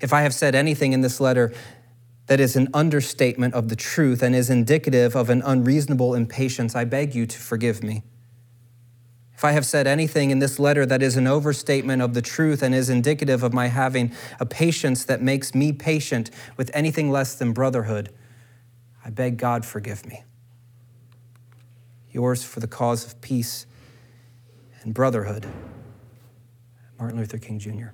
If 0.02 0.12
I 0.12 0.22
have 0.22 0.34
said 0.34 0.56
anything 0.56 0.94
in 0.94 1.02
this 1.02 1.20
letter 1.20 1.54
that 2.30 2.40
is 2.40 2.56
an 2.56 2.68
understatement 2.76 3.56
of 3.56 3.70
the 3.70 3.76
truth 3.76 4.22
and 4.22 4.36
is 4.36 4.52
indicative 4.52 5.16
of 5.16 5.32
an 5.32 5.42
unreasonable 5.44 6.14
impatience, 6.14 6.76
I 6.76 6.86
beg 6.86 7.16
you 7.16 7.26
to 7.26 7.40
forgive 7.40 7.82
me. 7.82 8.04
If 9.34 9.44
I 9.44 9.54
have 9.54 9.66
said 9.66 9.88
anything 9.88 10.30
in 10.30 10.38
this 10.38 10.60
letter 10.60 10.86
that 10.86 11.02
is 11.02 11.18
an 11.18 11.26
overstatement 11.26 12.04
of 12.04 12.14
the 12.14 12.22
truth 12.22 12.62
and 12.62 12.76
is 12.76 12.88
indicative 12.88 13.42
of 13.42 13.52
my 13.52 13.66
having 13.66 14.14
a 14.40 14.46
patience 14.46 15.06
that 15.06 15.24
makes 15.24 15.56
me 15.56 15.74
patient 15.74 16.30
with 16.56 16.70
anything 16.72 17.10
less 17.10 17.34
than 17.34 17.52
brotherhood, 17.52 18.14
I 19.04 19.10
beg 19.10 19.38
God 19.38 19.66
forgive 19.66 20.06
me. 20.06 20.24
Yours 22.12 22.44
for 22.44 22.60
the 22.60 22.68
cause 22.68 23.08
of 23.08 23.20
peace 23.22 23.66
and 24.84 24.94
brotherhood, 24.94 25.48
Martin 27.00 27.18
Luther 27.18 27.40
King 27.40 27.58
Jr. 27.58 27.88